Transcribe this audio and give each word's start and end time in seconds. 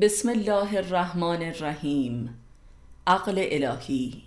بسم 0.00 0.28
الله 0.28 0.76
الرحمن 0.76 1.42
الرحیم 1.42 2.38
عقل 3.06 3.38
الهی 3.38 4.22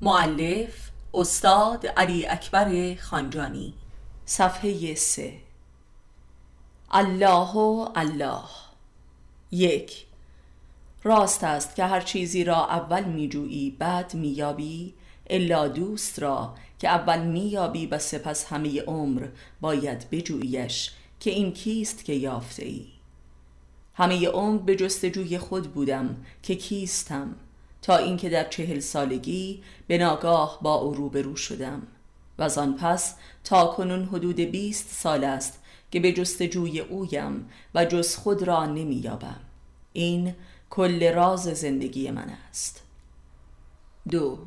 معلف 0.00 0.90
استاد 1.14 1.86
علی 1.86 2.26
اکبر 2.26 2.94
خانجانی 2.94 3.74
صفحه 4.24 4.94
سه 4.94 5.32
الله 6.90 7.52
و 7.54 7.88
الله 7.94 8.44
یک 9.50 10.06
راست 11.02 11.44
است 11.44 11.76
که 11.76 11.84
هر 11.84 12.00
چیزی 12.00 12.44
را 12.44 12.66
اول 12.66 13.04
میجویی 13.04 13.76
بعد 13.78 14.14
مییابی 14.14 14.94
الا 15.30 15.68
دوست 15.68 16.18
را 16.18 16.54
که 16.78 16.88
اول 16.88 17.26
مییابی 17.26 17.86
و 17.86 17.98
سپس 17.98 18.46
همه 18.46 18.82
عمر 18.82 19.28
باید 19.60 20.10
بجوییش 20.10 20.90
که 21.20 21.30
این 21.30 21.52
کیست 21.52 22.04
که 22.04 22.12
یافته 22.12 22.64
ای 22.64 22.97
همه 23.98 24.28
عمر 24.28 24.58
به 24.58 24.76
جستجوی 24.76 25.38
خود 25.38 25.74
بودم 25.74 26.16
که 26.42 26.54
کیستم 26.54 27.34
تا 27.82 27.96
اینکه 27.96 28.28
در 28.28 28.48
چهل 28.48 28.80
سالگی 28.80 29.62
به 29.86 29.98
ناگاه 29.98 30.58
با 30.62 30.74
او 30.74 30.94
روبرو 30.94 31.36
شدم. 31.36 31.82
و 32.38 32.42
آن 32.56 32.76
پس 32.76 33.14
تا 33.44 33.66
کنون 33.66 34.04
حدود 34.04 34.40
بیست 34.40 34.88
سال 34.90 35.24
است 35.24 35.62
که 35.90 36.00
به 36.00 36.12
جستجوی 36.12 36.80
اویم 36.80 37.48
و 37.74 37.84
جز 37.84 38.16
خود 38.16 38.42
را 38.42 38.66
نمییابم. 38.66 39.40
این 39.92 40.34
کل 40.70 41.12
راز 41.12 41.42
زندگی 41.42 42.10
من 42.10 42.30
است. 42.50 42.82
دو. 44.10 44.38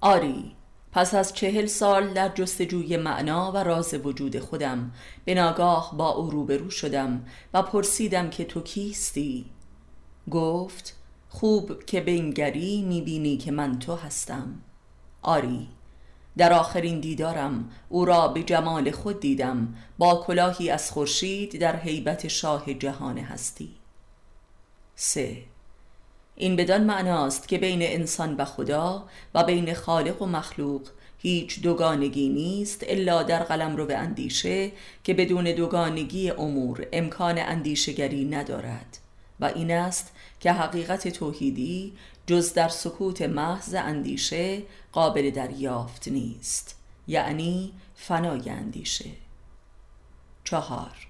آری 0.00 0.52
پس 0.92 1.14
از 1.14 1.32
چهل 1.32 1.66
سال 1.66 2.12
در 2.12 2.28
جستجوی 2.28 2.96
معنا 2.96 3.52
و 3.52 3.56
راز 3.56 3.94
وجود 3.94 4.38
خودم 4.38 4.92
به 5.24 5.34
ناگاه 5.34 5.94
با 5.96 6.08
او 6.08 6.30
روبرو 6.30 6.70
شدم 6.70 7.26
و 7.54 7.62
پرسیدم 7.62 8.30
که 8.30 8.44
تو 8.44 8.60
کیستی؟ 8.60 9.44
گفت 10.30 10.96
خوب 11.28 11.84
که 11.84 12.00
بینگری 12.00 12.82
می‌بینی 12.82 13.36
که 13.36 13.50
من 13.50 13.78
تو 13.78 13.94
هستم 13.94 14.60
آری 15.22 15.68
در 16.36 16.52
آخرین 16.52 17.00
دیدارم 17.00 17.70
او 17.88 18.04
را 18.04 18.28
به 18.28 18.42
جمال 18.42 18.90
خود 18.90 19.20
دیدم 19.20 19.74
با 19.98 20.24
کلاهی 20.26 20.70
از 20.70 20.90
خورشید 20.90 21.60
در 21.60 21.76
حیبت 21.76 22.28
شاه 22.28 22.74
جهان 22.74 23.18
هستی 23.18 23.70
سه 24.94 25.42
این 26.40 26.56
بدان 26.56 26.84
معناست 26.84 27.48
که 27.48 27.58
بین 27.58 27.82
انسان 27.82 28.36
و 28.36 28.44
خدا 28.44 29.04
و 29.34 29.44
بین 29.44 29.74
خالق 29.74 30.22
و 30.22 30.26
مخلوق 30.26 30.88
هیچ 31.18 31.62
دوگانگی 31.62 32.28
نیست 32.28 32.84
الا 32.88 33.22
در 33.22 33.42
قلم 33.42 33.76
رو 33.76 33.86
به 33.86 33.96
اندیشه 33.96 34.72
که 35.04 35.14
بدون 35.14 35.44
دوگانگی 35.44 36.30
امور 36.30 36.86
امکان 36.92 37.38
اندیشگری 37.38 38.24
ندارد. 38.24 38.98
و 39.40 39.44
این 39.44 39.70
است 39.70 40.12
که 40.40 40.52
حقیقت 40.52 41.08
توحیدی 41.08 41.92
جز 42.26 42.52
در 42.52 42.68
سکوت 42.68 43.22
محض 43.22 43.74
اندیشه 43.74 44.62
قابل 44.92 45.30
دریافت 45.30 46.08
نیست 46.08 46.78
یعنی 47.06 47.72
فنای 47.94 48.50
اندیشه. 48.50 49.10
چهار. 50.44 51.08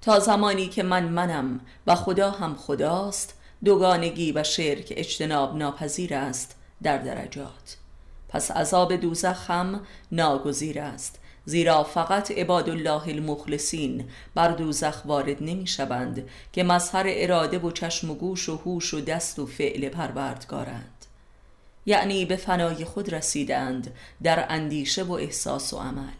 تا 0.00 0.18
زمانی 0.18 0.68
که 0.68 0.82
من 0.82 1.04
منم 1.04 1.60
و 1.86 1.94
خدا 1.94 2.30
هم 2.30 2.54
خداست 2.54 3.34
دوگانگی 3.64 4.32
و 4.32 4.42
شرک 4.42 4.92
اجتناب 4.96 5.56
ناپذیر 5.56 6.14
است 6.14 6.56
در 6.82 6.98
درجات. 6.98 7.76
پس 8.28 8.50
عذاب 8.50 8.96
دوزخ 8.96 9.50
هم 9.50 9.80
ناگزیر 10.12 10.80
است 10.80 11.18
زیرا 11.44 11.84
فقط 11.84 12.30
عباد 12.30 12.68
الله 12.68 13.08
المخلصین 13.08 14.04
بر 14.34 14.48
دوزخ 14.48 15.02
وارد 15.04 15.42
نمی 15.42 15.66
شوند 15.66 16.28
که 16.52 16.64
مظهر 16.64 17.04
اراده 17.06 17.58
و 17.58 17.70
چشم 17.70 18.10
و 18.10 18.14
گوش 18.14 18.48
و 18.48 18.56
هوش 18.56 18.94
و 18.94 19.00
دست 19.00 19.38
و 19.38 19.46
فعل 19.46 19.88
پروردگارند. 19.88 21.06
یعنی 21.86 22.24
به 22.24 22.36
فنای 22.36 22.84
خود 22.84 23.14
رسیدند 23.14 23.94
در 24.22 24.46
اندیشه 24.48 25.02
و 25.02 25.12
احساس 25.12 25.72
و 25.72 25.76
عمل. 25.76 26.12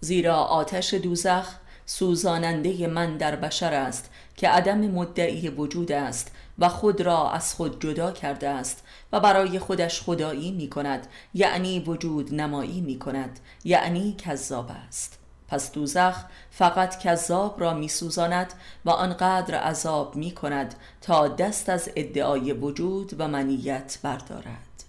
زیرا 0.00 0.36
آتش 0.36 0.94
دوزخ 0.94 1.54
سوزاننده 1.86 2.86
من 2.86 3.16
در 3.16 3.36
بشر 3.36 3.74
است 3.74 4.10
که 4.40 4.48
عدم 4.48 4.78
مدعی 4.78 5.48
وجود 5.48 5.92
است 5.92 6.32
و 6.58 6.68
خود 6.68 7.00
را 7.00 7.30
از 7.30 7.54
خود 7.54 7.82
جدا 7.82 8.12
کرده 8.12 8.48
است 8.48 8.84
و 9.12 9.20
برای 9.20 9.58
خودش 9.58 10.02
خدایی 10.02 10.52
می 10.52 10.70
کند 10.70 11.06
یعنی 11.34 11.80
وجود 11.80 12.34
نمایی 12.34 12.80
می 12.80 12.98
کند 12.98 13.40
یعنی 13.64 14.16
کذاب 14.18 14.70
است. 14.88 15.18
پس 15.48 15.72
دوزخ 15.72 16.24
فقط 16.50 16.98
کذاب 16.98 17.60
را 17.60 17.74
می 17.74 17.88
سوزاند 17.88 18.52
و 18.84 18.90
آنقدر 18.90 19.54
عذاب 19.54 20.16
می 20.16 20.30
کند 20.30 20.74
تا 21.00 21.28
دست 21.28 21.68
از 21.68 21.90
ادعای 21.96 22.52
وجود 22.52 23.14
و 23.18 23.28
منیت 23.28 23.98
بردارد. 24.02 24.84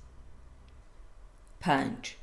پنج. 1.59 2.15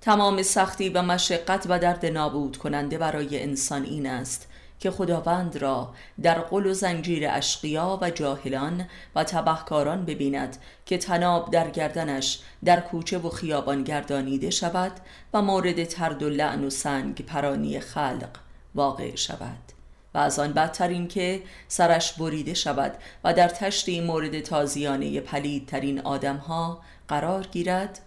تمام 0.00 0.42
سختی 0.42 0.88
و 0.88 1.02
مشقت 1.02 1.66
و 1.68 1.78
درد 1.78 2.06
نابود 2.06 2.56
کننده 2.56 2.98
برای 2.98 3.42
انسان 3.42 3.82
این 3.82 4.06
است 4.06 4.48
که 4.84 4.90
خداوند 4.90 5.56
را 5.56 5.94
در 6.22 6.38
قل 6.38 6.66
و 6.66 6.72
زنجیر 6.74 7.28
اشقیا 7.30 7.98
و 8.02 8.10
جاهلان 8.10 8.86
و 9.14 9.24
تبهکاران 9.24 10.04
ببیند 10.04 10.56
که 10.86 10.98
تناب 10.98 11.50
در 11.50 11.70
گردنش 11.70 12.40
در 12.64 12.80
کوچه 12.80 13.18
و 13.18 13.28
خیابان 13.30 13.84
گردانیده 13.84 14.50
شود 14.50 14.92
و 15.34 15.42
مورد 15.42 15.84
ترد 15.84 16.22
و 16.22 16.28
لعن 16.28 16.64
و 16.64 16.70
سنگ 16.70 17.26
پرانی 17.26 17.80
خلق 17.80 18.28
واقع 18.74 19.16
شود 19.16 19.72
و 20.14 20.18
از 20.18 20.38
آن 20.38 20.52
بدتر 20.52 21.04
که 21.04 21.42
سرش 21.68 22.12
بریده 22.12 22.54
شود 22.54 22.92
و 23.24 23.34
در 23.34 23.48
تشتی 23.48 24.00
مورد 24.00 24.40
تازیانه 24.40 25.20
پلیدترین 25.20 26.00
آدمها 26.00 26.80
قرار 27.08 27.46
گیرد 27.46 28.00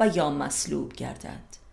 و 0.00 0.08
یا 0.08 0.30
مسلوب 0.30 0.92
گردد. 0.92 1.63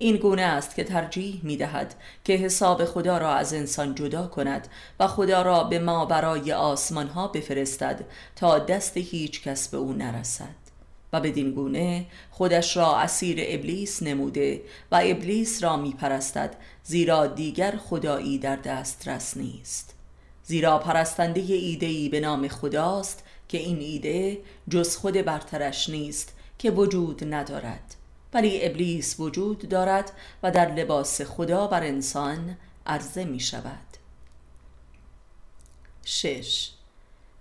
این 0.00 0.16
گونه 0.16 0.42
است 0.42 0.74
که 0.74 0.84
ترجیح 0.84 1.40
می 1.42 1.56
دهد 1.56 1.94
که 2.24 2.32
حساب 2.32 2.84
خدا 2.84 3.18
را 3.18 3.34
از 3.34 3.54
انسان 3.54 3.94
جدا 3.94 4.26
کند 4.26 4.68
و 5.00 5.06
خدا 5.06 5.42
را 5.42 5.64
به 5.64 5.78
ما 5.78 6.06
برای 6.06 6.52
آسمان 6.52 7.06
ها 7.06 7.28
بفرستد 7.28 8.04
تا 8.36 8.58
دست 8.58 8.96
هیچ 8.96 9.42
کس 9.42 9.68
به 9.68 9.76
او 9.76 9.92
نرسد. 9.92 10.68
و 11.12 11.20
بدین 11.20 11.50
گونه 11.50 12.06
خودش 12.30 12.76
را 12.76 12.96
اسیر 12.96 13.38
ابلیس 13.40 14.02
نموده 14.02 14.62
و 14.92 15.00
ابلیس 15.04 15.64
را 15.64 15.76
می 15.76 15.92
پرستد 15.92 16.56
زیرا 16.84 17.26
دیگر 17.26 17.76
خدایی 17.76 18.38
در 18.38 18.56
دسترس 18.56 19.36
نیست. 19.36 19.94
زیرا 20.44 20.78
پرستنده 20.78 21.40
ایدهی 21.40 22.08
به 22.08 22.20
نام 22.20 22.48
خداست 22.48 23.24
که 23.48 23.58
این 23.58 23.78
ایده 23.78 24.38
جز 24.70 24.96
خود 24.96 25.14
برترش 25.14 25.88
نیست 25.88 26.34
که 26.58 26.70
وجود 26.70 27.34
ندارد. 27.34 27.97
ولی 28.32 28.66
ابلیس 28.66 29.20
وجود 29.20 29.68
دارد 29.68 30.12
و 30.42 30.50
در 30.50 30.74
لباس 30.74 31.22
خدا 31.22 31.66
بر 31.66 31.82
انسان 31.82 32.56
عرضه 32.86 33.24
می 33.24 33.40
شود. 33.40 33.88
شش. 36.04 36.70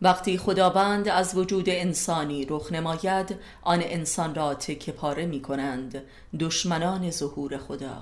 وقتی 0.01 0.37
خداوند 0.37 1.07
از 1.07 1.37
وجود 1.37 1.69
انسانی 1.69 2.45
رخ 2.49 2.71
نماید 2.71 3.39
آن 3.61 3.81
انسان 3.83 4.35
را 4.35 4.53
تکه 4.53 4.91
پاره 4.91 5.25
می 5.25 5.41
کنند 5.41 6.03
دشمنان 6.39 7.11
ظهور 7.11 7.57
خدا. 7.57 8.01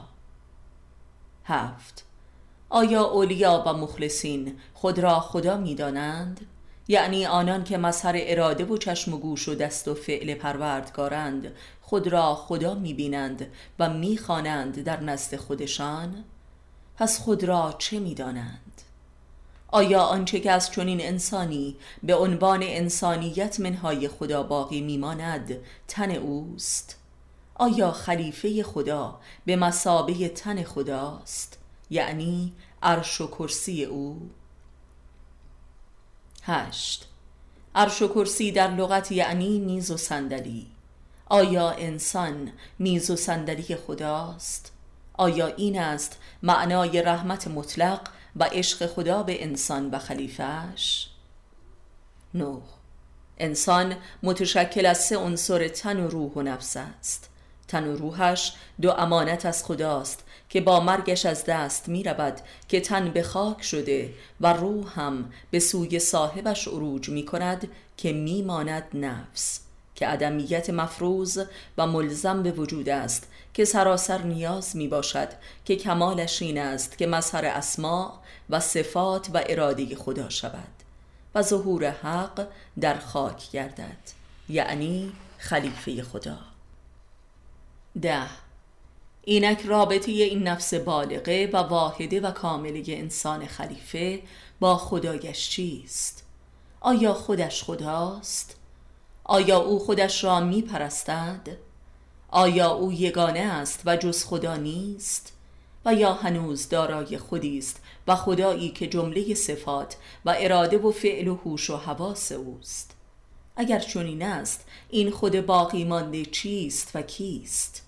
هفت. 1.45 2.05
آیا 2.69 3.03
اولیا 3.03 3.63
و 3.65 3.73
مخلصین 3.73 4.59
خود 4.73 4.99
را 4.99 5.19
خدا 5.19 5.57
می 5.57 5.75
دانند؟ 5.75 6.47
یعنی 6.87 7.25
آنان 7.25 7.63
که 7.63 7.77
مظهر 7.77 8.13
اراده 8.17 8.65
و 8.65 8.77
چشم 8.77 9.13
و 9.13 9.17
گوش 9.17 9.49
و 9.49 9.55
دست 9.55 9.87
و 9.87 9.93
فعل 9.93 10.33
پروردگارند 10.33 11.51
خود 11.81 12.07
را 12.07 12.35
خدا 12.35 12.73
می‌بینند 12.73 13.47
و 13.79 13.89
می‌خوانند 13.89 14.83
در 14.83 14.99
نزد 14.99 15.35
خودشان. 15.35 16.23
پس 16.97 17.19
خود 17.19 17.43
را 17.43 17.75
چه 17.77 17.99
می‌دانند؟ 17.99 18.81
آیا 19.67 20.01
آنچه 20.01 20.39
که 20.39 20.51
از 20.51 20.71
چنین 20.71 21.01
انسانی 21.01 21.75
به 22.03 22.15
عنوان 22.15 22.59
انسانیت 22.63 23.59
منهای 23.59 24.07
خدا 24.07 24.43
باقی 24.43 24.81
میماند 24.81 25.55
تن 25.87 26.11
اوست؟ 26.11 26.97
آیا 27.55 27.91
خلیفه 27.91 28.63
خدا 28.63 29.19
به 29.45 29.55
مسابه 29.55 30.29
تن 30.29 30.63
خداست؟ 30.63 31.57
یعنی 31.89 32.53
عرش 32.83 33.21
و 33.21 33.27
کرسی 33.27 33.83
او؟ 33.83 34.29
هشت 36.45 37.07
عرش 37.75 38.01
و 38.01 38.07
کرسی 38.07 38.51
در 38.51 38.71
لغت 38.71 39.11
یعنی 39.11 39.59
نیز 39.59 39.91
و 39.91 39.97
صندلی 39.97 40.67
آیا 41.25 41.69
انسان 41.69 42.51
میز 42.79 43.09
و 43.09 43.15
صندلی 43.15 43.75
خداست؟ 43.75 44.71
آیا 45.13 45.47
این 45.47 45.79
است 45.79 46.17
معنای 46.43 47.01
رحمت 47.01 47.47
مطلق 47.47 47.99
و 48.35 48.43
عشق 48.43 48.85
خدا 48.87 49.23
به 49.23 49.43
انسان 49.43 49.89
و 49.89 49.99
خلیفهش؟ 49.99 51.09
نه 52.33 52.57
انسان 53.37 53.95
متشکل 54.23 54.85
از 54.85 54.97
سه 54.97 55.17
عنصر 55.17 55.67
تن 55.67 55.99
و 55.99 56.07
روح 56.07 56.31
و 56.31 56.41
نفس 56.41 56.77
است 56.77 57.29
تن 57.67 57.87
و 57.87 57.95
روحش 57.95 58.53
دو 58.81 58.91
امانت 58.91 59.45
از 59.45 59.63
خداست 59.63 60.23
که 60.55 60.61
با 60.61 60.79
مرگش 60.79 61.25
از 61.25 61.45
دست 61.45 61.89
می 61.89 62.03
رود 62.03 62.41
که 62.67 62.81
تن 62.81 63.11
به 63.11 63.23
خاک 63.23 63.63
شده 63.63 64.13
و 64.41 64.53
روح 64.53 64.99
هم 64.99 65.31
به 65.51 65.59
سوی 65.59 65.99
صاحبش 65.99 66.67
عروج 66.67 67.09
می 67.09 67.25
کند 67.25 67.67
که 67.97 68.13
می 68.13 68.41
ماند 68.41 68.83
نفس 68.93 69.59
که 69.95 70.07
عدمیت 70.07 70.69
مفروض 70.69 71.45
و 71.77 71.87
ملزم 71.87 72.43
به 72.43 72.51
وجود 72.51 72.89
است 72.89 73.27
که 73.53 73.65
سراسر 73.65 74.21
نیاز 74.21 74.75
می 74.75 74.87
باشد 74.87 75.27
که 75.65 75.75
کمالش 75.75 76.41
این 76.41 76.57
است 76.57 76.97
که 76.97 77.07
مظهر 77.07 77.45
اسماع 77.45 78.13
و 78.49 78.59
صفات 78.59 79.29
و 79.33 79.43
اراده 79.49 79.95
خدا 79.95 80.29
شود 80.29 80.73
و 81.35 81.41
ظهور 81.41 81.89
حق 81.89 82.47
در 82.79 82.99
خاک 82.99 83.51
گردد 83.51 84.11
یعنی 84.49 85.13
خلیفه 85.37 86.03
خدا. 86.03 86.37
ده 88.01 88.44
اینک 89.27 89.61
رابطه 89.61 90.11
این 90.11 90.43
نفس 90.47 90.73
بالغه 90.73 91.49
و 91.53 91.57
واحده 91.57 92.19
و 92.19 92.31
کامله 92.31 92.83
انسان 92.87 93.45
خلیفه 93.45 94.21
با 94.59 94.77
خدایش 94.77 95.49
چیست؟ 95.49 96.25
آیا 96.81 97.13
خودش 97.13 97.63
خداست؟ 97.63 98.55
آیا 99.23 99.57
او 99.57 99.79
خودش 99.79 100.23
را 100.23 100.39
می 100.39 100.61
پرستد؟ 100.61 101.57
آیا 102.29 102.71
او 102.71 102.93
یگانه 102.93 103.39
است 103.39 103.81
و 103.85 103.97
جز 103.97 104.23
خدا 104.23 104.55
نیست؟ 104.55 105.33
و 105.85 105.93
یا 105.93 106.13
هنوز 106.13 106.69
دارای 106.69 107.17
خودی 107.17 107.57
است 107.57 107.81
و 108.07 108.15
خدایی 108.15 108.69
که 108.69 108.87
جمله 108.87 109.33
صفات 109.33 109.95
و 110.25 110.35
اراده 110.39 110.77
و 110.77 110.91
فعل 110.91 111.27
و 111.27 111.35
هوش 111.35 111.69
و 111.69 111.77
حواس 111.77 112.31
اوست 112.31 112.95
اگر 113.55 113.79
چنین 113.79 114.23
است 114.23 114.65
این 114.89 115.11
خود 115.11 115.45
باقی 115.45 115.83
مانده 115.83 116.25
چیست 116.25 116.91
و 116.93 117.01
کیست 117.01 117.85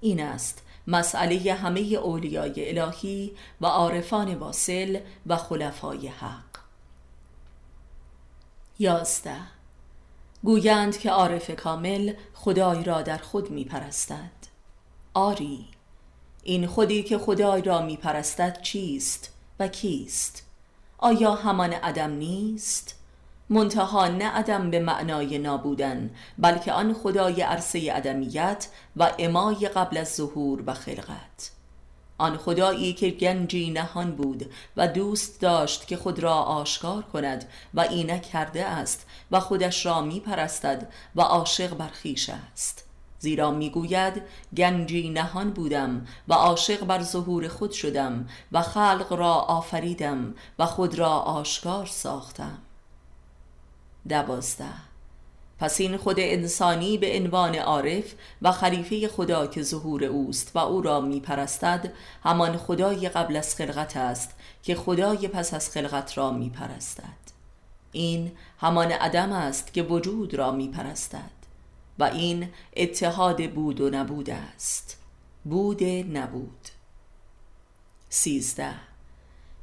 این 0.00 0.20
است 0.20 0.62
مسئله 0.86 1.54
همه 1.54 1.80
اولیای 1.80 2.78
الهی 2.78 3.32
و 3.60 3.66
عارفان 3.66 4.34
واصل 4.34 5.00
و 5.26 5.36
خلفای 5.36 6.08
حق. 6.08 6.56
یازده. 8.78 9.36
گویند 10.42 10.98
که 10.98 11.10
عارف 11.10 11.50
کامل 11.50 12.12
خدای 12.34 12.84
را 12.84 13.02
در 13.02 13.18
خود 13.18 13.50
می 13.50 13.64
پرستد 13.64 14.30
آری 15.14 15.68
این 16.42 16.66
خودی 16.66 17.02
که 17.02 17.18
خدای 17.18 17.62
را 17.62 17.82
می 17.82 17.96
پرستد 17.96 18.62
چیست 18.62 19.32
و 19.58 19.68
کیست؟ 19.68 20.46
آیا 20.98 21.34
همان 21.34 21.72
عدم 21.72 22.10
نیست؟ 22.10 22.95
منتها 23.50 24.08
نه 24.08 24.28
عدم 24.28 24.70
به 24.70 24.80
معنای 24.80 25.38
نابودن 25.38 26.10
بلکه 26.38 26.72
آن 26.72 26.94
خدای 26.94 27.42
عرصه 27.42 27.92
عدمیت 27.92 28.68
و 28.96 29.12
امای 29.18 29.68
قبل 29.68 29.96
از 29.96 30.14
ظهور 30.14 30.62
و 30.66 30.74
خلقت. 30.74 31.50
آن 32.18 32.36
خدایی 32.36 32.92
که 32.92 33.10
گنجی 33.10 33.70
نهان 33.70 34.10
بود 34.16 34.50
و 34.76 34.88
دوست 34.88 35.40
داشت 35.40 35.86
که 35.86 35.96
خود 35.96 36.18
را 36.18 36.34
آشکار 36.34 37.02
کند 37.02 37.44
و 37.74 37.80
اینک 37.80 38.22
کرده 38.22 38.64
است 38.64 39.06
و 39.30 39.40
خودش 39.40 39.86
را 39.86 40.00
می 40.00 40.20
پرستد 40.20 40.92
و 41.16 41.20
عاشق 41.20 41.74
بر 41.74 41.90
خویش 42.02 42.30
است. 42.30 42.84
زیرا 43.18 43.50
می‌گوید 43.50 44.22
گنجی 44.56 45.10
نهان 45.10 45.50
بودم 45.50 46.06
و 46.28 46.34
عاشق 46.34 46.84
بر 46.84 47.02
ظهور 47.02 47.48
خود 47.48 47.72
شدم 47.72 48.28
و 48.52 48.62
خلق 48.62 49.12
را 49.12 49.32
آفریدم 49.32 50.34
و 50.58 50.66
خود 50.66 50.98
را 50.98 51.10
آشکار 51.10 51.86
ساختم. 51.86 52.58
دوازده. 54.08 54.86
پس 55.58 55.80
این 55.80 55.96
خود 55.96 56.20
انسانی 56.20 56.98
به 56.98 57.16
عنوان 57.16 57.54
عارف 57.54 58.14
و 58.42 58.52
خلیفه 58.52 59.08
خدا 59.08 59.46
که 59.46 59.62
ظهور 59.62 60.04
اوست 60.04 60.50
و 60.54 60.58
او 60.58 60.82
را 60.82 61.00
می 61.00 61.20
پرستد 61.20 61.92
همان 62.24 62.56
خدای 62.56 63.08
قبل 63.08 63.36
از 63.36 63.54
خلقت 63.54 63.96
است 63.96 64.30
که 64.62 64.74
خدای 64.74 65.28
پس 65.28 65.54
از 65.54 65.70
خلقت 65.70 66.18
را 66.18 66.30
می 66.30 66.50
پرستد 66.50 67.26
این 67.92 68.32
همان 68.58 68.92
عدم 68.92 69.32
است 69.32 69.72
که 69.72 69.82
وجود 69.82 70.34
را 70.34 70.52
می 70.52 70.68
پرستد 70.68 71.36
و 71.98 72.04
این 72.04 72.48
اتحاد 72.76 73.50
بود 73.50 73.80
و 73.80 73.90
نبود 73.90 74.30
است. 74.30 74.96
بود 75.44 75.84
نبود. 75.84 76.68
سیزده. 78.08 78.74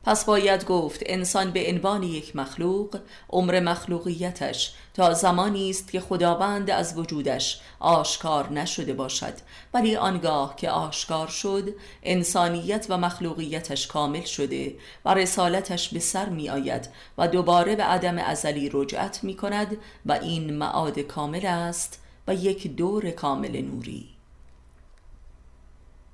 پس 0.03 0.25
باید 0.25 0.65
گفت 0.65 0.99
انسان 1.05 1.51
به 1.51 1.69
عنوان 1.69 2.03
یک 2.03 2.35
مخلوق 2.35 2.99
عمر 3.29 3.59
مخلوقیتش 3.59 4.73
تا 4.93 5.13
زمانی 5.13 5.69
است 5.69 5.91
که 5.91 5.99
خداوند 5.99 6.69
از 6.69 6.97
وجودش 6.97 7.61
آشکار 7.79 8.51
نشده 8.51 8.93
باشد. 8.93 9.33
ولی 9.73 9.95
آنگاه 9.95 10.55
که 10.55 10.69
آشکار 10.69 11.27
شد 11.27 11.75
انسانیت 12.03 12.85
و 12.89 12.97
مخلوقیتش 12.97 13.87
کامل 13.87 14.23
شده 14.23 14.75
و 15.05 15.13
رسالتش 15.13 15.89
به 15.89 15.99
سر 15.99 16.29
می 16.29 16.49
آید 16.49 16.89
و 17.17 17.27
دوباره 17.27 17.75
به 17.75 17.83
عدم 17.83 18.17
ازلی 18.17 18.69
رجعت 18.73 19.23
می 19.23 19.35
کند 19.35 19.77
و 20.05 20.11
این 20.11 20.53
معاد 20.53 20.99
کامل 20.99 21.45
است 21.45 21.99
و 22.27 22.35
یک 22.35 22.75
دور 22.75 23.11
کامل 23.11 23.61
نوری. 23.61 24.09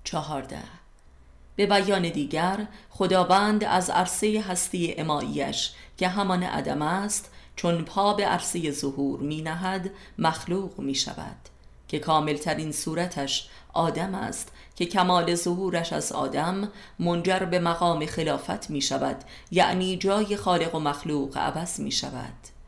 چهارده. 0.04 0.79
به 1.60 1.66
بیان 1.66 2.10
دیگر 2.10 2.68
خداوند 2.90 3.64
از 3.64 3.90
عرصه 3.90 4.44
هستی 4.48 4.94
اماییش 4.98 5.72
که 5.98 6.08
همان 6.08 6.44
عدم 6.44 6.82
است 6.82 7.32
چون 7.56 7.86
پا 7.86 8.14
به 8.14 8.26
عرصه 8.26 8.72
ظهور 8.72 9.20
می 9.20 9.42
نهد 9.42 9.90
مخلوق 10.18 10.80
می 10.80 10.96
شود 10.96 11.36
که 11.88 12.00
کاملترین 12.00 12.72
صورتش 12.72 13.50
آدم 13.74 14.16
است 14.16 14.52
که 14.76 14.86
کمال 14.86 15.36
ظهورش 15.36 15.94
از 15.94 16.12
آدم 16.12 16.70
منجر 17.00 17.40
به 17.40 17.60
مقام 17.60 18.06
خلافت 18.06 18.70
می 18.70 18.82
شود 18.82 19.24
یعنی 19.52 19.98
جای 19.98 20.36
خالق 20.36 20.76
و 20.76 20.80
مخلوق 20.80 21.38
عوض 21.38 21.80
می 21.80 21.92
شود 21.92 22.59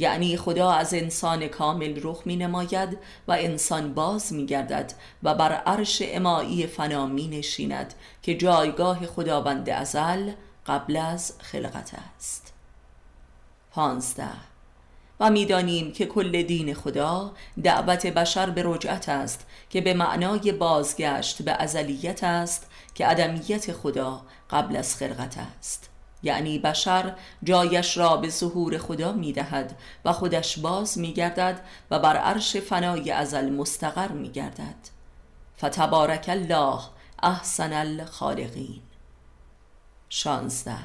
یعنی 0.00 0.36
خدا 0.36 0.70
از 0.70 0.94
انسان 0.94 1.48
کامل 1.48 2.00
رخ 2.02 2.22
می 2.24 2.36
نماید 2.36 2.98
و 3.28 3.32
انسان 3.32 3.94
باز 3.94 4.32
می 4.32 4.46
گردد 4.46 4.92
و 5.22 5.34
بر 5.34 5.52
عرش 5.52 6.02
امایی 6.04 6.66
فنا 6.66 7.06
می 7.06 7.28
نشیند 7.28 7.94
که 8.22 8.34
جایگاه 8.34 9.06
خداوند 9.06 9.70
ازل 9.70 10.30
قبل 10.66 10.96
از 10.96 11.32
خلقت 11.38 11.90
است. 12.16 12.52
پانزده. 13.70 14.28
و 15.20 15.30
می‌دانیم 15.30 15.92
که 15.92 16.06
کل 16.06 16.42
دین 16.42 16.74
خدا 16.74 17.32
دعوت 17.64 18.06
بشر 18.06 18.50
به 18.50 18.62
رجعت 18.66 19.08
است 19.08 19.46
که 19.70 19.80
به 19.80 19.94
معنای 19.94 20.52
بازگشت 20.52 21.42
به 21.42 21.52
ازلیت 21.52 22.24
است 22.24 22.66
که 22.94 23.06
عدمیت 23.06 23.72
خدا 23.72 24.22
قبل 24.50 24.76
از 24.76 24.96
خلقت 24.96 25.38
است. 25.58 25.89
یعنی 26.22 26.58
بشر 26.58 27.14
جایش 27.42 27.96
را 27.96 28.16
به 28.16 28.28
ظهور 28.28 28.78
خدا 28.78 29.12
می 29.12 29.32
دهد 29.32 29.78
و 30.04 30.12
خودش 30.12 30.58
باز 30.58 30.98
می 30.98 31.12
گردد 31.12 31.60
و 31.90 31.98
بر 31.98 32.16
عرش 32.16 32.56
فنای 32.56 33.10
ازل 33.10 33.50
مستقر 33.50 34.08
می 34.08 34.28
گردد 34.28 34.88
فتبارک 35.58 36.24
الله 36.28 36.80
احسن 37.22 37.72
الخالقین. 37.72 38.80
شانزده. 40.08 40.76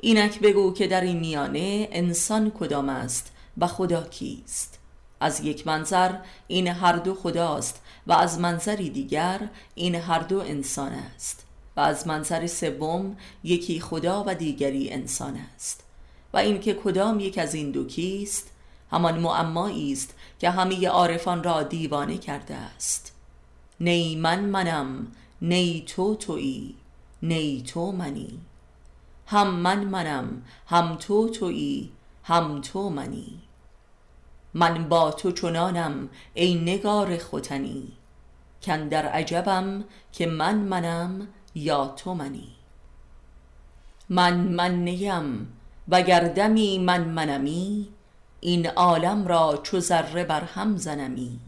اینک 0.00 0.40
بگو 0.40 0.72
که 0.72 0.86
در 0.86 1.00
این 1.00 1.20
میانه 1.20 1.88
انسان 1.92 2.50
کدام 2.50 2.88
است 2.88 3.32
و 3.58 3.66
خدا 3.66 4.02
کیست. 4.02 4.78
از 5.20 5.40
یک 5.40 5.66
منظر 5.66 6.14
این 6.46 6.68
هر 6.68 6.92
دو 6.92 7.14
خداست 7.14 7.82
و 8.06 8.12
از 8.12 8.38
منظری 8.38 8.90
دیگر 8.90 9.40
این 9.74 9.94
هر 9.94 10.18
دو 10.18 10.38
انسان 10.38 10.92
است. 10.92 11.43
و 11.76 11.80
از 11.80 12.06
منظر 12.06 12.46
سوم 12.46 13.16
یکی 13.44 13.80
خدا 13.80 14.24
و 14.26 14.34
دیگری 14.34 14.90
انسان 14.90 15.36
است. 15.54 15.84
و 16.32 16.36
اینکه 16.36 16.74
کدام 16.74 17.20
یک 17.20 17.38
از 17.38 17.54
این 17.54 17.70
دو 17.70 17.86
کیست 17.86 18.50
همان 18.90 19.18
معمایی 19.18 19.92
است 19.92 20.14
که 20.38 20.50
همه 20.50 20.88
عارفان 20.88 21.44
را 21.44 21.62
دیوانه 21.62 22.18
کرده 22.18 22.54
است. 22.54 23.12
نی 23.80 24.16
من 24.16 24.40
منم 24.40 25.06
نی 25.42 25.84
تو 25.86 26.14
تویی 26.14 26.74
نی 27.22 27.62
تو 27.66 27.92
منی. 27.92 28.40
هم 29.26 29.50
من 29.54 29.84
منم 29.84 30.42
هم 30.66 30.96
تو 30.96 31.28
تویی 31.28 31.92
هم 32.24 32.60
تو 32.60 32.90
منی. 32.90 33.40
من 34.54 34.88
با 34.88 35.10
تو 35.10 35.32
چنانم 35.32 36.08
ای 36.34 36.54
نگار 36.54 37.18
ختنی. 37.18 37.92
کن 38.62 38.88
در 38.88 39.06
عجبم 39.06 39.84
که 40.12 40.26
من 40.26 40.54
منم 40.54 41.28
یا 41.54 41.86
تو 41.86 42.14
منی؟ 42.14 42.48
من 44.08 44.36
من 44.36 44.74
نیم 44.74 45.52
وگر 45.88 46.20
دمی 46.20 46.78
من 46.78 47.04
منمی 47.04 47.88
این 48.40 48.66
عالم 48.66 49.26
را 49.26 49.60
چو 49.62 49.80
ذره 49.80 50.24
بر 50.24 50.44
هم 50.44 50.76
زنمی. 50.76 51.40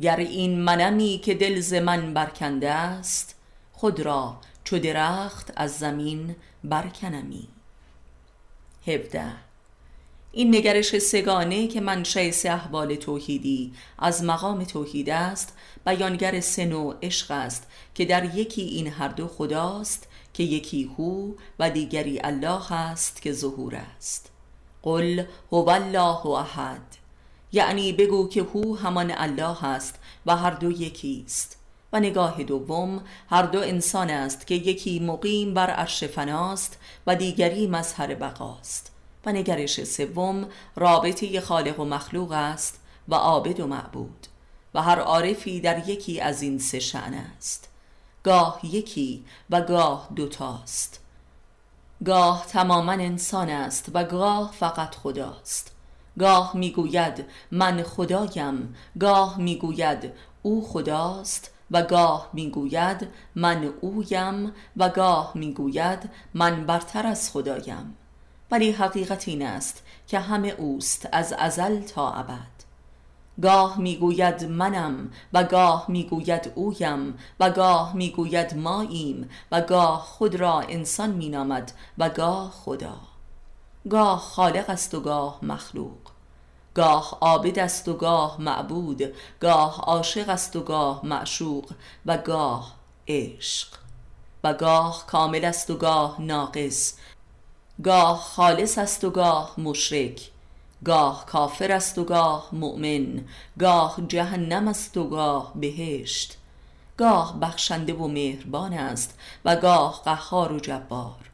گر 0.00 0.16
این 0.16 0.60
منمی 0.60 1.20
که 1.24 1.34
دل 1.34 1.60
ز 1.60 1.74
من 1.74 2.14
برکنده 2.14 2.70
است 2.70 3.40
خود 3.72 4.00
را 4.00 4.36
چو 4.64 4.78
درخت 4.78 5.52
از 5.56 5.78
زمین 5.78 6.36
برکنمی. 6.64 7.48
هفده 8.86 9.32
این 10.36 10.54
نگرش 10.54 10.98
سگانه 10.98 11.66
که 11.66 11.80
منشأ 11.80 12.30
سه 12.30 12.50
احوال 12.50 12.94
توحیدی 12.94 13.72
از 13.98 14.24
مقام 14.24 14.64
توحید 14.64 15.10
است 15.10 15.56
بیانگر 15.86 16.40
سه 16.40 16.64
نوع 16.64 16.94
عشق 17.02 17.30
است 17.30 17.66
که 17.94 18.04
در 18.04 18.36
یکی 18.36 18.62
این 18.62 18.86
هر 18.86 19.08
دو 19.08 19.28
خداست 19.28 20.08
که 20.32 20.42
یکی 20.42 20.90
هو 20.98 21.32
و 21.58 21.70
دیگری 21.70 22.20
الله 22.24 22.72
است 22.72 23.22
که 23.22 23.32
ظهور 23.32 23.74
است. 23.74 24.30
قل 24.82 25.24
هو 25.52 25.68
الله 25.70 26.26
احد. 26.26 26.96
یعنی 27.52 27.92
بگو 27.92 28.28
که 28.28 28.42
هو 28.42 28.76
همان 28.76 29.12
الله 29.16 29.64
است 29.64 29.98
و 30.26 30.36
هر 30.36 30.50
دو 30.50 30.70
یکی 30.70 31.22
است 31.26 31.56
و 31.92 32.00
نگاه 32.00 32.42
دوم 32.42 33.02
هر 33.30 33.42
دو 33.42 33.60
انسان 33.60 34.10
است 34.10 34.46
که 34.46 34.54
یکی 34.54 35.00
مقیم 35.00 35.54
بر 35.54 35.70
عرش 35.70 36.04
فناست 36.04 36.78
و 37.06 37.16
دیگری 37.16 37.66
مظهر 37.66 38.14
بقاست. 38.14 38.93
و 39.26 39.32
نگرش 39.32 39.84
سوم 39.84 40.48
رابطه 40.76 41.40
خالق 41.40 41.80
و 41.80 41.84
مخلوق 41.84 42.32
است 42.32 42.80
و 43.08 43.14
عابد 43.14 43.60
و 43.60 43.66
معبود 43.66 44.26
و 44.74 44.82
هر 44.82 44.98
عارفی 44.98 45.60
در 45.60 45.88
یکی 45.88 46.20
از 46.20 46.42
این 46.42 46.58
سه 46.58 46.80
شعن 46.80 47.14
است. 47.14 47.68
گاه 48.22 48.60
یکی 48.62 49.24
و 49.50 49.60
گاه 49.60 50.08
دوتاست. 50.16 51.00
گاه 52.04 52.46
تماما 52.46 52.92
انسان 52.92 53.48
است 53.48 53.90
و 53.94 54.04
گاه 54.04 54.52
فقط 54.52 54.94
خداست 54.94 55.72
گاه 56.18 56.56
می‌گوید 56.56 57.24
من 57.50 57.82
خدایم 57.82 58.74
گاه 59.00 59.40
می‌گوید 59.40 60.12
او 60.42 60.66
خداست 60.68 61.50
و 61.70 61.82
گاه 61.82 62.30
می‌گوید 62.32 63.08
من 63.34 63.64
اویم 63.80 64.52
و 64.76 64.88
گاه 64.88 65.32
می‌گوید 65.34 66.10
من 66.34 66.66
برتر 66.66 67.06
از 67.06 67.30
خدایم. 67.30 67.96
ولی 68.50 68.70
حقیقت 68.70 69.28
این 69.28 69.46
است 69.46 69.82
که 70.06 70.18
همه 70.18 70.48
اوست 70.48 71.08
از 71.12 71.32
ازل 71.32 71.80
تا 71.80 72.12
ابد 72.12 72.54
گاه 73.42 73.80
می‌گوید 73.80 74.44
منم 74.44 75.10
و 75.32 75.44
گاه 75.44 75.84
می‌گوید 75.88 76.52
اویم 76.54 77.18
و 77.40 77.50
گاه 77.50 77.96
می‌گوید 77.96 78.56
ماییم 78.56 79.30
و 79.52 79.60
گاه 79.60 80.00
خود 80.00 80.34
را 80.34 80.60
انسان 80.60 81.10
مینامد 81.10 81.72
و 81.98 82.08
گاه 82.08 82.50
خدا 82.50 82.96
گاه 83.88 84.18
خالق 84.18 84.70
است 84.70 84.94
و 84.94 85.00
گاه 85.00 85.38
مخلوق 85.42 85.98
گاه 86.74 87.18
عابد 87.20 87.58
است 87.58 87.88
و 87.88 87.94
گاه 87.94 88.40
معبود 88.40 89.02
گاه 89.40 89.80
عاشق 89.80 90.28
است 90.28 90.56
و 90.56 90.60
گاه 90.60 91.06
معشوق 91.06 91.72
و 92.06 92.18
گاه 92.18 92.74
عشق 93.08 93.68
و 94.44 94.54
گاه 94.54 95.04
کامل 95.06 95.44
است 95.44 95.70
و 95.70 95.76
گاه 95.76 96.20
ناقص 96.20 96.94
گاه 97.82 98.18
خالص 98.18 98.78
است 98.78 99.04
و 99.04 99.10
گاه 99.10 99.54
مشرک. 99.58 100.30
گاه 100.84 101.26
کافر 101.26 101.72
است 101.72 101.98
و 101.98 102.04
گاه 102.04 102.48
مؤمن. 102.52 103.24
گاه 103.58 103.96
جهنم 104.08 104.68
است 104.68 104.96
و 104.96 105.08
گاه 105.08 105.52
بهشت. 105.54 106.36
گاه 106.96 107.40
بخشنده 107.40 107.92
و 107.94 108.08
مهربان 108.08 108.72
است 108.72 109.18
و 109.44 109.56
گاه 109.56 110.02
قهار 110.04 110.52
و 110.52 110.60
جبار. 110.60 111.30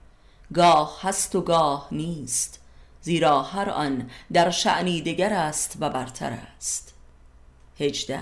گاه 0.54 0.98
هست 1.02 1.36
و 1.36 1.40
گاه 1.40 1.88
نیست. 1.92 2.60
زیرا 3.02 3.42
هر 3.42 3.70
آن 3.70 4.10
در 4.32 4.50
شعنی 4.50 5.02
دگر 5.02 5.32
است 5.32 5.76
و 5.80 5.90
برتر 5.90 6.38
است. 6.56 6.94
هجده. 7.78 8.20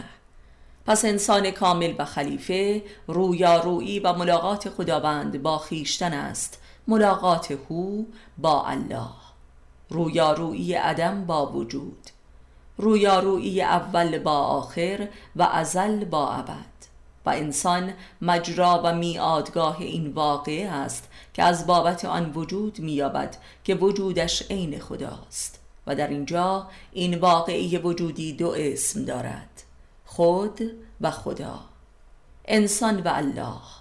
پس 0.87 1.05
انسان 1.05 1.51
کامل 1.51 1.95
و 1.99 2.05
خلیفه 2.05 2.83
رویارویی 3.07 3.99
و 3.99 4.13
ملاقات 4.13 4.69
خداوند 4.69 5.43
با 5.43 5.59
خیشتن 5.59 6.13
است. 6.13 6.58
ملاقات 6.89 7.51
هو 7.51 8.05
با 8.39 8.65
الله. 8.67 9.09
رویارویی 9.91 10.75
عدم 10.75 11.27
با 11.27 11.47
وجود. 11.47 11.99
رویارویی 12.77 13.63
اول 13.63 14.19
با 14.19 14.39
آخر 14.39 15.09
و 15.37 15.43
ازل 15.43 16.05
با 16.05 16.33
ابد. 16.33 16.79
و 17.27 17.31
انسان 17.31 17.93
مجرا 18.23 18.81
و 18.85 18.95
میادگاه 18.95 19.81
این 19.81 20.13
واقعه 20.13 20.69
است 20.71 21.09
که 21.35 21.43
از 21.43 21.67
بابت 21.67 22.05
آن 22.05 22.33
وجود 22.35 22.79
مییابد 22.79 23.37
که 23.65 23.75
وجودش 23.75 24.51
عین 24.51 24.79
خداست. 24.79 25.61
و 25.87 25.95
در 25.95 26.09
اینجا 26.09 26.67
این 26.93 27.19
واقعی 27.19 27.79
وجودی 27.79 28.33
دو 28.33 28.55
اسم 28.57 29.05
دارد 29.05 29.63
خود 30.05 30.61
و 31.01 31.11
خدا. 31.11 31.61
انسان 32.45 33.01
و 33.01 33.09
الله. 33.15 33.78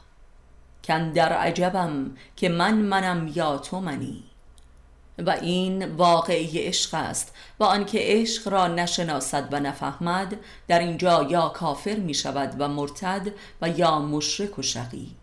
کن 0.88 1.12
در 1.12 1.34
عجبم 1.34 2.12
که 2.36 2.50
من 2.50 2.74
منم 2.74 3.32
یا 3.36 3.58
تو 3.58 3.80
منی. 3.80 4.24
و 5.18 5.30
این 5.30 5.96
واقعی 5.96 6.60
عشق 6.60 6.94
است 6.94 7.36
و 7.60 7.64
آنکه 7.64 8.00
عشق 8.02 8.48
را 8.48 8.68
نشناسد 8.68 9.48
و 9.52 9.60
نفهمد 9.60 10.38
در 10.68 10.80
اینجا 10.80 11.24
یا 11.24 11.50
کافر 11.50 11.96
می 11.96 12.14
شود 12.14 12.56
و 12.60 12.68
مرتد 12.68 13.28
و 13.62 13.70
یا 13.70 14.00
مشرک 14.00 14.60
و 14.60 14.62
شقی. 14.62 15.16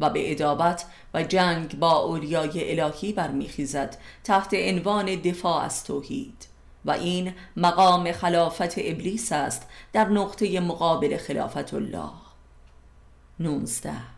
و 0.00 0.10
به 0.10 0.32
ادابت 0.32 0.84
و 1.14 1.22
جنگ 1.22 1.78
با 1.78 1.92
اولیای 1.96 2.80
الهی 2.80 3.12
برمیخیزد 3.12 3.96
تحت 4.24 4.54
عنوان 4.54 5.06
دفاع 5.14 5.64
از 5.64 5.84
توحید. 5.84 6.46
و 6.84 6.90
این 6.90 7.34
مقام 7.56 8.12
خلافت 8.12 8.78
ابلیس 8.78 9.32
است 9.32 9.68
در 9.92 10.08
نقطه 10.08 10.60
مقابل 10.60 11.16
خلافت 11.16 11.74
الله. 11.74 12.10
نونزده 13.40 14.15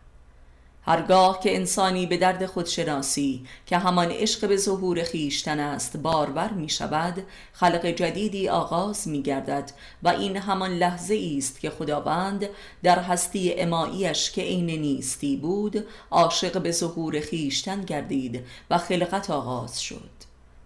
هرگاه 0.89 1.39
که 1.39 1.55
انسانی 1.55 2.05
به 2.05 2.17
درد 2.17 2.45
خود 2.45 2.65
شناسی 2.65 3.45
که 3.65 3.77
همان 3.77 4.11
عشق 4.11 4.47
به 4.47 4.57
ظهور 4.57 5.03
خیشتن 5.03 5.59
است 5.59 5.97
بارور 5.97 6.51
می 6.53 6.69
شود 6.69 7.23
خلق 7.53 7.85
جدیدی 7.85 8.49
آغاز 8.49 9.07
می 9.07 9.21
گردد 9.21 9.71
و 10.03 10.09
این 10.09 10.37
همان 10.37 10.71
لحظه 10.71 11.35
است 11.37 11.59
که 11.59 11.69
خداوند 11.69 12.49
در 12.83 12.99
هستی 12.99 13.53
اماییش 13.53 14.31
که 14.31 14.41
عین 14.41 14.65
نیستی 14.65 15.37
بود 15.37 15.85
عاشق 16.11 16.61
به 16.61 16.71
ظهور 16.71 17.19
خیشتن 17.19 17.81
گردید 17.81 18.45
و 18.69 18.77
خلقت 18.77 19.29
آغاز 19.29 19.81
شد. 19.81 20.09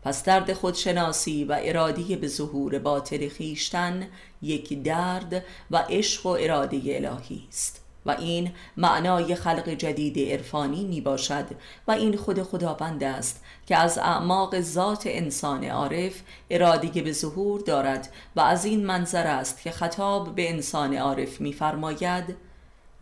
پس 0.03 0.23
درد 0.23 0.53
خودشناسی 0.53 1.43
و 1.43 1.59
ارادی 1.61 2.15
به 2.15 2.27
ظهور 2.27 2.79
باطل 2.79 3.29
خیشتن 3.29 4.07
یک 4.41 4.83
درد 4.83 5.45
و 5.71 5.77
عشق 5.89 6.25
و 6.25 6.29
اراده 6.29 6.81
الهی 6.85 7.43
است. 7.49 7.82
و 8.05 8.11
این 8.11 8.51
معنای 8.77 9.35
خلق 9.35 9.69
جدید 9.69 10.31
عرفانی 10.31 10.83
می 10.83 11.01
باشد 11.01 11.45
و 11.87 11.91
این 11.91 12.17
خود 12.17 12.43
خداوند 12.43 13.03
است 13.03 13.43
که 13.65 13.77
از 13.77 13.97
اعماق 13.97 14.61
ذات 14.61 15.03
انسان 15.05 15.63
عارف 15.63 16.21
ارادی 16.49 17.01
به 17.01 17.11
ظهور 17.11 17.61
دارد 17.61 18.09
و 18.35 18.41
از 18.41 18.65
این 18.65 18.85
منظر 18.85 19.27
است 19.27 19.61
که 19.61 19.71
خطاب 19.71 20.35
به 20.35 20.49
انسان 20.49 20.93
عارف 20.93 21.41
میفرماید 21.41 22.35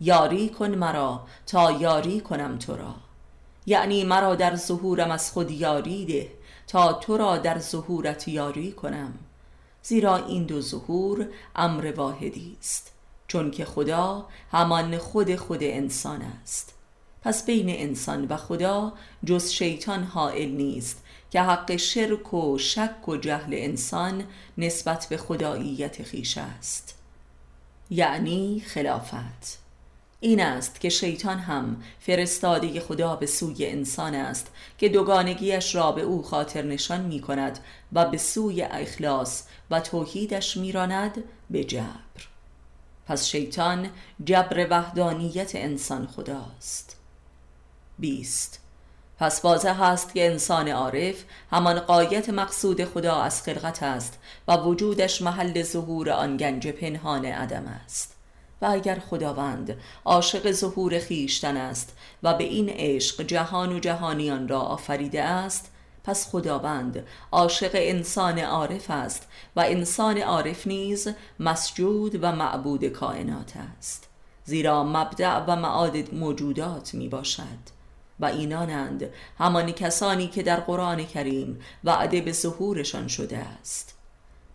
یاری 0.00 0.48
کن 0.48 0.70
مرا 0.74 1.20
تا 1.46 1.70
یاری 1.72 2.20
کنم 2.20 2.58
تو 2.58 2.76
را. 2.76 2.94
یعنی 3.66 4.04
مرا 4.04 4.34
در 4.34 4.56
ظهورم 4.56 5.10
از 5.10 5.32
خود 5.32 5.50
یاری 5.50 6.04
ده 6.04 6.28
تا 6.66 6.92
تو 6.92 7.16
را 7.16 7.38
در 7.38 7.58
ظهورت 7.58 8.28
یاری 8.28 8.72
کنم 8.72 9.14
زیرا 9.82 10.16
این 10.16 10.44
دو 10.44 10.60
ظهور 10.60 11.28
امر 11.56 11.92
واحدی 11.96 12.56
است. 12.60 12.91
چون 13.32 13.50
که 13.50 13.64
خدا 13.64 14.26
همان 14.52 14.98
خود 14.98 15.36
خود 15.36 15.62
انسان 15.62 16.22
است. 16.22 16.74
پس 17.22 17.46
بین 17.46 17.68
انسان 17.68 18.24
و 18.24 18.36
خدا 18.36 18.92
جز 19.24 19.50
شیطان 19.50 20.04
حائل 20.04 20.48
نیست 20.48 21.04
که 21.30 21.40
حق 21.40 21.76
شرک 21.76 22.34
و 22.34 22.58
شک 22.58 23.08
و 23.08 23.16
جهل 23.16 23.54
انسان 23.54 24.24
نسبت 24.58 25.06
به 25.10 25.16
خداییت 25.16 26.02
خیش 26.02 26.38
است. 26.38 26.98
یعنی 27.90 28.62
خلافت. 28.66 29.58
این 30.20 30.40
است 30.40 30.80
که 30.80 30.88
شیطان 30.88 31.38
هم 31.38 31.82
فرستاده 32.00 32.80
خدا 32.80 33.16
به 33.16 33.26
سوی 33.26 33.66
انسان 33.66 34.14
است 34.14 34.50
که 34.78 34.88
دوگانگیش 34.88 35.74
را 35.74 35.92
به 35.92 36.02
او 36.02 36.22
خاطر 36.22 36.62
نشان 36.62 37.00
می 37.00 37.20
کند 37.20 37.58
و 37.92 38.04
به 38.04 38.18
سوی 38.18 38.62
اخلاص 38.62 39.42
و 39.70 39.80
توحیدش 39.80 40.56
میراند 40.56 41.24
به 41.50 41.64
جبر. 41.64 42.31
پس 43.12 43.26
شیطان 43.26 43.90
جبر 44.24 44.66
وحدانیت 44.70 45.54
انسان 45.54 46.06
خداست. 46.06 46.96
بیست. 47.98 48.60
پس 49.18 49.44
واضح 49.44 49.82
است 49.82 50.14
که 50.14 50.26
انسان 50.26 50.68
عارف 50.68 51.24
همان 51.50 51.80
قایت 51.80 52.30
مقصود 52.30 52.84
خدا 52.84 53.22
از 53.22 53.42
خلقت 53.42 53.82
است 53.82 54.18
و 54.48 54.56
وجودش 54.56 55.22
محل 55.22 55.62
ظهور 55.62 56.10
آن 56.10 56.36
گنج 56.36 56.68
پنهان 56.68 57.24
عدم 57.24 57.66
است. 57.84 58.16
و 58.62 58.66
اگر 58.66 58.98
خداوند 58.98 59.76
عاشق 60.04 60.52
ظهور 60.52 60.98
خیشتن 60.98 61.56
است 61.56 61.96
و 62.22 62.34
به 62.34 62.44
این 62.44 62.68
عشق 62.68 63.22
جهان 63.22 63.72
و 63.72 63.78
جهانیان 63.78 64.48
را 64.48 64.60
آفریده 64.60 65.22
است 65.22 65.71
پس 66.04 66.30
خداوند 66.30 67.06
عاشق 67.32 67.70
انسان 67.74 68.38
عارف 68.38 68.90
است 68.90 69.28
و 69.56 69.60
انسان 69.60 70.18
عارف 70.18 70.66
نیز 70.66 71.08
مسجود 71.40 72.18
و 72.24 72.32
معبود 72.32 72.84
کائنات 72.84 73.52
است. 73.78 74.08
زیرا 74.44 74.84
مبدع 74.84 75.38
و 75.38 75.56
معاد 75.56 76.14
موجودات 76.14 76.94
می 76.94 77.08
باشد 77.08 77.72
و 78.20 78.24
اینانند 78.24 79.10
همان 79.38 79.72
کسانی 79.72 80.28
که 80.28 80.42
در 80.42 80.60
قرآن 80.60 81.04
کریم 81.04 81.60
وعده 81.84 82.20
به 82.20 82.32
ظهورشان 82.32 83.08
شده 83.08 83.38
است. 83.38 83.98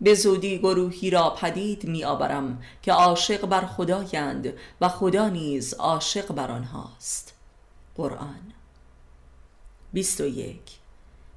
به 0.00 0.14
زودی 0.14 0.58
گروهی 0.58 1.10
را 1.10 1.30
پدید 1.30 1.84
می 1.84 2.04
آورم 2.04 2.62
که 2.82 2.92
عاشق 2.92 3.46
بر 3.46 3.66
خدایند 3.66 4.52
و 4.80 4.88
خدا 4.88 5.28
نیز 5.28 5.74
عاشق 5.74 6.32
بر 6.32 6.50
آنهاست. 6.50 7.34
قرآن 7.96 8.52
21 9.92 10.77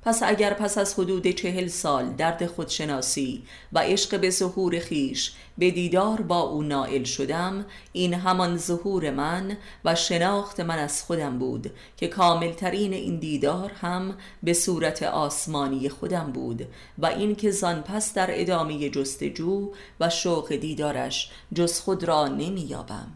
پس 0.03 0.23
اگر 0.23 0.53
پس 0.53 0.77
از 0.77 0.93
حدود 0.93 1.27
چهل 1.27 1.67
سال 1.67 2.13
درد 2.13 2.45
خودشناسی 2.45 3.43
و 3.73 3.79
عشق 3.79 4.19
به 4.19 4.29
ظهور 4.29 4.79
خیش 4.79 5.33
به 5.57 5.71
دیدار 5.71 6.21
با 6.21 6.39
او 6.39 6.63
نائل 6.63 7.03
شدم 7.03 7.65
این 7.93 8.13
همان 8.13 8.57
ظهور 8.57 9.11
من 9.11 9.57
و 9.85 9.95
شناخت 9.95 10.59
من 10.59 10.79
از 10.79 11.03
خودم 11.03 11.39
بود 11.39 11.71
که 11.97 12.07
کاملترین 12.07 12.93
این 12.93 13.19
دیدار 13.19 13.71
هم 13.71 14.17
به 14.43 14.53
صورت 14.53 15.03
آسمانی 15.03 15.89
خودم 15.89 16.31
بود 16.31 16.67
و 16.97 17.05
این 17.05 17.35
که 17.35 17.51
زن 17.51 17.81
پس 17.81 18.13
در 18.13 18.41
ادامه 18.41 18.89
جستجو 18.89 19.71
و 19.99 20.09
شوق 20.09 20.55
دیدارش 20.55 21.31
جز 21.53 21.79
خود 21.79 22.03
را 22.03 22.27
نمییابم. 22.27 23.11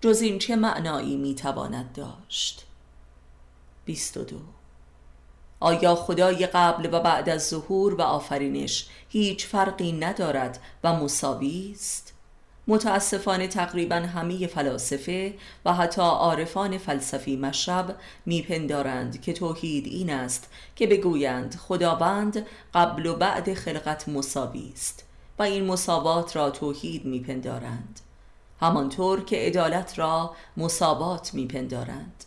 جز 0.00 0.20
این 0.20 0.38
چه 0.38 0.56
معنایی 0.56 1.16
می‌تواند 1.16 1.92
داشت؟ 1.92 2.66
22 3.84 4.57
آیا 5.60 5.94
خدای 5.94 6.46
قبل 6.46 6.88
و 6.92 7.00
بعد 7.00 7.28
از 7.28 7.48
ظهور 7.48 7.94
و 7.94 8.02
آفرینش 8.02 8.88
هیچ 9.08 9.46
فرقی 9.46 9.92
ندارد 9.92 10.60
و 10.84 10.92
مساوی 10.92 11.72
است؟ 11.74 12.14
متاسفانه 12.68 13.48
تقریبا 13.48 13.96
همه 13.96 14.46
فلاسفه 14.46 15.34
و 15.64 15.74
حتی 15.74 16.02
عارفان 16.02 16.78
فلسفی 16.78 17.36
مشرب 17.36 17.96
میپندارند 18.26 19.20
که 19.20 19.32
توحید 19.32 19.86
این 19.86 20.10
است 20.10 20.50
که 20.76 20.86
بگویند 20.86 21.54
خداوند 21.54 22.46
قبل 22.74 23.06
و 23.06 23.16
بعد 23.16 23.54
خلقت 23.54 24.08
مساوی 24.08 24.72
است 24.74 25.04
و 25.38 25.42
این 25.42 25.64
مساوات 25.64 26.36
را 26.36 26.50
توحید 26.50 27.04
میپندارند 27.04 28.00
همانطور 28.60 29.24
که 29.24 29.36
عدالت 29.36 29.98
را 29.98 30.34
مساوات 30.56 31.34
میپندارند 31.34 32.24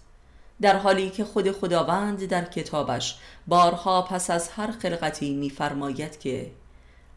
در 0.61 0.77
حالی 0.77 1.09
که 1.09 1.25
خود 1.25 1.51
خداوند 1.51 2.25
در 2.25 2.45
کتابش 2.45 3.17
بارها 3.47 4.01
پس 4.01 4.29
از 4.29 4.49
هر 4.49 4.71
خلقتی 4.71 5.33
میفرماید 5.33 6.19
که 6.19 6.51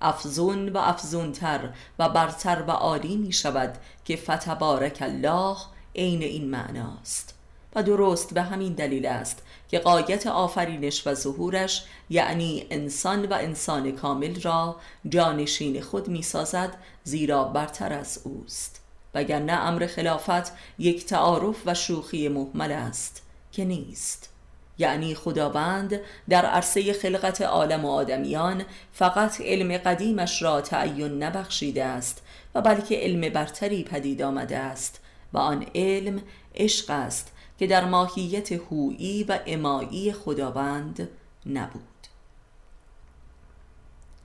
افزون 0.00 0.68
و 0.68 0.78
افزونتر 0.78 1.68
و 1.98 2.08
برتر 2.08 2.62
و 2.66 2.70
عالی 2.70 3.16
می 3.16 3.32
شود 3.32 3.78
که 4.04 4.16
فتبارک 4.16 4.98
الله 5.00 5.56
عین 5.96 6.22
این 6.22 6.50
معناست. 6.50 7.34
و 7.76 7.82
درست 7.82 8.34
به 8.34 8.42
همین 8.42 8.72
دلیل 8.72 9.06
است 9.06 9.42
که 9.68 9.78
قایت 9.78 10.26
آفرینش 10.26 11.06
و 11.06 11.14
ظهورش 11.14 11.84
یعنی 12.10 12.66
انسان 12.70 13.26
و 13.26 13.34
انسان 13.34 13.92
کامل 13.92 14.40
را 14.40 14.76
جانشین 15.08 15.80
خود 15.80 16.08
می 16.08 16.22
سازد 16.22 16.76
زیرا 17.04 17.44
برتر 17.44 17.92
از 17.92 18.20
اوست. 18.24 18.80
وگرنه 19.14 19.52
امر 19.52 19.86
خلافت 19.86 20.52
یک 20.78 21.06
تعارف 21.06 21.56
و 21.66 21.74
شوخی 21.74 22.28
محمل 22.28 22.72
است. 22.72 23.23
که 23.54 23.64
نیست. 23.64 24.30
یعنی 24.78 25.14
خداوند 25.14 26.00
در 26.28 26.46
عرصه 26.46 26.92
خلقت 26.92 27.42
عالم 27.42 27.84
و 27.84 27.90
آدمیان 27.90 28.64
فقط 28.92 29.40
علم 29.40 29.78
قدیمش 29.78 30.42
را 30.42 30.60
تعین 30.60 31.22
نبخشیده 31.22 31.84
است 31.84 32.22
و 32.54 32.62
بلکه 32.62 32.96
علم 32.96 33.32
برتری 33.32 33.84
پدید 33.84 34.22
آمده 34.22 34.58
است 34.58 35.00
و 35.32 35.38
آن 35.38 35.66
علم 35.74 36.22
عشق 36.54 36.90
است 36.90 37.32
که 37.58 37.66
در 37.66 37.84
ماهیت 37.84 38.52
هویی 38.52 39.24
و 39.24 39.38
امایی 39.46 40.12
خداوند 40.12 41.08
نبود. 41.46 41.82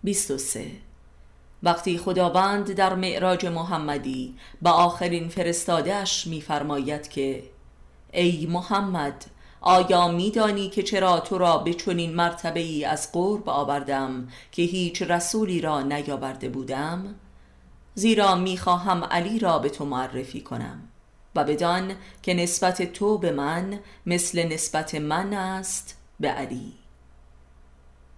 23 0.04 0.66
وقتی 1.64 1.98
خداوند 1.98 2.72
در 2.72 2.96
معراج 2.96 3.46
محمدی 3.46 4.36
به 4.62 4.70
آخرین 4.70 5.30
فرستادهش 5.30 6.28
می‌فرماید 6.28 7.08
که 7.08 7.44
ای 8.12 8.46
محمد 8.46 9.26
آیا 9.62 10.08
میدانی 10.08 10.70
که 10.70 10.84
چرا 10.84 11.20
تو 11.20 11.38
را 11.38 11.58
به 11.58 11.74
چنین 11.74 12.16
مرتبه 12.16 12.60
ای 12.60 12.86
از 12.86 13.12
قرب 13.12 13.50
آوردم 13.50 14.28
که 14.52 14.62
هیچ 14.62 15.02
رسولی 15.02 15.62
را 15.62 15.82
نیاورده 15.82 16.50
بودم؟ 16.50 17.16
زیرا 17.96 18.36
می‌خواهم 18.36 19.04
علی 19.04 19.40
را 19.40 19.60
به 19.60 19.70
تو 19.70 19.86
معرفی 19.86 20.42
کنم 20.42 20.82
و 21.36 21.44
بدان 21.44 21.96
که 22.22 22.34
نسبت 22.34 22.94
تو 22.94 23.18
به 23.18 23.32
من 23.32 23.80
مثل 24.06 24.44
نسبت 24.44 24.96
من 24.96 25.34
است 25.34 25.98
به 26.20 26.30
علی. 26.30 26.74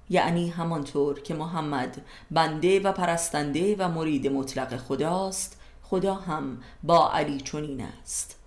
یعنی 0.10 0.50
همانطور 0.50 1.20
که 1.20 1.34
محمد 1.34 2.02
بنده 2.32 2.80
و 2.80 2.92
پرستنده 2.92 3.76
و 3.80 3.88
مرید 3.88 4.28
مطلق 4.28 4.78
خداست 4.78 5.62
خدا 5.84 6.16
هم 6.16 6.58
با 6.84 7.12
علی 7.12 7.42
چنین 7.42 7.82
است. 7.82 8.41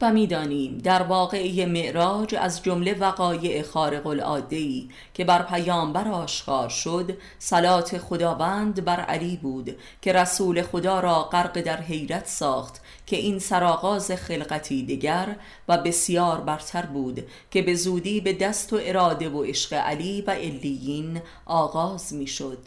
و 0.00 0.12
می‌دانیم 0.12 0.78
در 0.78 1.02
واقعه 1.02 1.66
معراج 1.66 2.34
از 2.34 2.62
جمله 2.62 2.94
وقایع 2.94 3.62
خارق 3.62 4.06
العاده 4.06 4.82
که 5.14 5.24
بر 5.24 5.42
پیامبر 5.42 6.08
آشکار 6.08 6.68
شد 6.68 7.18
صلات 7.38 7.98
خداوند 7.98 8.84
بر 8.84 9.00
علی 9.00 9.36
بود 9.36 9.76
که 10.02 10.12
رسول 10.12 10.62
خدا 10.62 11.00
را 11.00 11.22
غرق 11.22 11.60
در 11.60 11.80
حیرت 11.80 12.26
ساخت 12.26 12.80
که 13.06 13.16
این 13.16 13.38
سرآغاز 13.38 14.10
خلقتی 14.10 14.82
دیگر 14.82 15.36
و 15.68 15.78
بسیار 15.78 16.40
برتر 16.40 16.86
بود 16.86 17.26
که 17.50 17.62
به 17.62 17.74
زودی 17.74 18.20
به 18.20 18.32
دست 18.32 18.72
و 18.72 18.78
اراده 18.82 19.28
و 19.28 19.42
عشق 19.42 19.72
علی 19.72 20.22
و 20.22 20.30
علیین 20.30 21.20
آغاز 21.46 22.14
می‌شد. 22.14 22.58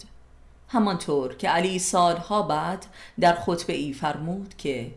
همانطور 0.70 1.36
که 1.36 1.50
علی 1.50 1.80
سالها 1.80 2.42
بعد 2.42 2.86
در 3.20 3.34
خطبه 3.36 3.74
ای 3.74 3.94
فرمود 3.94 4.54
که 4.58 4.92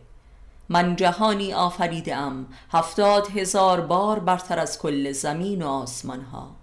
من 0.71 0.95
جهانی 0.95 1.53
آفریدم 1.53 2.45
هفتاد 2.71 3.27
هزار 3.27 3.81
بار 3.81 4.19
برتر 4.19 4.59
از 4.59 4.79
کل 4.79 5.11
زمین 5.11 5.61
و 5.61 5.67
آسمان 5.67 6.21
ها 6.21 6.55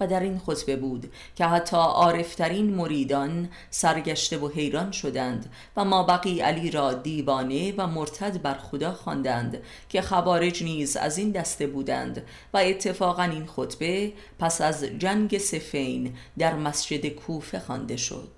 و 0.00 0.06
در 0.06 0.20
این 0.20 0.38
خطبه 0.38 0.76
بود 0.76 1.12
که 1.36 1.44
حتی 1.44 1.76
عارفترین 1.76 2.74
مریدان 2.74 3.48
سرگشته 3.70 4.38
و 4.38 4.48
حیران 4.48 4.92
شدند 4.92 5.52
و 5.76 5.84
ما 5.84 6.02
بقی 6.02 6.40
علی 6.40 6.70
را 6.70 6.94
دیوانه 6.94 7.74
و 7.76 7.86
مرتد 7.86 8.42
بر 8.42 8.54
خدا 8.54 8.92
خواندند 8.92 9.62
که 9.88 10.02
خوارج 10.02 10.64
نیز 10.64 10.96
از 10.96 11.18
این 11.18 11.30
دسته 11.30 11.66
بودند 11.66 12.22
و 12.54 12.58
اتفاقا 12.58 13.22
این 13.22 13.46
خطبه 13.46 14.12
پس 14.38 14.60
از 14.60 14.84
جنگ 14.84 15.38
سفین 15.38 16.16
در 16.38 16.54
مسجد 16.54 17.06
کوفه 17.06 17.60
خوانده 17.60 17.96
شد. 17.96 18.30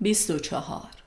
24 0.00 1.01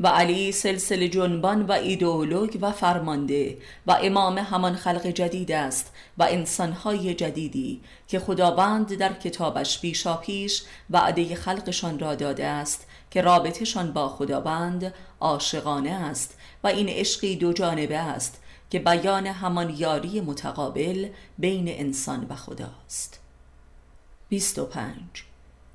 و 0.00 0.06
علی 0.08 0.52
سلسل 0.52 1.06
جنبان 1.06 1.62
و 1.62 1.72
ایدئولوگ 1.72 2.58
و 2.60 2.72
فرمانده 2.72 3.58
و 3.86 3.98
امام 4.02 4.38
همان 4.38 4.76
خلق 4.76 5.06
جدید 5.06 5.52
است 5.52 5.92
و 6.18 6.26
انسانهای 6.30 7.14
جدیدی 7.14 7.80
که 8.08 8.18
خداوند 8.18 8.94
در 8.94 9.12
کتابش 9.12 9.80
پیشا 9.80 10.16
پیش 10.16 10.62
وعده 10.90 11.34
خلقشان 11.34 11.98
را 11.98 12.14
داده 12.14 12.46
است 12.46 12.86
که 13.10 13.22
رابطشان 13.22 13.92
با 13.92 14.08
خداوند 14.08 14.94
عاشقانه 15.20 15.90
است 15.90 16.38
و 16.64 16.66
این 16.66 16.88
عشقی 16.88 17.36
دو 17.36 17.52
جانبه 17.52 17.98
است 17.98 18.40
که 18.70 18.78
بیان 18.78 19.26
همان 19.26 19.70
یاری 19.70 20.20
متقابل 20.20 21.08
بین 21.38 21.68
انسان 21.68 22.26
و 22.30 22.34
خداست 22.36 23.20
25 24.28 25.00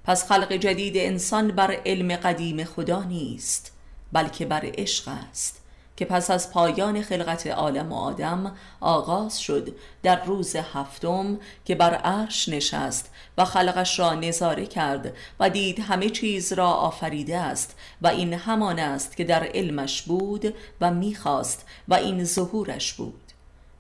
پس 0.04 0.28
خلق 0.28 0.54
جدید 0.54 0.98
انسان 0.98 1.48
بر 1.48 1.72
علم 1.86 2.16
قدیم 2.16 2.64
خدا 2.64 3.04
نیست. 3.04 3.79
بلکه 4.12 4.46
بر 4.46 4.62
عشق 4.64 5.12
است. 5.30 5.60
که 6.00 6.06
پس 6.06 6.32
از 6.32 6.52
پایان 6.52 7.02
خلقت 7.02 7.48
عالم 7.48 7.92
و 7.92 7.96
آدم 7.96 8.56
آغاز 8.80 9.40
شد 9.40 9.76
در 10.04 10.24
روز 10.24 10.56
هفتم 10.56 11.40
که 11.66 11.76
بر 11.76 11.94
عرش 11.94 12.50
نشست 12.50 13.12
و 13.38 13.46
خلقش 13.46 14.00
را 14.00 14.14
نظاره 14.14 14.66
کرد 14.66 15.14
و 15.40 15.50
دید 15.50 15.80
همه 15.80 16.10
چیز 16.10 16.54
را 16.54 16.68
آفریده 16.68 17.38
است 17.38 17.76
و 18.02 18.08
این 18.08 18.34
همان 18.34 18.80
است 18.80 19.18
که 19.18 19.24
در 19.24 19.44
علمش 19.54 20.02
بود 20.02 20.54
و 20.82 20.92
می‌خواست 20.92 21.66
و 21.88 21.94
این 21.94 22.24
ظهورش 22.24 22.94
بود. 22.94 23.22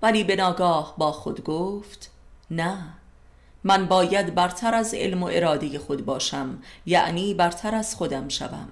ولی 0.01 0.23
به 0.23 0.35
ناگاه 0.35 0.95
با 0.97 1.11
خود 1.11 1.43
گفت 1.43 2.11
نه 2.51 2.77
من 3.63 3.85
باید 3.85 4.35
برتر 4.35 4.75
از 4.75 4.93
علم 4.93 5.23
و 5.23 5.29
اراده 5.31 5.79
خود 5.79 6.05
باشم 6.05 6.63
یعنی 6.85 7.33
برتر 7.33 7.75
از 7.75 7.95
خودم 7.95 8.27
شوم. 8.27 8.67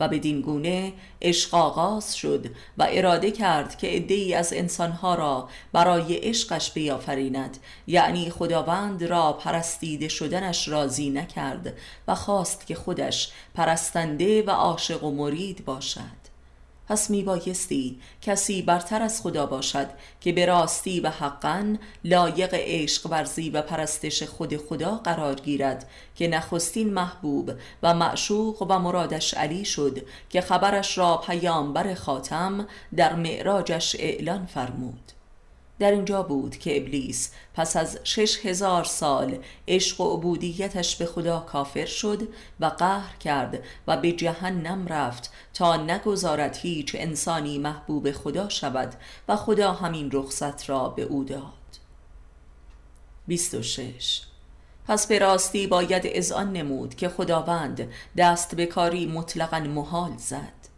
و 0.00 0.08
بدین 0.08 0.40
گونه 0.40 0.92
عشق 1.22 1.54
آغاز 1.54 2.16
شد 2.16 2.46
و 2.78 2.86
اراده 2.90 3.30
کرد 3.30 3.78
که 3.78 4.14
ای 4.14 4.34
از 4.34 4.52
انسانها 4.52 5.14
را 5.14 5.48
برای 5.72 6.14
عشقش 6.14 6.70
بیافریند. 6.70 7.56
یعنی 7.86 8.30
خداوند 8.30 9.04
را 9.04 9.32
پرستیده 9.32 10.08
شدنش 10.08 10.68
راضی 10.68 11.10
نکرد 11.10 11.78
و 12.08 12.14
خواست 12.14 12.66
که 12.66 12.74
خودش 12.74 13.30
پرستنده 13.54 14.42
و 14.42 14.50
عاشق 14.50 15.04
و 15.04 15.10
مرید 15.10 15.64
باشد. 15.64 16.25
پس 16.88 17.10
می 17.10 17.22
بایستی 17.22 18.00
کسی 18.22 18.62
برتر 18.62 19.02
از 19.02 19.22
خدا 19.22 19.46
باشد 19.46 19.86
که 20.20 20.32
به 20.32 20.46
راستی 20.46 21.00
و 21.00 21.10
حقا 21.10 21.76
لایق 22.04 22.54
عشق 22.54 23.06
ورزی 23.10 23.50
و 23.50 23.62
پرستش 23.62 24.22
خود 24.22 24.56
خدا 24.56 24.94
قرار 24.96 25.34
گیرد 25.34 25.88
که 26.16 26.28
نخستین 26.28 26.92
محبوب 26.92 27.52
و 27.82 27.94
معشوق 27.94 28.66
و 28.68 28.78
مرادش 28.78 29.34
علی 29.34 29.64
شد 29.64 30.06
که 30.30 30.40
خبرش 30.40 30.98
را 30.98 31.16
پیامبر 31.16 31.94
خاتم 31.94 32.66
در 32.96 33.14
معراجش 33.14 33.96
اعلان 33.98 34.46
فرمود. 34.46 35.15
در 35.78 35.90
اینجا 35.90 36.22
بود 36.22 36.56
که 36.56 36.76
ابلیس 36.76 37.32
پس 37.54 37.76
از 37.76 37.98
شش 38.04 38.46
هزار 38.46 38.84
سال 38.84 39.38
عشق 39.68 40.00
و 40.00 40.16
عبودیتش 40.16 40.96
به 40.96 41.06
خدا 41.06 41.40
کافر 41.40 41.86
شد 41.86 42.28
و 42.60 42.66
قهر 42.66 43.16
کرد 43.16 43.62
و 43.86 43.96
به 43.96 44.12
جهنم 44.12 44.86
رفت 44.86 45.30
تا 45.54 45.76
نگذارد 45.76 46.56
هیچ 46.56 46.96
انسانی 46.98 47.58
محبوب 47.58 48.12
خدا 48.12 48.48
شود 48.48 48.94
و 49.28 49.36
خدا 49.36 49.72
همین 49.72 50.10
رخصت 50.12 50.68
را 50.68 50.88
به 50.88 51.02
او 51.02 51.24
داد. 51.24 51.52
26 53.26 54.22
پس 54.88 55.06
به 55.06 55.18
راستی 55.18 55.66
باید 55.66 56.02
اذعان 56.04 56.52
نمود 56.52 56.94
که 56.94 57.08
خداوند 57.08 57.88
دست 58.16 58.54
به 58.54 58.66
کاری 58.66 59.06
مطلقا 59.06 59.60
محال 59.60 60.16
زد. 60.16 60.75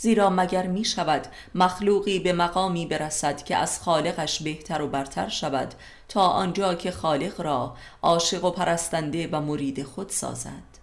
زیرا 0.00 0.30
مگر 0.30 0.66
می 0.66 0.84
شود 0.84 1.26
مخلوقی 1.54 2.18
به 2.18 2.32
مقامی 2.32 2.86
برسد 2.86 3.42
که 3.42 3.56
از 3.56 3.80
خالقش 3.80 4.42
بهتر 4.42 4.82
و 4.82 4.88
برتر 4.88 5.28
شود 5.28 5.74
تا 6.08 6.26
آنجا 6.26 6.74
که 6.74 6.90
خالق 6.90 7.40
را 7.40 7.76
عاشق 8.02 8.44
و 8.44 8.50
پرستنده 8.50 9.28
و 9.32 9.40
مرید 9.40 9.82
خود 9.82 10.08
سازد؟ 10.08 10.78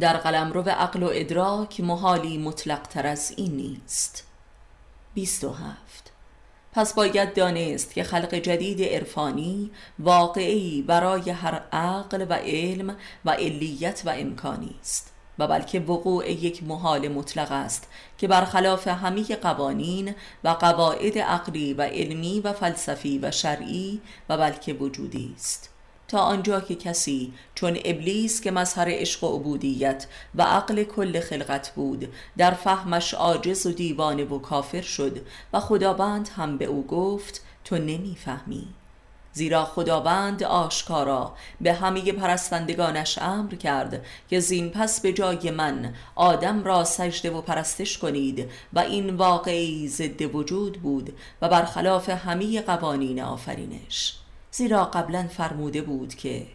در 0.00 0.16
قلم 0.16 0.52
رو 0.52 0.60
عقل 0.60 1.02
و 1.02 1.10
ادراک 1.12 1.80
محالی 1.80 2.38
مطلق 2.38 2.82
تر 2.82 3.06
از 3.06 3.34
این 3.36 3.52
نیست. 3.52 4.26
27 5.14 6.12
پس 6.72 6.94
باید 6.94 7.34
دانست 7.34 7.94
که 7.94 8.02
خلق 8.02 8.34
جدید 8.34 8.82
عرفانی 8.82 9.70
واقعی 9.98 10.82
برای 10.82 11.30
هر 11.30 11.62
عقل 11.72 12.26
و 12.28 12.34
علم 12.34 12.96
و 13.24 13.30
علیت 13.30 14.02
و 14.06 14.10
امکانی 14.10 14.76
است. 14.80 15.09
و 15.40 15.46
بلکه 15.46 15.80
وقوع 15.80 16.30
یک 16.30 16.62
محال 16.62 17.08
مطلق 17.08 17.52
است 17.52 17.88
که 18.18 18.28
برخلاف 18.28 18.88
همه 18.88 19.22
قوانین 19.22 20.14
و 20.44 20.48
قواعد 20.48 21.18
عقلی 21.18 21.74
و 21.74 21.82
علمی 21.82 22.40
و 22.40 22.52
فلسفی 22.52 23.18
و 23.18 23.30
شرعی 23.30 24.00
و 24.28 24.36
بلکه 24.36 24.72
وجودی 24.72 25.34
است. 25.36 25.70
تا 26.08 26.18
آنجا 26.18 26.60
که 26.60 26.74
کسی 26.74 27.32
چون 27.54 27.78
ابلیس 27.84 28.40
که 28.40 28.50
مظهر 28.50 28.86
عشق 28.88 29.24
و 29.24 29.36
عبودیت 29.36 30.06
و 30.34 30.42
عقل 30.42 30.84
کل 30.84 31.20
خلقت 31.20 31.72
بود 31.74 32.12
در 32.36 32.50
فهمش 32.50 33.14
عاجز 33.14 33.66
و 33.66 33.72
دیوانه 33.72 34.24
و 34.24 34.38
کافر 34.38 34.80
شد 34.80 35.26
و 35.52 35.60
خداوند 35.60 36.28
هم 36.36 36.58
به 36.58 36.64
او 36.64 36.86
گفت 36.86 37.44
تو 37.64 37.78
نمی‌فهمی. 37.78 38.68
زیرا 39.32 39.64
خداوند 39.64 40.42
آشکارا. 40.42 41.34
به 41.60 41.72
همه 41.72 42.12
پرستندگانش 42.12 43.18
امر 43.18 43.54
کرد 43.54 44.04
که 44.30 44.40
زین 44.40 44.70
پس 44.70 45.00
به 45.00 45.12
جای 45.12 45.50
من 45.50 45.94
آدم 46.14 46.64
را 46.64 46.84
سجده 46.84 47.30
و 47.30 47.40
پرستش 47.40 47.98
کنید 47.98 48.50
و 48.72 48.78
این 48.78 49.16
واقعی 49.16 49.88
ضد 49.88 50.34
وجود 50.34 50.82
بود 50.82 51.18
و 51.42 51.48
برخلاف 51.48 52.08
همه 52.08 52.60
قوانین 52.60 53.22
آفرینش. 53.22 54.16
زیرا 54.50 54.84
قبلا 54.84 55.28
فرموده 55.28 55.82
بود 55.82 56.14
که 56.14 56.46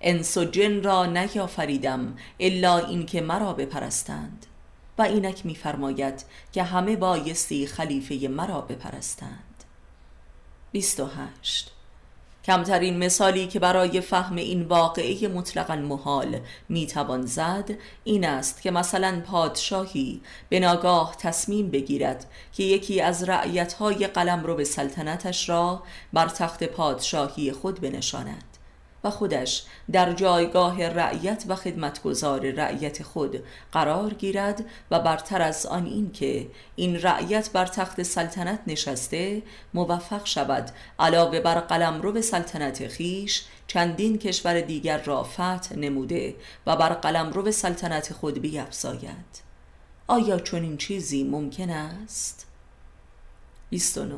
انس 0.00 0.36
و 0.36 0.44
جن 0.44 0.82
را 0.82 1.06
نیافریدم 1.06 2.16
الا 2.40 2.78
اینکه 2.78 3.20
مرا 3.20 3.52
بپرستند. 3.52 4.46
و 4.98 5.02
اینک 5.02 5.46
میفرماید 5.46 6.24
که 6.52 6.62
همه 6.62 6.96
بایستی 6.96 7.66
خلیفه 7.66 8.28
مرا 8.28 8.60
بپرستند. 8.60 9.64
28 10.72 11.72
کمترین 12.48 12.98
مثالی 12.98 13.46
که 13.46 13.58
برای 13.58 14.00
فهم 14.00 14.36
این 14.36 14.62
واقعه 14.62 15.28
مطلقا 15.28 15.76
محال 15.76 16.40
می‌توان 16.68 17.26
زد 17.26 17.70
این 18.04 18.24
است 18.24 18.62
که 18.62 18.70
مثلا 18.70 19.22
پادشاهی 19.26 20.20
به 20.48 20.60
ناگاه 20.60 21.16
تصمیم 21.18 21.70
بگیرد 21.70 22.26
که 22.52 22.62
یکی 22.62 23.00
از 23.00 23.28
رعیتهای 23.28 24.06
قلم 24.06 24.44
رو 24.44 24.54
به 24.54 24.64
سلطنتش 24.64 25.48
را 25.48 25.82
بر 26.12 26.28
تخت 26.28 26.64
پادشاهی 26.64 27.52
خود 27.52 27.80
بنشاند. 27.80 28.47
و 29.04 29.10
خودش 29.10 29.64
در 29.92 30.12
جایگاه 30.12 30.88
رعیت 30.88 31.44
و 31.48 31.54
خدمتگزار 31.54 32.50
رعیت 32.50 33.02
خود 33.02 33.42
قرار 33.72 34.14
گیرد 34.14 34.64
و 34.90 35.00
برتر 35.00 35.42
از 35.42 35.66
آن 35.66 35.86
این 35.86 36.12
که 36.12 36.46
این 36.76 37.02
رعیت 37.02 37.50
بر 37.50 37.66
تخت 37.66 38.02
سلطنت 38.02 38.60
نشسته 38.66 39.42
موفق 39.74 40.26
شود. 40.26 40.70
علاوه 40.98 41.40
بر 41.40 41.60
قلم 41.60 42.02
رو 42.02 42.12
به 42.12 42.20
سلطنت 42.20 42.88
خیش 42.88 43.44
چندین 43.66 44.18
کشور 44.18 44.60
دیگر 44.60 45.02
را 45.02 45.22
فتح 45.22 45.76
نموده 45.76 46.34
و 46.66 46.76
بر 46.76 46.88
قلم 46.88 47.30
رو 47.30 47.42
به 47.42 47.50
سلطنت 47.50 48.12
خود 48.12 48.38
بیفزاید. 48.38 49.48
آیا 50.06 50.38
چنین 50.38 50.76
چیزی 50.76 51.24
ممکن 51.24 51.70
است؟ 51.70 52.46
29 53.70 54.14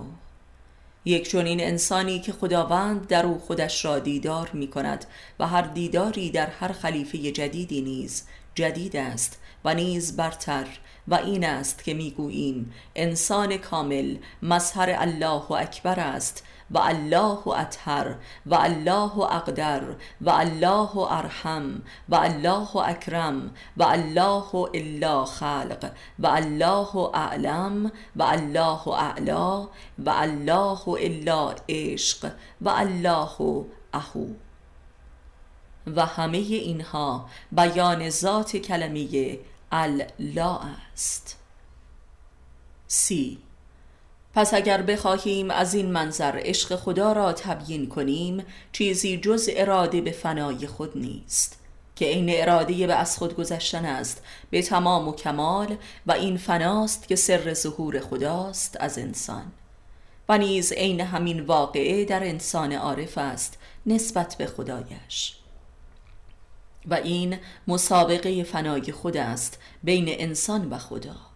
یک 1.04 1.30
چنین 1.30 1.60
انسانی 1.60 2.20
که 2.20 2.32
خداوند 2.32 3.06
در 3.06 3.26
او 3.26 3.38
خودش 3.38 3.84
را 3.84 3.98
دیدار 3.98 4.50
می 4.52 4.68
کند 4.68 5.04
و 5.38 5.46
هر 5.46 5.62
دیداری 5.62 6.30
در 6.30 6.46
هر 6.46 6.72
خلیفه 6.72 7.18
جدیدی 7.18 7.80
نیز 7.80 8.24
جدید 8.54 8.96
است 8.96 9.38
و 9.64 9.74
نیز 9.74 10.16
برتر 10.16 10.66
و 11.08 11.14
این 11.14 11.44
است 11.44 11.84
که 11.84 11.94
می‌گوییم 11.94 12.72
انسان 12.96 13.56
کامل 13.56 14.16
مظهر 14.42 14.94
الله 14.98 15.52
اکبر 15.52 16.00
است 16.00 16.44
و 16.70 16.78
الله 16.78 17.48
اطهر 17.48 18.14
و 18.46 18.54
الله 18.54 19.18
اقدر 19.18 19.82
و 20.20 20.30
الله 20.30 20.98
ارحم 20.98 21.82
و 22.08 22.14
الله 22.14 22.76
اکرم 22.76 23.50
و 23.76 23.82
الله 23.82 24.54
الا 24.54 25.24
خلق 25.24 25.92
و 26.18 26.26
الله 26.26 26.96
اعلم 26.96 27.92
و 28.16 28.22
الله 28.22 28.88
اعلا 28.88 29.68
و 29.98 30.10
الله 30.10 30.88
الا 30.88 31.54
عشق 31.68 32.30
و 32.60 32.68
الله 32.68 33.64
اهو 33.94 34.26
و 35.86 36.06
همه 36.06 36.38
اینها 36.38 37.28
بیان 37.52 38.10
ذات 38.10 38.56
کلمه 38.56 39.38
الله 39.72 40.60
است. 40.92 41.36
سی 42.86 43.38
پس 44.34 44.54
اگر 44.54 44.82
بخواهیم 44.82 45.50
از 45.50 45.74
این 45.74 45.90
منظر 45.90 46.40
عشق 46.44 46.76
خدا 46.76 47.12
را 47.12 47.32
تبیین 47.32 47.88
کنیم 47.88 48.44
چیزی 48.72 49.16
جز 49.16 49.48
اراده 49.52 50.00
به 50.00 50.10
فنای 50.10 50.66
خود 50.66 50.98
نیست 50.98 51.60
که 51.96 52.06
این 52.06 52.26
اراده 52.30 52.86
به 52.86 52.94
از 52.94 53.18
خود 53.18 53.36
گذشتن 53.36 53.84
است 53.84 54.22
به 54.50 54.62
تمام 54.62 55.08
و 55.08 55.14
کمال 55.14 55.76
و 56.06 56.12
این 56.12 56.36
فناست 56.36 57.08
که 57.08 57.16
سر 57.16 57.54
ظهور 57.54 58.00
خداست 58.00 58.76
از 58.80 58.98
انسان. 58.98 59.52
و 60.28 60.38
نیز 60.38 60.72
عین 60.72 61.00
همین 61.00 61.40
واقعه 61.40 62.04
در 62.04 62.24
انسان 62.24 62.72
عارف 62.72 63.18
است 63.18 63.58
نسبت 63.86 64.34
به 64.38 64.46
خدایش. 64.46 65.36
و 66.86 66.94
این 66.94 67.38
مسابقه 67.68 68.44
فنای 68.44 68.92
خود 68.92 69.16
است 69.16 69.58
بین 69.82 70.06
انسان 70.08 70.68
و 70.70 70.78
خدا. 70.78 71.29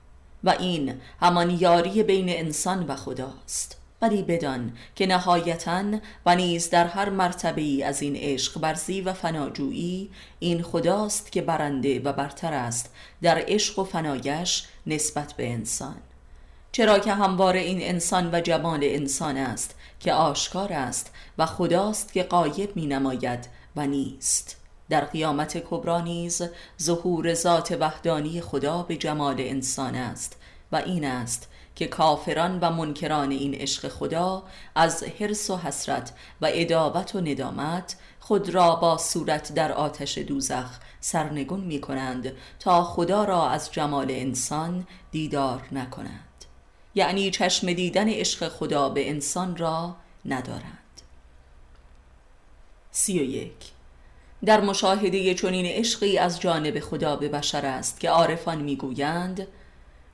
و 0.45 0.51
این 0.51 0.95
همان 1.21 1.51
یاری 1.51 2.03
بین 2.03 2.29
انسان 2.29 2.87
و 2.87 2.97
خداست. 2.97 3.77
ولی 4.03 4.23
بدان 4.23 4.73
که 4.97 5.07
نهایتا 5.07 5.85
و 6.27 6.37
نیز 6.37 6.71
در 6.71 6.87
هر 6.87 7.11
مرتبه 7.11 7.61
ای 7.61 7.83
از 7.83 8.03
این 8.03 8.17
عشق 8.17 8.61
برزی 8.61 9.01
و 9.01 9.13
فناجویی 9.13 10.11
این 10.39 10.63
خداست 10.63 11.33
که 11.33 11.43
برنده 11.43 12.01
و 12.01 12.13
برتر 12.13 12.53
است 12.53 12.95
در 13.23 13.45
عشق 13.49 13.79
و 13.79 13.85
فنایش 13.85 14.67
نسبت 14.87 15.33
به 15.33 15.53
انسان. 15.53 15.97
چرا 16.73 16.99
که 16.99 17.15
همواره 17.15 17.61
این 17.61 17.83
انسان 17.83 18.31
و 18.33 18.41
جمال 18.41 18.81
انسان 18.83 19.37
است 19.37 19.75
که 20.01 20.13
آشکار 20.13 20.73
است 20.73 21.13
و 21.39 21.47
خداست 21.47 22.13
که 22.13 22.23
قایب 22.23 22.77
می 22.77 22.87
نماید 22.87 23.49
و 23.77 23.87
نیست. 23.87 24.64
در 24.89 25.05
قیامت 25.05 25.59
کبرا 25.71 26.01
نیز 26.01 26.43
ظهور 26.83 27.35
ذات 27.35 27.77
وحدانی 27.81 28.41
خدا 28.41 28.83
به 28.83 28.97
جمال 28.97 29.37
انسان 29.39 29.95
است 29.95 30.37
و 30.73 30.77
این 30.77 31.05
است 31.05 31.49
که 31.77 31.87
کافران 31.87 32.61
و 32.61 32.71
منکران 32.71 33.31
این 33.31 33.55
عشق 33.55 33.89
خدا 33.89 34.43
از 34.75 35.03
حرس 35.03 35.51
و 35.51 35.57
حسرت 35.57 36.13
و 36.41 36.49
ادابت 36.53 37.15
و 37.15 37.21
ندامت 37.21 37.97
خود 38.21 38.49
را 38.49 38.77
با 38.77 38.99
صورت 38.99 39.55
در 39.55 39.73
آتش 39.73 40.19
دوزخ 40.19 40.79
سرنگون 41.01 41.61
می 41.61 41.81
کنند 41.81 42.33
تا 42.59 42.85
خدا 42.85 43.25
را 43.25 43.49
از 43.49 43.73
جمال 43.73 44.07
انسان 44.11 44.87
دیدار 45.11 45.63
نکنند. 45.73 46.45
یعنی 46.95 47.31
چشم 47.31 47.73
دیدن 47.73 48.09
عشق 48.09 48.49
خدا 48.49 48.89
به 48.89 49.11
انسان 49.11 49.57
را 49.57 49.97
ندارند. 50.25 51.01
سی 52.91 53.19
و 53.19 53.23
یک 53.23 53.74
در 54.47 54.61
مشاهده 54.61 55.35
چنین 55.35 55.67
عشقی 55.67 56.19
از 56.19 56.41
جانب 56.41 56.81
خدا 56.81 57.17
به 57.17 57.29
بشر 57.29 57.67
است 57.67 58.01
که 58.01 58.11
عارفان 58.11 58.61
می‌گویند 58.61 59.47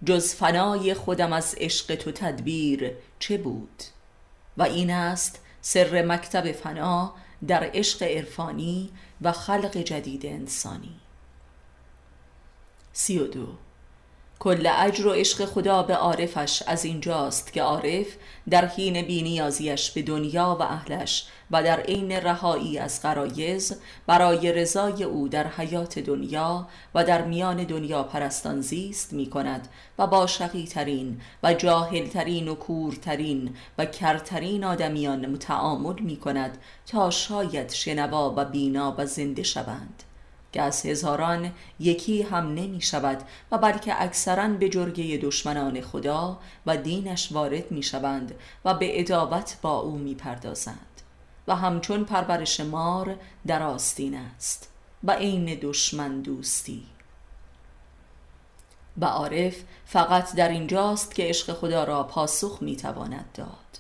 جز 0.04 0.34
فنای 0.34 0.94
خودم 0.94 1.32
از 1.32 1.54
عشق 1.58 1.94
تو 1.94 2.12
تدبیر 2.12 2.92
چه 3.18 3.38
بود؟ 3.38 3.82
و 4.56 4.62
این 4.62 4.90
است 4.90 5.44
سر 5.60 6.02
مکتب 6.02 6.52
فنا 6.52 7.14
در 7.48 7.70
عشق 7.74 8.02
عرفانی 8.02 8.90
و 9.22 9.32
خلق 9.32 9.76
جدید 9.76 10.26
انسانی. 10.26 11.00
سی 12.92 13.18
و 13.18 13.26
دو 13.26 13.46
کل 14.42 14.68
اجر 14.79 15.07
و 15.07 15.12
عشق 15.12 15.44
خدا 15.44 15.83
به 15.83 15.96
عارفش 15.96 16.62
از 16.66 16.85
اینجاست 16.85 17.53
که 17.53 17.62
عارف 17.62 18.07
در 18.50 18.66
حین 18.66 19.03
بینیازیش 19.03 19.90
به 19.90 20.03
دنیا 20.03 20.57
و 20.61 20.62
اهلش 20.62 21.26
و 21.50 21.62
در 21.62 21.81
عین 21.81 22.12
رهایی 22.12 22.79
از 22.79 23.03
قرایز 23.03 23.76
برای 24.07 24.53
رضای 24.53 25.05
او 25.05 25.29
در 25.29 25.46
حیات 25.46 25.98
دنیا 25.98 26.68
و 26.94 27.05
در 27.05 27.22
میان 27.22 27.64
دنیا 27.64 28.03
پرستان 28.03 28.61
زیست 28.61 29.12
می 29.12 29.26
کند 29.26 29.68
و 29.98 30.07
با 30.07 30.26
شقی 30.26 30.66
ترین 30.66 31.20
و 31.42 31.55
جاهل 31.55 32.07
ترین 32.07 32.48
و 32.48 32.55
کورترین 32.55 33.55
و 33.79 33.85
کرترین 33.85 34.64
آدمیان 34.64 35.26
متعامل 35.26 36.00
می 36.00 36.16
کند 36.16 36.59
تا 36.87 37.11
شاید 37.11 37.70
شنوا 37.72 38.35
و 38.37 38.44
بینا 38.44 38.94
و 38.98 39.07
زنده 39.07 39.42
شوند. 39.42 40.03
که 40.52 40.62
از 40.62 40.86
هزاران 40.86 41.52
یکی 41.80 42.22
هم 42.22 42.54
نمی 42.54 42.80
شود 42.80 43.22
و 43.50 43.58
بلکه 43.58 44.02
اکثرا 44.02 44.48
به 44.48 44.68
جرگه 44.68 45.16
دشمنان 45.16 45.80
خدا 45.80 46.38
و 46.66 46.76
دینش 46.76 47.32
وارد 47.32 47.70
می 47.70 47.82
شوند 47.82 48.34
و 48.64 48.74
به 48.74 49.00
ادابت 49.00 49.56
با 49.62 49.78
او 49.78 49.98
می 49.98 50.14
پردازند. 50.14 50.86
و 51.48 51.56
همچون 51.56 52.04
پرورش 52.04 52.60
مار 52.60 53.16
در 53.46 53.62
آستین 53.62 54.14
است 54.14 54.68
و 55.04 55.12
عین 55.12 55.58
دشمن 55.62 56.20
دوستی. 56.20 56.82
و 58.98 59.04
عارف 59.04 59.56
فقط 59.86 60.34
در 60.34 60.48
اینجاست 60.48 61.14
که 61.14 61.22
عشق 61.22 61.52
خدا 61.52 61.84
را 61.84 62.02
پاسخ 62.02 62.58
می 62.60 62.76
تواند 62.76 63.28
داد. 63.34 63.78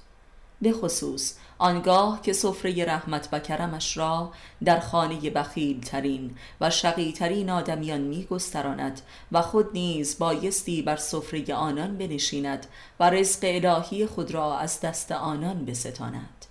به 0.62 0.72
خصوص 0.72 1.34
آنگاه 1.60 2.22
که 2.22 2.32
سفره 2.32 2.84
رحمت 2.84 3.28
و 3.32 3.38
کرمش 3.38 3.96
را 3.96 4.32
در 4.64 4.80
خانه 4.80 5.30
بخیل 5.30 5.80
ترین 5.80 6.36
و 6.60 6.70
شقی 6.70 7.12
ترین 7.12 7.50
آدمیان 7.50 8.00
می 8.00 8.24
گستراند 8.24 9.00
و 9.32 9.42
خود 9.42 9.72
نیز 9.72 10.18
بایستی 10.18 10.82
بر 10.82 10.96
سفره 10.96 11.54
آنان 11.54 11.98
بنشیند 11.98 12.66
و 13.00 13.10
رزق 13.10 13.38
الهی 13.42 14.06
خود 14.06 14.30
را 14.30 14.58
از 14.58 14.80
دست 14.80 15.12
آنان 15.12 15.64
بستاند. 15.64 16.46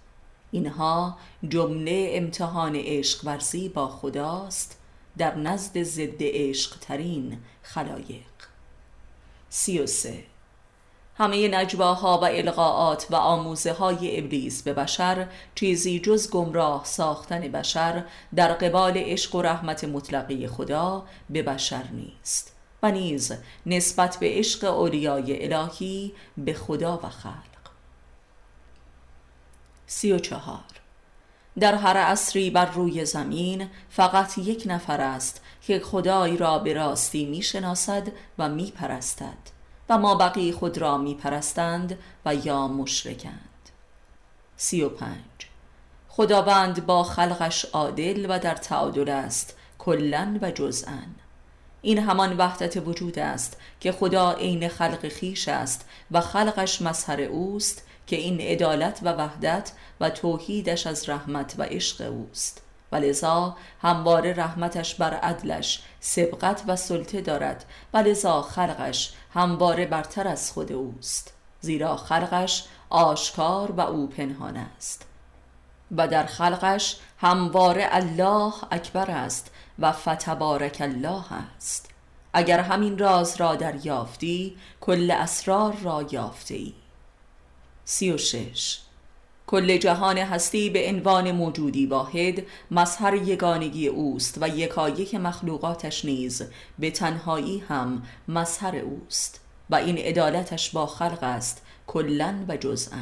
اینها 0.51 1.17
جمله 1.47 2.09
امتحان 2.13 2.75
عشق 2.75 3.25
ورزی 3.25 3.69
با 3.69 3.87
خداست 3.87 4.79
در 5.17 5.35
نزد 5.35 5.83
ضد 5.83 6.19
عشق 6.19 6.77
ترین 6.79 7.37
خلایق. 7.63 8.23
سی 9.49 9.79
و 9.79 9.87
سه 9.87 10.23
همه 11.19 11.47
نجواها 11.47 12.17
و 12.17 12.23
القاعات 12.23 13.07
و 13.09 13.15
آموزه 13.15 13.73
های 13.73 14.19
ابلیس 14.19 14.63
به 14.63 14.73
بشر 14.73 15.27
چیزی 15.55 15.99
جز 15.99 16.29
گمراه 16.29 16.85
ساختن 16.85 17.39
بشر 17.39 18.03
در 18.35 18.53
قبال 18.53 18.93
عشق 18.95 19.35
و 19.35 19.41
رحمت 19.41 19.83
مطلقی 19.83 20.47
خدا 20.47 21.03
به 21.29 21.43
بشر 21.43 21.83
نیست 21.91 22.55
و 22.83 22.91
نیز 22.91 23.31
نسبت 23.65 24.17
به 24.17 24.29
عشق 24.29 24.63
اولیای 24.63 25.53
الهی 25.53 26.13
به 26.37 26.53
خدا 26.53 26.99
و 27.03 27.09
خلق. 27.09 27.33
سی 29.87 30.11
و 30.11 30.19
چهار. 30.19 30.59
در 31.59 31.75
هر 31.75 31.97
عصری 31.97 32.49
بر 32.49 32.65
روی 32.65 33.05
زمین 33.05 33.69
فقط 33.89 34.37
یک 34.37 34.63
نفر 34.65 35.01
است 35.01 35.41
که 35.61 35.79
خدای 35.79 36.37
را 36.37 36.59
به 36.59 36.73
راستی 36.73 37.25
می 37.25 37.41
شناسد 37.41 38.07
و 38.37 38.49
می 38.49 38.71
پرستد 38.71 39.58
و 39.89 39.97
ما 39.97 40.15
بقی 40.15 40.51
خود 40.51 40.77
را 40.77 40.97
می 40.97 41.15
پرستند 41.15 41.97
و 42.25 42.35
یا 42.35 42.67
مشرکند. 42.67 43.69
سی 44.57 44.81
و 44.81 44.89
پنج. 44.89 45.49
خداوند 46.09 46.85
با 46.85 47.03
خلقش 47.03 47.65
عادل 47.65 48.25
و 48.29 48.39
در 48.39 48.55
تعادل 48.55 49.09
است 49.09 49.57
کلن 49.77 50.39
و 50.41 50.51
جزءا 50.51 50.99
این 51.81 51.99
همان 51.99 52.37
وحدت 52.37 52.87
وجود 52.87 53.19
است 53.19 53.57
که 53.79 53.91
خدا 53.91 54.31
عین 54.31 54.67
خلق 54.67 55.07
خیش 55.07 55.47
است 55.47 55.89
و 56.11 56.21
خلقش 56.21 56.81
مظهر 56.81 57.21
اوست 57.21 57.85
که 58.07 58.15
این 58.15 58.41
عدالت 58.41 58.99
و 59.03 59.13
وحدت 59.13 59.71
و 59.99 60.09
توحیدش 60.09 60.87
از 60.87 61.09
رحمت 61.09 61.55
و 61.57 61.63
عشق 61.63 62.11
اوست. 62.11 62.61
و 62.91 62.95
لذا 62.95 63.57
همواره 63.81 64.33
رحمتش 64.33 64.95
بر 64.95 65.13
عدلش 65.13 65.81
سبقت 65.99 66.63
و 66.67 66.75
سلطه 66.75 67.21
دارد 67.21 67.65
و 67.93 67.97
لذا 67.97 68.41
خلقش 68.41 69.13
همواره 69.33 69.85
برتر 69.85 70.27
از 70.27 70.51
خود 70.51 70.71
اوست 70.71 71.33
زیرا 71.61 71.95
خلقش 71.95 72.65
آشکار 72.89 73.71
و 73.71 73.81
او 73.81 74.07
پنهان 74.07 74.57
است. 74.57 75.05
و 75.97 76.07
در 76.07 76.25
خلقش 76.25 76.97
همواره 77.17 77.87
الله 77.91 78.53
اکبر 78.71 79.11
است 79.11 79.51
و 79.79 79.91
فتبارک 79.91 80.77
الله 80.79 81.33
است. 81.33 81.89
اگر 82.33 82.59
همین 82.59 82.97
راز 82.97 83.41
را 83.41 83.55
دریافتی 83.55 84.57
کل 84.81 85.11
اسرار 85.11 85.73
را 85.73 86.05
یافته 86.11 86.55
ای 86.55 86.73
سی 87.85 88.11
و 88.11 88.17
شش 88.17 88.79
کل 89.49 89.77
جهان 89.77 90.17
هستی 90.17 90.69
به 90.69 90.89
عنوان 90.89 91.31
موجودی 91.31 91.85
واحد 91.85 92.43
مظهر 92.71 93.13
یگانگی 93.13 93.87
اوست 93.87 94.37
و 94.41 94.47
یکایک 94.47 95.15
مخلوقاتش 95.15 96.05
نیز 96.05 96.41
به 96.79 96.91
تنهایی 96.91 97.63
هم 97.69 98.03
مظهر 98.27 98.75
اوست 98.75 99.41
و 99.69 99.75
این 99.75 99.97
عدالتش 99.97 100.69
با 100.69 100.85
خلق 100.85 101.19
است 101.21 101.61
کلا 101.87 102.45
و 102.47 102.57
جزءا. 102.57 103.01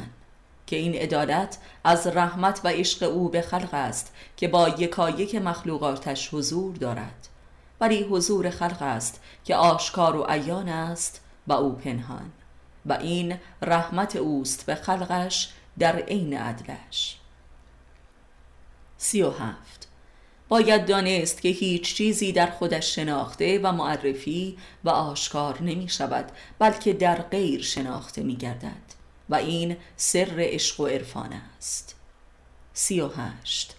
که 0.66 0.76
این 0.76 0.94
عدالت 0.94 1.58
از 1.84 2.06
رحمت 2.06 2.60
و 2.64 2.68
عشق 2.68 3.12
او 3.12 3.28
به 3.28 3.40
خلق 3.40 3.74
است 3.74 4.14
که 4.36 4.48
با 4.48 4.68
یکایک 4.68 5.34
مخلوقاتش 5.34 6.34
حضور 6.34 6.76
دارد. 6.76 7.28
ولی 7.80 8.02
حضور 8.02 8.50
خلق 8.50 8.82
است 8.82 9.20
که 9.44 9.56
آشکار 9.56 10.16
و 10.16 10.24
عیان 10.28 10.68
است 10.68 11.20
و 11.46 11.52
او 11.52 11.72
پنهان. 11.72 12.32
و 12.86 12.92
این 12.92 13.34
رحمت 13.62 14.16
اوست 14.16 14.66
به 14.66 14.74
خلقش 14.74 15.52
در 15.78 15.96
عین 15.96 16.36
عدلش 16.36 17.18
سی 18.98 19.22
و 19.22 19.30
هفت. 19.30 19.88
باید 20.48 20.86
دانست 20.86 21.42
که 21.42 21.48
هیچ 21.48 21.94
چیزی 21.94 22.32
در 22.32 22.50
خودش 22.50 22.94
شناخته 22.94 23.60
و 23.62 23.72
معرفی 23.72 24.58
و 24.84 24.90
آشکار 24.90 25.62
نمی 25.62 25.88
شود 25.88 26.32
بلکه 26.58 26.92
در 26.92 27.22
غیر 27.22 27.62
شناخته 27.62 28.22
می 28.22 28.36
گردد. 28.36 28.98
و 29.28 29.34
این 29.34 29.76
سر 29.96 30.34
عشق 30.38 30.80
و 30.80 30.86
عرفان 30.86 31.32
است. 31.58 31.94
سی 32.72 33.00
و 33.00 33.08
هشت. 33.08 33.74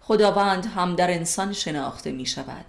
خداوند 0.00 0.66
هم 0.66 0.96
در 0.96 1.10
انسان 1.10 1.52
شناخته 1.52 2.12
می 2.12 2.26
شود. 2.26 2.64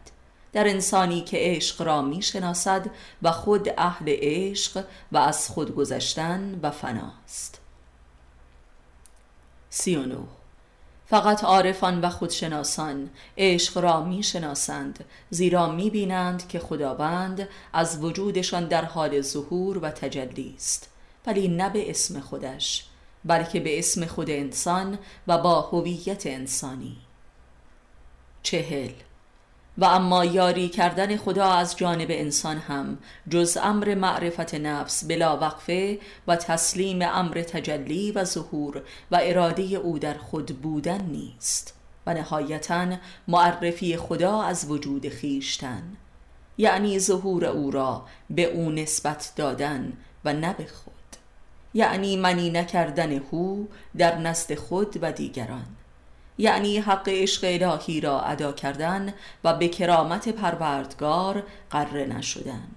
در 0.53 0.67
انسانی 0.67 1.21
که 1.21 1.37
عشق 1.39 1.81
را 1.81 2.01
می 2.01 2.21
شناسد 2.21 2.89
و 3.21 3.31
خود 3.31 3.69
اهل 3.77 4.05
عشق 4.07 4.85
و 5.11 5.17
از 5.17 5.49
خود 5.49 5.75
گذشتن 5.75 6.59
و 6.63 6.71
فناست 6.71 7.61
سی 9.69 9.95
و 9.95 10.05
نو 10.05 10.23
فقط 11.09 11.43
عارفان 11.43 12.01
و 12.01 12.09
خودشناسان 12.09 13.09
عشق 13.37 13.77
را 13.77 14.03
می 14.03 14.23
شناسند 14.23 15.05
زیرا 15.29 15.71
می 15.71 15.89
بینند 15.89 16.47
که 16.47 16.59
خداوند 16.59 17.49
از 17.73 18.03
وجودشان 18.03 18.67
در 18.67 18.85
حال 18.85 19.21
ظهور 19.21 19.77
و 19.77 19.89
تجلی 19.89 20.53
است. 20.55 20.89
ولی 21.27 21.47
نه 21.47 21.69
به 21.69 21.89
اسم 21.89 22.19
خودش 22.19 22.85
بلکه 23.25 23.59
به 23.59 23.79
اسم 23.79 24.05
خود 24.05 24.29
انسان 24.29 24.97
و 25.27 25.37
با 25.37 25.61
هویت 25.61 26.27
انسانی. 26.27 26.97
چهل. 28.43 28.91
و 29.77 29.85
اما 29.85 30.25
یاری 30.25 30.69
کردن 30.69 31.17
خدا 31.17 31.51
از 31.51 31.77
جانب 31.77 32.07
انسان 32.09 32.57
هم 32.57 32.97
جز 33.29 33.57
امر 33.63 33.95
معرفت 33.95 34.55
نفس 34.55 35.05
بلا 35.07 35.37
وقفه 35.37 35.99
و 36.27 36.35
تسلیم 36.35 36.99
امر 37.01 37.41
تجلی 37.41 38.11
و 38.11 38.23
ظهور 38.23 38.81
و 39.11 39.19
اراده 39.21 39.63
او 39.63 39.99
در 39.99 40.17
خود 40.17 40.61
بودن 40.61 41.01
نیست 41.01 41.73
و 42.05 42.13
نهایتا 42.13 42.87
معرفی 43.27 43.97
خدا 43.97 44.41
از 44.41 44.69
وجود 44.69 45.09
خیشتن 45.09 45.83
یعنی 46.57 46.99
ظهور 46.99 47.45
او 47.45 47.71
را 47.71 48.05
به 48.29 48.43
او 48.43 48.71
نسبت 48.71 49.33
دادن 49.35 49.93
و 50.25 50.33
نه 50.33 50.53
به 50.53 50.65
خود 50.65 50.93
یعنی 51.73 52.15
منی 52.15 52.49
نکردن 52.49 53.11
هو 53.11 53.65
در 53.97 54.17
نزد 54.17 54.55
خود 54.55 54.97
و 55.01 55.11
دیگران. 55.11 55.76
یعنی 56.37 56.77
حق 56.77 57.09
عشق 57.09 57.41
الهی 57.43 58.01
را 58.01 58.21
ادا 58.21 58.51
کردن 58.51 59.13
و 59.43 59.53
به 59.53 59.67
کرامت 59.67 60.29
پروردگار 60.29 61.43
قره 61.69 62.05
نشدن. 62.05 62.67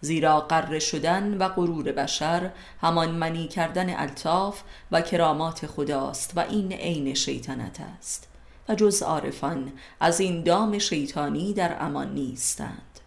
زیرا 0.00 0.40
قره 0.40 0.78
شدن 0.78 1.38
و 1.38 1.48
غرور 1.48 1.92
بشر 1.92 2.50
همان 2.80 3.10
منی 3.10 3.48
کردن 3.48 3.96
الطاف 3.96 4.62
و 4.92 5.00
کرامات 5.00 5.66
خداست 5.66 6.32
و 6.36 6.40
این 6.40 6.72
عین 6.72 7.14
شیطنت 7.14 7.80
است. 7.98 8.28
و 8.68 8.74
جز 8.74 9.02
عارفان 9.02 9.72
از 10.00 10.20
این 10.20 10.42
دام 10.42 10.78
شیطانی 10.78 11.52
در 11.52 11.82
امان 11.82 12.14
نیستند. 12.14 13.00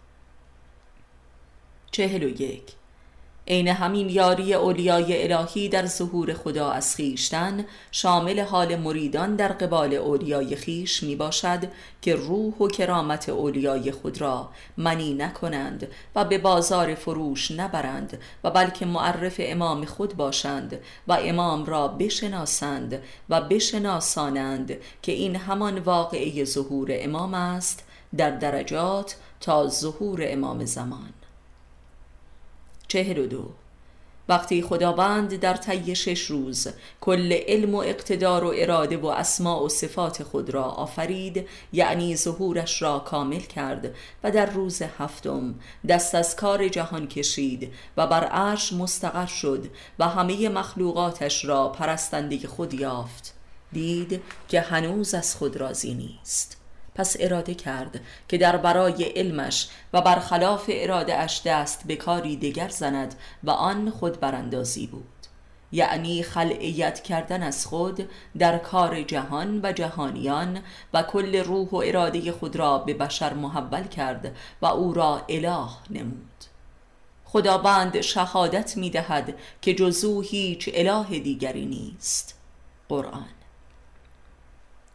چهل 1.90 2.22
و 2.22 2.28
یک 2.28 2.62
عین 3.50 3.68
همین 3.68 4.08
یاری 4.08 4.54
اولیای 4.54 5.32
الهی 5.32 5.68
در 5.68 5.86
ظهور 5.86 6.34
خدا 6.34 6.70
از 6.70 6.96
خیشتن 6.96 7.64
شامل 7.92 8.40
حال 8.40 8.76
مریدان 8.76 9.36
در 9.36 9.48
قبال 9.48 9.94
اولیای 9.94 10.56
خیش 10.56 11.02
می 11.02 11.16
باشد 11.16 11.58
که 12.02 12.14
روح 12.14 12.54
و 12.54 12.68
کرامت 12.68 13.28
اولیای 13.28 13.92
خود 13.92 14.20
را 14.20 14.50
منی 14.76 15.14
نکنند 15.14 15.88
و 16.16 16.24
به 16.24 16.38
بازار 16.38 16.94
فروش 16.94 17.50
نبرند 17.50 18.18
و 18.44 18.50
بلکه 18.50 18.86
معرف 18.86 19.36
امام 19.38 19.84
خود 19.84 20.16
باشند 20.16 20.78
و 21.08 21.18
امام 21.20 21.64
را 21.64 21.88
بشناسند 21.88 23.02
و 23.28 23.40
بشناسانند 23.40 24.76
که 25.02 25.12
این 25.12 25.36
همان 25.36 25.78
واقعه 25.78 26.44
ظهور 26.44 26.88
امام 26.90 27.34
است 27.34 27.84
در 28.16 28.30
درجات 28.30 29.16
تا 29.40 29.68
ظهور 29.68 30.20
امام 30.22 30.64
زمان. 30.64 31.19
چهل 32.90 33.18
و 33.18 33.26
دو. 33.26 33.44
وقتی 34.28 34.62
خداوند 34.62 35.36
در 35.40 35.54
طی 35.54 35.96
شش 35.96 36.24
روز 36.24 36.68
کل 37.00 37.32
علم 37.32 37.74
و 37.74 37.78
اقتدار 37.78 38.44
و 38.44 38.52
اراده 38.56 38.96
و 38.96 39.06
اسماع 39.06 39.62
و 39.62 39.68
صفات 39.68 40.22
خود 40.22 40.50
را 40.50 40.64
آفرید 40.64 41.48
یعنی 41.72 42.16
ظهورش 42.16 42.82
را 42.82 42.98
کامل 42.98 43.40
کرد 43.40 43.94
و 44.24 44.30
در 44.30 44.46
روز 44.46 44.82
هفتم 44.82 45.54
دست 45.88 46.14
از 46.14 46.36
کار 46.36 46.68
جهان 46.68 47.08
کشید 47.08 47.72
و 47.96 48.06
بر 48.06 48.24
عرش 48.24 48.72
مستقر 48.72 49.26
شد 49.26 49.66
و 49.98 50.08
همه 50.08 50.48
مخلوقاتش 50.48 51.44
را 51.44 51.68
پرستنده 51.68 52.38
خود 52.48 52.74
یافت. 52.74 53.34
دید 53.72 54.22
که 54.48 54.60
هنوز 54.60 55.14
از 55.14 55.36
خود 55.36 55.56
راضی 55.56 55.94
نیست. 55.94 56.59
پس 57.00 57.16
اراده 57.20 57.54
کرد 57.54 58.00
که 58.28 58.38
در 58.38 58.56
برای 58.56 59.04
علمش 59.04 59.68
و 59.92 60.00
برخلاف 60.00 60.64
اراده 60.72 61.18
اش 61.18 61.42
دست 61.42 61.86
به 61.86 61.96
کاری 61.96 62.36
دیگر 62.36 62.68
زند 62.68 63.14
و 63.44 63.50
آن 63.50 63.90
خود 63.90 64.20
براندازی 64.20 64.86
بود. 64.86 65.06
یعنی 65.72 66.22
خلعیت 66.22 67.02
کردن 67.02 67.42
از 67.42 67.66
خود 67.66 68.08
در 68.38 68.58
کار 68.58 69.02
جهان 69.02 69.60
و 69.62 69.72
جهانیان 69.72 70.60
و 70.94 71.02
کل 71.02 71.36
روح 71.36 71.68
و 71.68 71.76
اراده 71.76 72.32
خود 72.32 72.56
را 72.56 72.78
به 72.78 72.94
بشر 72.94 73.32
محول 73.32 73.84
کرد 73.84 74.36
و 74.62 74.66
او 74.66 74.92
را 74.92 75.22
اله 75.28 75.68
نمود. 75.90 76.44
خداوند 77.24 78.00
شهادت 78.00 78.76
می 78.76 78.90
دهد 78.90 79.34
که 79.62 79.74
جزو 79.74 80.20
هیچ 80.20 80.70
اله 80.74 81.18
دیگری 81.18 81.66
نیست. 81.66 82.34
قرآن 82.88 83.39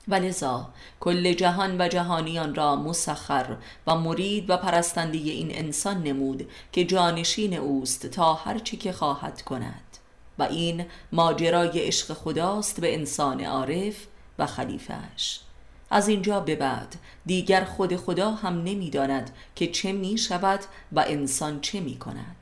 ولذا 0.08 0.70
کل 1.00 1.34
جهان 1.34 1.82
و 1.82 1.88
جهانیان 1.88 2.56
را 2.56 2.76
مسخر 2.76 3.58
و 3.88 3.96
مرید 3.96 4.50
و 4.50 4.58
پرستنده 4.58 5.18
این 5.18 5.56
انسان 5.56 6.04
نمود 6.04 6.50
که 6.72 6.84
جانشین 6.84 7.58
اوست 7.58 8.06
تا 8.06 8.34
هر 8.34 8.60
چی 8.60 8.78
که 8.78 8.92
خواهد 8.92 9.42
کند. 9.42 9.98
و 10.40 10.44
این 10.44 10.86
ماجرای 11.12 11.80
عشق 11.80 12.14
خداست 12.14 12.82
به 12.82 12.94
انسان 12.94 13.46
عارف 13.46 13.96
و 14.40 14.46
خلیفهش 14.46 15.40
از 15.90 16.08
اینجا 16.08 16.40
به 16.40 16.56
بعد 16.56 16.96
دیگر 17.26 17.64
خود 17.64 17.96
خدا 17.96 18.32
هم 18.32 18.64
نمی‌داند 18.64 19.36
که 19.56 19.68
چه 19.68 19.92
می 19.92 20.18
شود 20.18 20.60
و 20.92 21.00
انسان 21.08 21.62
چه 21.62 21.80
می 21.80 21.98
کند 21.98 22.36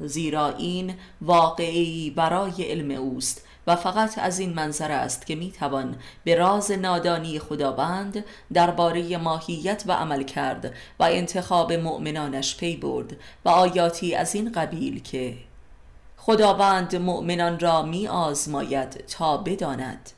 زیرا 0.00 0.56
این 0.56 0.94
واقعی 1.20 2.10
برای 2.10 2.62
علم 2.62 2.90
اوست 2.90 3.47
و 3.68 3.76
فقط 3.76 4.18
از 4.18 4.38
این 4.38 4.54
منظر 4.54 4.92
است 4.92 5.26
که 5.26 5.34
می‌توان 5.34 5.96
به 6.24 6.34
راز 6.34 6.70
نادانی 6.70 7.38
خداوند 7.38 8.24
درباره 8.52 9.16
ماهیت 9.16 9.82
و 9.86 9.92
عمل 9.92 10.22
کرد 10.22 10.74
و 10.98 11.02
انتخاب 11.02 11.72
مؤمنانش 11.72 12.56
پی 12.56 12.76
برد 12.76 13.16
و 13.44 13.48
آیاتی 13.48 14.14
از 14.14 14.34
این 14.34 14.52
قبیل 14.52 15.02
که 15.02 15.34
خداوند 16.16 16.96
مؤمنان 16.96 17.58
را 17.58 17.82
می 17.82 18.08
آزماید 18.08 19.04
تا 19.06 19.36
بداند. 19.36 20.10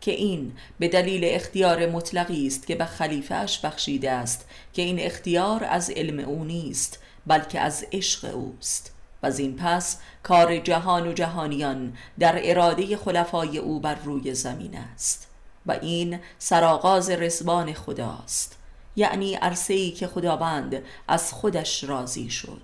که 0.00 0.10
این 0.10 0.52
به 0.78 0.88
دلیل 0.88 1.24
اختیار 1.24 1.86
مطلقی 1.86 2.46
است 2.46 2.66
که 2.66 2.74
به 2.74 2.84
خلیفه 2.84 3.34
اش 3.34 3.60
بخشیده 3.60 4.10
است 4.10 4.48
که 4.72 4.82
این 4.82 5.00
اختیار 5.00 5.64
از 5.64 5.90
علم 5.90 6.18
او 6.18 6.44
نیست 6.44 7.02
بلکه 7.26 7.60
از 7.60 7.86
عشق 7.92 8.34
اوست. 8.34 8.99
و 9.22 9.26
از 9.26 9.38
این 9.38 9.56
پس 9.56 9.98
کار 10.22 10.58
جهان 10.58 11.06
و 11.06 11.12
جهانیان 11.12 11.96
در 12.18 12.40
اراده 12.44 12.96
خلفای 12.96 13.58
او 13.58 13.80
بر 13.80 13.94
روی 13.94 14.34
زمین 14.34 14.76
است 14.76 15.28
و 15.66 15.72
این 15.72 16.20
سرآغاز 16.38 17.10
رزبان 17.10 17.72
خداست 17.72 18.58
یعنی 18.96 19.34
عرصه‌ای 19.34 19.90
که 19.90 20.06
خداوند 20.06 20.82
از 21.08 21.32
خودش 21.32 21.84
راضی 21.84 22.30
شد. 22.30 22.62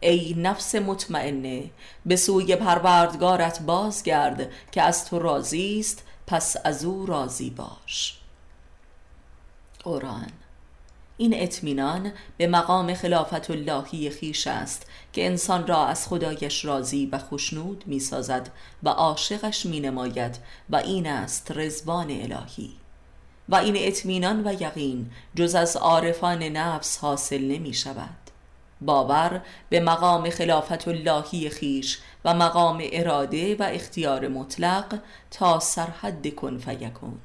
ای 0.00 0.34
نفس 0.38 0.74
مطمئنه 0.74 1.70
به 2.06 2.16
سوی 2.16 2.56
پروردگارت 2.56 3.62
بازگرد 3.62 4.50
که 4.72 4.82
از 4.82 5.04
تو 5.04 5.18
راضی 5.18 5.80
است 5.80 6.02
پس 6.26 6.56
از 6.64 6.84
او 6.84 7.06
راضی 7.06 7.50
باش. 7.50 8.18
قرآن. 9.84 10.30
این 11.16 11.34
اطمینان 11.36 12.12
به 12.36 12.46
مقام 12.46 12.94
خلافت 12.94 13.50
اللهی 13.50 14.10
خیش 14.10 14.46
است 14.46 14.86
که 15.12 15.26
انسان 15.26 15.66
را 15.66 15.86
از 15.86 16.08
خدایش 16.08 16.64
راضی 16.64 17.06
و 17.06 17.18
خشنود 17.18 17.84
می 17.86 18.00
سازد 18.00 18.50
و 18.82 18.88
عاشقش 18.88 19.66
می 19.66 19.80
نماید 19.80 20.38
و 20.70 20.76
این 20.76 21.06
است 21.06 21.52
رزوان 21.54 22.10
الهی. 22.10 22.70
و 23.48 23.54
این 23.54 23.74
اطمینان 23.78 24.46
و 24.46 24.62
یقین 24.62 25.10
جز 25.34 25.54
از 25.54 25.76
عارفان 25.76 26.42
نفس 26.42 26.98
حاصل 26.98 27.42
نمی 27.42 27.74
شود 27.74 28.22
باور 28.80 29.42
به 29.68 29.80
مقام 29.80 30.30
خلافت 30.30 30.88
اللهی 30.88 31.50
خیش 31.50 31.98
و 32.24 32.34
مقام 32.34 32.82
اراده 32.92 33.56
و 33.56 33.62
اختیار 33.62 34.28
مطلق 34.28 34.98
تا 35.30 35.60
سرحد 35.60 36.34
کن 36.34 36.58
فیکون. 36.58 37.18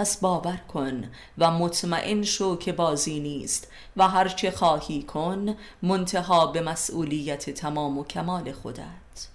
پس 0.00 0.16
باور 0.16 0.56
کن 0.56 1.10
و 1.38 1.50
مطمئن 1.50 2.22
شو 2.22 2.56
که 2.56 2.72
بازی 2.72 3.20
نیست 3.20 3.68
و 3.96 4.08
هرچه 4.08 4.50
خواهی 4.50 5.02
کن 5.02 5.56
منتها 5.82 6.46
به 6.46 6.60
مسئولیت 6.60 7.50
تمام 7.50 7.98
و 7.98 8.04
کمال 8.04 8.52
خودت. 8.52 9.28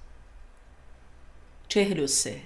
چهل 1.67 1.99
و 1.99 2.08
سه 2.08 2.41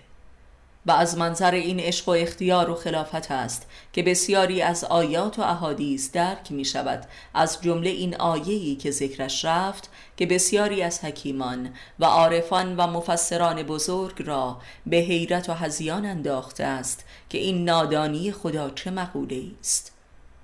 و 0.85 0.91
از 0.91 1.17
منظر 1.17 1.51
این 1.51 1.79
عشق 1.79 2.09
و 2.09 2.11
اختیار 2.11 2.69
و 2.69 2.75
خلافت 2.75 3.31
است 3.31 3.67
که 3.93 4.03
بسیاری 4.03 4.61
از 4.61 4.83
آیات 4.83 5.39
و 5.39 5.41
احادیث 5.41 6.11
درک 6.11 6.51
می 6.51 6.65
شود. 6.65 7.05
از 7.33 7.61
جمله 7.61 7.89
این 7.89 8.15
آیهی 8.15 8.75
که 8.75 8.91
ذکرش 8.91 9.45
رفت 9.45 9.89
که 10.17 10.25
بسیاری 10.25 10.81
از 10.81 11.03
حکیمان 11.03 11.69
و 11.99 12.05
عارفان 12.05 12.75
و 12.75 12.87
مفسران 12.87 13.63
بزرگ 13.63 14.23
را 14.25 14.57
به 14.85 14.97
حیرت 14.97 15.49
و 15.49 15.53
هزیان 15.53 16.05
انداخته 16.05 16.63
است 16.63 17.05
که 17.29 17.37
این 17.37 17.65
نادانی 17.65 18.31
خدا 18.31 18.69
چه 18.69 18.91
مقوله 18.91 19.43
است 19.59 19.91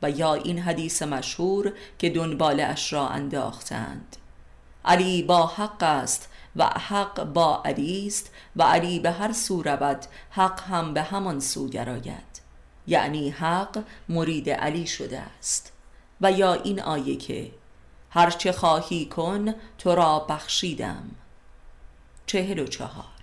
و 0.01 0.09
یا 0.09 0.33
این 0.33 0.59
حدیث 0.59 1.01
مشهور 1.01 1.73
که 1.99 2.09
دنبال 2.09 2.59
اش 2.59 2.93
را 2.93 3.07
انداختند. 3.07 4.15
علی 4.85 5.23
با 5.23 5.47
حق 5.47 5.83
است 5.83 6.29
و 6.55 6.65
حق 6.65 7.23
با 7.23 7.61
علی 7.65 8.07
است 8.07 8.31
و 8.55 8.63
علی 8.63 8.99
به 8.99 9.11
هر 9.11 9.33
سو 9.33 9.63
رود 9.63 10.05
حق 10.29 10.61
هم 10.63 10.93
به 10.93 11.01
همان 11.01 11.39
سو 11.39 11.69
گراید. 11.69 12.41
یعنی 12.87 13.29
حق 13.29 13.83
مرید 14.09 14.49
علی 14.49 14.87
شده 14.87 15.19
است. 15.19 15.71
و 16.21 16.31
یا 16.31 16.53
این 16.53 16.81
آیه 16.81 17.15
که 17.15 17.51
هرچه 18.09 18.51
خواهی 18.51 19.05
کن 19.05 19.53
تو 19.77 19.95
را 19.95 20.19
بخشیدم. 20.19 21.11
چهل 22.25 22.59
و 22.59 22.67
چهار. 22.67 23.14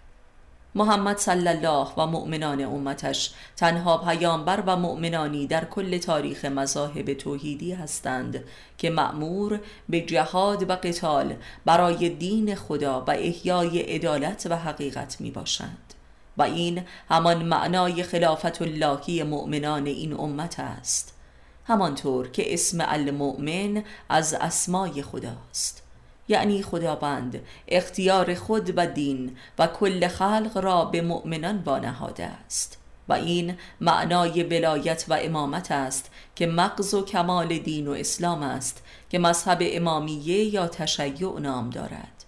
محمد 0.74 1.16
صلی 1.16 1.48
الله 1.48 1.88
و 1.96 2.06
مؤمنان 2.06 2.64
امتش 2.64 3.34
تنها 3.56 3.98
پیامبر 3.98 4.62
و 4.66 4.76
مؤمنانی 4.76 5.46
در 5.46 5.64
کل 5.64 5.98
تاریخ 5.98 6.44
مذاهب 6.44 7.14
توحیدی 7.14 7.72
هستند 7.72 8.44
که 8.78 8.90
مأمور 8.90 9.60
به 9.88 10.00
جهاد 10.00 10.70
و 10.70 10.74
قتال 10.74 11.34
برای 11.64 12.08
دین 12.08 12.54
خدا 12.54 13.00
و 13.00 13.10
احیای 13.10 13.78
عدالت 13.78 14.46
و 14.50 14.56
حقیقت 14.56 15.20
می 15.20 15.30
باشند 15.30 15.94
و 16.36 16.42
این 16.42 16.82
همان 17.08 17.44
معنای 17.44 18.02
خلافت 18.02 18.62
اللهی 18.62 19.22
مؤمنان 19.22 19.86
این 19.86 20.12
امت 20.12 20.60
است. 20.60 21.14
همانطور 21.64 22.28
که 22.28 22.54
اسم 22.54 22.78
المؤمن 22.80 23.84
از 24.08 24.34
اسمای 24.34 25.02
خداست. 25.02 25.81
یعنی 26.28 26.62
خداوند 26.62 27.42
اختیار 27.68 28.34
خود 28.34 28.72
و 28.76 28.86
دین 28.86 29.36
و 29.58 29.66
کل 29.66 30.08
خلق 30.08 30.58
را 30.62 30.84
به 30.84 31.02
مؤمنان 31.02 31.62
وانهاده 31.66 32.24
است. 32.24 32.78
و 33.08 33.12
این 33.12 33.56
معنای 33.80 34.42
ولایت 34.42 35.04
و 35.08 35.18
امامت 35.20 35.72
است 35.72 36.10
که 36.34 36.46
مغز 36.46 36.94
و 36.94 37.04
کمال 37.04 37.58
دین 37.58 37.88
و 37.88 37.92
اسلام 37.92 38.42
است 38.42 38.84
که 39.10 39.18
مذهب 39.18 39.58
امامیه 39.62 40.44
یا 40.44 40.68
تشیع 40.68 41.38
نام 41.38 41.70
دارد. 41.70 42.24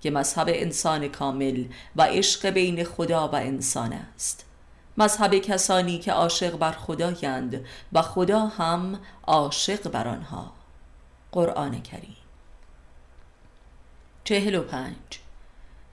که 0.00 0.10
مذهب 0.10 0.46
انسان 0.50 1.08
کامل 1.08 1.64
و 1.96 2.02
عشق 2.02 2.50
بین 2.50 2.84
خدا 2.84 3.28
و 3.28 3.34
انسان 3.34 3.92
است. 3.92 4.44
مذهب 4.98 5.38
کسانی 5.38 5.98
که 5.98 6.12
عاشق 6.12 6.56
بر 6.56 6.72
خدایند 6.72 7.64
و 7.92 8.02
خدا 8.02 8.46
هم 8.46 8.98
عاشق 9.26 9.90
بر 9.90 10.08
آنها. 10.08 10.52
قرآن 11.32 11.82
کریم. 11.82 12.21
چهل 14.24 14.54
و 14.54 14.62
پنج. 14.62 14.96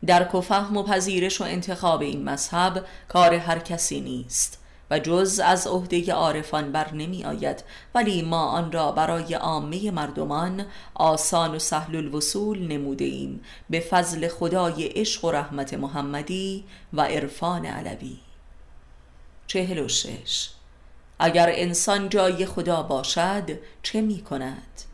درک 0.06 0.36
و 0.36 0.42
فهم 0.42 0.78
و 0.78 0.84
پذیرش 0.84 1.42
و 1.42 1.44
انتخاب 1.44 2.02
این 2.02 2.24
مذهب 2.24 2.86
کار 3.08 3.34
هر 3.34 3.60
کسی 3.60 4.02
نیست 4.02 4.60
و 4.92 5.00
جز 5.00 5.40
از 5.40 5.68
عهده 5.68 6.14
عارفان 6.14 6.72
بر 6.72 6.94
نمی 6.94 7.26
آید. 7.26 7.64
ولی 7.96 8.22
ما 8.22 8.46
آن 8.46 8.72
را 8.72 8.92
برای 8.92 9.34
عامه 9.34 9.92
مردمان 9.92 10.66
آسان 10.94 11.56
و 11.56 11.60
سهل 11.60 11.96
الوصول 11.96 12.68
نموده 12.68 13.06
ایم. 13.06 13.44
به 13.70 13.80
فضل 13.80 14.28
خدای 14.28 14.88
عشق 14.88 15.26
و 15.26 15.32
رحمت 15.32 15.74
محمدی 15.74 16.64
و 16.94 17.02
عرفان 17.02 17.66
علوی. 17.66 18.18
چهل 19.48 19.80
و 19.80 19.88
شش. 19.88 20.50
اگر 21.20 21.50
انسان 21.54 22.10
جای 22.10 22.46
خدا 22.46 22.84
باشد 22.84 23.60
چه 23.84 24.02
می 24.02 24.22
کند؟ 24.22 24.89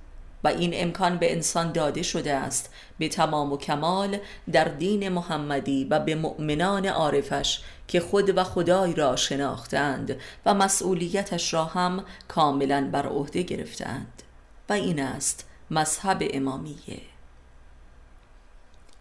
و 0.45 0.47
این 0.47 0.71
امکان 0.73 1.17
به 1.17 1.31
انسان 1.31 1.71
داده 1.71 2.03
شده 2.03 2.33
است. 2.33 2.73
به 2.99 3.07
تمام 3.07 3.53
و 3.53 3.57
کمال 3.57 4.17
در 4.51 4.63
دین 4.63 5.09
محمدی 5.09 5.85
و 5.85 5.99
به 5.99 6.15
مؤمنان 6.15 6.85
عارفش 6.85 7.61
که 7.87 7.99
خود 7.99 8.37
و 8.37 8.43
خدای 8.43 8.93
را 8.93 9.15
شناختند 9.15 10.19
و 10.45 10.53
مسئولیتش 10.53 11.53
را 11.53 11.65
هم 11.65 12.05
کاملا 12.27 12.89
بر 12.91 13.07
عهده 13.07 13.41
گرفتند. 13.41 14.23
و 14.69 14.73
این 14.73 14.99
است 14.99 15.49
مذهب 15.71 16.23
امامیه. 16.33 17.01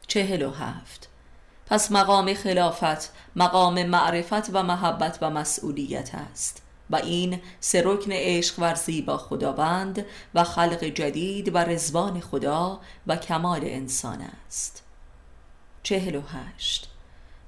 چهل 0.06 0.42
و 0.42 0.50
هفت. 0.50 1.08
پس 1.66 1.92
مقام 1.92 2.34
خلافت 2.34 3.12
مقام 3.36 3.86
معرفت 3.86 4.50
و 4.52 4.62
محبت 4.62 5.18
و 5.20 5.30
مسئولیت 5.30 6.14
است. 6.14 6.63
و 6.90 6.96
این 6.96 7.40
سه 7.60 7.82
رکن 7.84 8.12
عشق 8.12 8.58
ورزی 8.58 9.02
با 9.02 9.16
خداوند 9.16 10.06
و 10.34 10.44
خلق 10.44 10.84
جدید 10.84 11.54
و 11.54 11.58
رزوان 11.58 12.20
خدا 12.20 12.80
و 13.06 13.16
کمال 13.16 13.60
انسان 13.64 14.20
است. 14.46 14.82
چهل 15.82 16.14
و 16.14 16.20
هشت. 16.20 16.90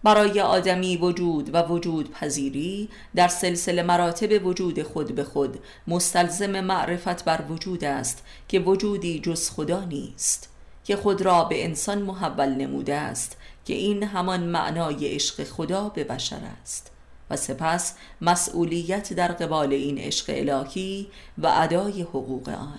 برای 0.03 0.41
آدمی 0.41 0.97
وجود 0.97 1.55
و 1.55 1.63
وجود 1.63 2.11
پذیری 2.11 2.89
در 3.15 3.29
سلسله 3.29 3.83
مراتب 3.83 4.47
وجود 4.47 4.83
خود 4.83 5.15
به 5.15 5.25
خود 5.25 5.59
مستلزم 5.87 6.61
معرفت 6.61 7.25
بر 7.25 7.43
وجود 7.49 7.85
است 7.85 8.23
که 8.49 8.61
وجودی 8.61 9.21
جز 9.21 9.51
خدا 9.51 9.85
نیست 9.85 10.49
که 10.85 10.97
خود 10.97 11.23
را 11.23 11.45
به 11.45 11.65
انسان 11.65 12.03
محول 12.03 12.49
نموده 12.49 12.95
است 12.95 13.37
که 13.65 13.75
این 13.75 14.03
همان 14.03 14.43
معنای 14.43 15.15
عشق 15.15 15.45
خدا 15.45 15.89
به 15.89 16.05
بشر 16.05 16.41
است. 16.63 16.91
و 17.31 17.37
سپس 17.37 17.95
مسئولیت 18.21 19.13
در 19.13 19.33
قبال 19.33 19.73
این 19.73 19.99
عشق 19.99 20.25
الهی 20.29 21.09
و 21.39 21.53
ادای 21.57 22.03
حقوق 22.03 22.49
آن. 22.49 22.79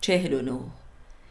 چهل 0.00 0.32
و 0.32 0.42
نو 0.42 0.60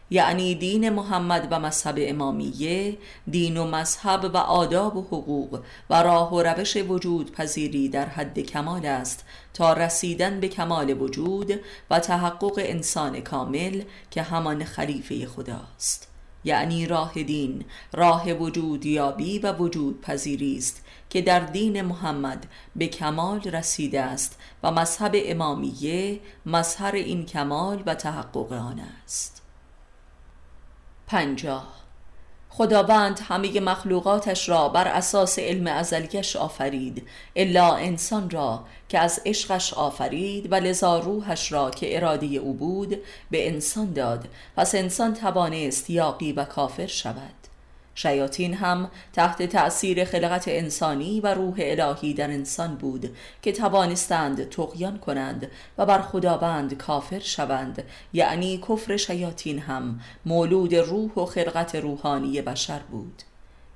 یعنی 0.10 0.56
دین 0.56 0.89
محمد 0.89 1.47
و 1.51 1.60
مذهب 1.60 1.95
امامیه 1.97 2.97
دین 3.28 3.58
و 3.58 3.66
مذهب 3.66 4.32
و 4.34 4.38
آداب 4.38 4.97
و 4.97 5.01
حقوق 5.01 5.64
و 5.89 6.03
راه 6.03 6.34
و 6.34 6.43
روش 6.43 6.78
وجود 6.78 7.32
پذیری 7.32 7.89
در 7.89 8.06
حد 8.06 8.39
کمال 8.39 8.86
است 8.86 9.26
تا 9.53 9.74
رسیدن 9.74 10.39
به 10.39 10.47
کمال 10.47 11.01
وجود 11.01 11.60
و 11.89 11.99
تحقق 11.99 12.53
انسان 12.58 13.22
کامل 13.22 13.82
که 14.12 14.22
همان 14.22 14.64
خلیفه 14.64 15.26
خداست. 15.26 16.08
یعنی 16.43 16.86
راه 16.86 17.24
دین 17.24 17.66
راه 17.93 18.34
وجود 18.34 18.86
یابی 18.86 19.39
و 19.39 19.53
وجود 19.53 20.01
پذیری 20.01 20.58
است 20.58 20.84
که 21.10 21.22
در 21.22 21.39
دین 21.39 21.82
محمد 21.82 22.45
به 22.76 22.88
کمال 22.88 23.41
رسیده 23.41 24.01
است 24.01 24.39
و 24.64 24.72
مذهب 24.72 25.12
امامیه 25.16 26.20
مظهر 26.45 26.95
این 26.95 27.26
کمال 27.26 27.84
و 27.86 27.95
تحقق 27.95 28.51
آن 28.51 28.82
است. 29.03 29.41
پنجاه. 31.08 31.76
خداوند 32.58 33.20
همه 33.24 33.60
مخلوقاتش 33.60 34.49
را 34.49 34.70
بر 34.70 34.88
اساس 34.88 35.39
علم 35.39 35.68
ازلیش 35.68 36.36
آفرید 36.36 37.08
الا 37.36 37.76
انسان 37.76 38.30
را 38.30 38.64
که 38.89 38.99
از 38.99 39.22
عشقش 39.26 39.74
آفرید 39.74 40.51
و 40.51 40.56
لذا 40.56 40.99
روحش 40.99 41.51
را 41.51 41.70
که 41.70 41.95
اراده 41.95 42.26
او 42.26 42.53
بود 42.53 42.97
به 43.32 43.47
انسان 43.47 43.93
داد 43.93 44.28
پس 44.58 44.76
انسان 44.76 45.14
توانست 45.14 45.89
یاقی 45.89 46.32
و 46.32 46.45
کافر 46.45 46.88
شود. 46.88 47.44
شیاطین 47.95 48.53
هم 48.53 48.91
تحت 49.13 49.43
تأثیر 49.43 50.05
خلقت 50.05 50.43
انسانی 50.47 51.19
و 51.19 51.33
روح 51.33 51.55
الهی 51.57 52.13
در 52.13 52.31
انسان 52.31 52.75
بود 52.75 53.15
که 53.41 53.51
توانستند 53.51 54.49
تقیان 54.49 54.97
کنند 54.97 55.51
و 55.77 55.85
بر 55.85 56.01
خداوند 56.01 56.77
کافر 56.77 57.19
شوند. 57.19 57.83
یعنی 58.13 58.57
کفر 58.69 58.97
شیاطین 58.97 59.59
هم 59.59 59.99
مولود 60.25 60.75
روح 60.75 61.11
و 61.11 61.25
خلقت 61.25 61.75
روحانی 61.75 62.41
بشر 62.41 62.79
بود. 62.79 63.21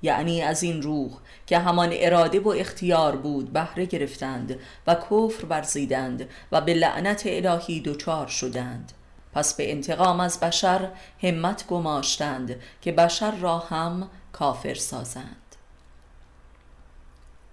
یعنی 0.02 0.42
از 0.42 0.64
این 0.64 0.82
روح 0.82 1.12
که 1.48 1.58
همان 1.60 1.90
اراده 1.94 2.40
و 2.40 2.50
اختیار 2.50 3.16
بود 3.16 3.54
بهره 3.54 3.86
گرفتند 3.86 4.60
و 4.88 4.96
کفر 4.96 5.46
ورزیدند 5.50 6.30
و 6.52 6.62
به 6.62 6.74
لعنت 6.74 7.24
الهی 7.26 7.80
دچار 7.80 8.28
شدند. 8.28 8.92
پس 9.34 9.54
به 9.54 9.72
انتقام 9.72 10.20
از 10.20 10.40
بشر 10.40 10.90
همت 11.24 11.68
گماشتند 11.68 12.56
که 12.82 12.92
بشر 12.92 13.32
را 13.32 13.60
هم 13.60 14.10
کافر 14.32 14.74
سازند. 14.74 15.36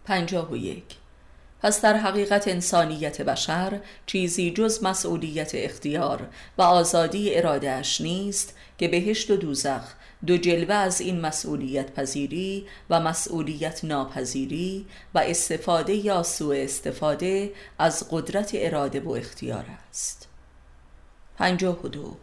پنجاه 0.04 0.50
و 0.50 0.56
یک. 0.56 0.84
پس 1.62 1.80
در 1.80 1.96
حقیقت 1.96 2.48
انسانیت 2.48 3.22
بشر 3.22 3.80
چیزی 4.06 4.50
جز 4.50 4.84
مسئولیت 4.84 5.50
اختیار 5.54 6.28
و 6.58 6.62
آزادی 6.62 7.34
ارادهش 7.34 8.00
نیست 8.00 8.54
که 8.78 8.88
بهشت 8.88 9.30
و 9.30 9.36
دوزخ 9.36 9.82
دو 10.26 10.36
جلوه 10.36 10.74
از 10.74 11.00
این 11.00 11.20
مسئولیت 11.20 11.94
پذیری 11.94 12.66
و 12.90 13.00
مسئولیت 13.00 13.84
ناپذیری 13.84 14.86
و 15.14 15.18
استفاده 15.18 15.94
یا 15.94 16.22
سوء 16.22 16.56
استفاده 16.56 17.52
از 17.78 18.06
قدرت 18.10 18.50
اراده 18.54 19.00
و 19.00 19.10
اختیار 19.10 19.64
است. 19.90 20.28
پنجاه 21.38 21.82
و 21.82 21.88
دو. 21.88 22.16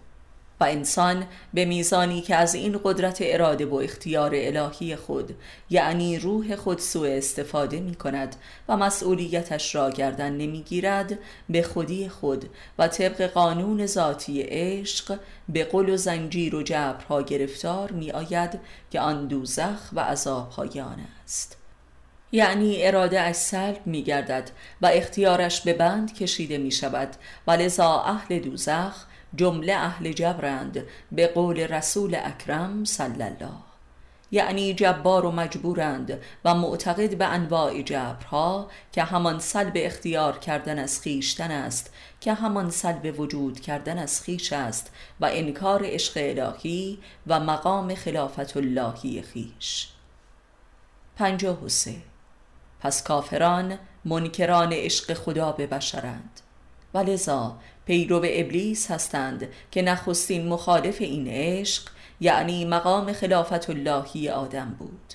و 0.64 0.66
انسان 0.66 1.26
به 1.54 1.66
میزانی 1.66 2.22
که 2.22 2.36
از 2.36 2.56
این 2.56 2.80
قدرت 2.84 3.18
اراده 3.22 3.66
و 3.66 3.76
اختیار 3.76 4.32
الهی 4.34 4.96
خود 4.96 5.36
یعنی 5.70 6.20
روح 6.20 6.56
خود 6.56 6.80
سوء 6.80 7.18
استفاده 7.18 7.80
می 7.80 7.96
کند 7.96 8.36
و 8.70 8.78
مسئولیتش 8.78 9.76
را 9.76 9.90
گردن 9.90 10.32
نمی 10.32 10.62
گیرد 10.62 11.20
به 11.50 11.64
خودی 11.64 12.10
خود 12.10 12.50
و 12.80 12.88
طبق 12.88 13.28
قانون 13.28 13.86
ذاتی 13.86 14.42
عشق 14.42 15.20
به 15.50 15.64
قل 15.64 15.90
و 15.90 15.98
زنجیر 15.98 16.56
و 16.56 16.64
جبرها 16.64 17.22
گرفتار 17.22 17.92
می 17.92 18.12
آید 18.12 18.60
که 18.92 19.00
آن 19.00 19.28
دوزخ 19.28 19.80
و 19.94 20.00
عذابهای 20.00 20.82
آن 20.82 21.00
است. 21.24 21.63
یعنی 22.36 22.88
اراده 22.88 23.20
از 23.20 23.38
سلب 23.38 23.82
می 23.86 24.04
گردد 24.04 24.50
و 24.82 24.90
اختیارش 24.94 25.62
به 25.62 25.74
بند 25.74 26.14
کشیده 26.14 26.58
می 26.58 26.72
شود 26.72 27.10
و 27.48 27.52
لذا 27.52 28.02
اهل 28.02 28.40
دوزخ 28.40 29.06
جمله 29.36 29.74
اهل 29.74 30.12
جبرند 30.12 30.84
به 31.12 31.28
قول 31.28 31.60
رسول 31.60 32.18
اکرم 32.24 32.84
صلی 32.86 33.24
الله. 33.24 33.54
یعنی 34.32 34.74
جبار 34.74 35.26
و 35.26 35.32
مجبورند 35.32 36.22
و 36.46 36.56
معتقد 36.56 37.18
به 37.18 37.26
انواع 37.26 37.82
جبرها 37.82 38.70
که 38.92 39.04
همان 39.04 39.40
سلب 39.40 39.74
اختیار 39.76 40.40
کردن 40.40 40.80
از 40.80 41.02
خیشتن 41.02 41.52
است 41.52 41.94
که 42.22 42.34
همان 42.34 42.70
سلب 42.70 43.20
وجود 43.20 43.60
کردن 43.60 43.98
از 43.98 44.22
خیش 44.22 44.54
است 44.54 44.92
و 45.20 45.30
انکار 45.32 45.82
عشق 45.86 46.14
الهی 46.16 47.00
و 47.28 47.40
مقام 47.40 47.96
خلافت 47.96 48.58
اللهی 48.58 49.22
خیش. 49.22 49.88
پنجاه 51.16 51.66
و 51.66 51.70
پس 52.84 53.04
کافران 53.04 53.78
منکران 54.06 54.74
عشق 54.74 55.14
خدا 55.14 55.52
به 55.52 55.68
بشرند. 55.68 56.40
و 56.94 56.98
لذا 56.98 57.58
پیرو 57.86 58.18
ابلیس 58.18 58.92
هستند 58.92 59.48
که 59.72 59.82
نخستین 59.82 60.48
مخالف 60.48 60.98
این 61.02 61.28
عشق 61.28 61.84
یعنی 62.20 62.66
مقام 62.66 63.14
خلافت 63.14 63.70
اللهی 63.70 64.30
آدم 64.30 64.76
بود. 64.80 65.14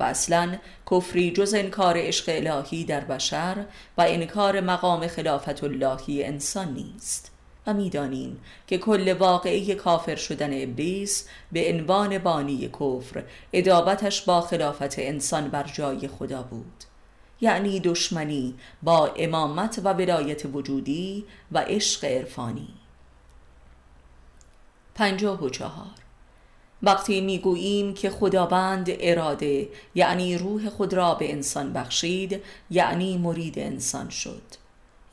و 0.00 0.02
اصلا 0.02 0.56
کفری 0.90 1.30
جز 1.30 1.54
انکار 1.54 1.94
عشق 1.98 2.24
الهی 2.28 2.84
در 2.84 3.00
بشر 3.00 3.64
و 3.98 4.04
انکار 4.08 4.60
مقام 4.60 5.06
خلافت 5.06 5.64
اللهی 5.64 6.24
انسان 6.24 6.74
نیست. 6.74 7.32
و 7.66 7.74
می‌دانیم 7.74 8.40
که 8.66 8.78
کل 8.78 9.12
واقعی 9.12 9.74
کافر 9.74 10.16
شدن 10.16 10.62
ابلیس 10.62 11.28
به 11.52 11.72
عنوان 11.72 12.18
بانی 12.18 12.68
کفر 12.68 13.24
ادابتش 13.52 14.22
با 14.22 14.40
خلافت 14.40 14.98
انسان 14.98 15.48
بر 15.48 15.62
جای 15.62 16.08
خدا 16.08 16.42
بود. 16.42 16.85
یعنی 17.40 17.80
دشمنی 17.80 18.54
با 18.82 19.06
امامت 19.16 19.80
و 19.84 19.92
ولایت 19.92 20.42
وجودی 20.46 21.24
و 21.52 21.58
عشق 21.58 22.04
عرفانی. 22.04 22.68
پنجاه 24.94 25.44
و 25.44 25.48
چهار. 25.48 26.06
وقتی 26.82 27.20
می‌گوییم 27.20 27.94
که 27.94 28.10
خداوند 28.10 28.86
اراده 28.90 29.68
یعنی 29.94 30.38
روح 30.38 30.68
خود 30.68 30.94
را 30.94 31.14
به 31.14 31.32
انسان 31.32 31.72
بخشید 31.72 32.42
یعنی 32.70 33.18
مرید 33.18 33.58
انسان 33.58 34.08
شد. 34.08 34.42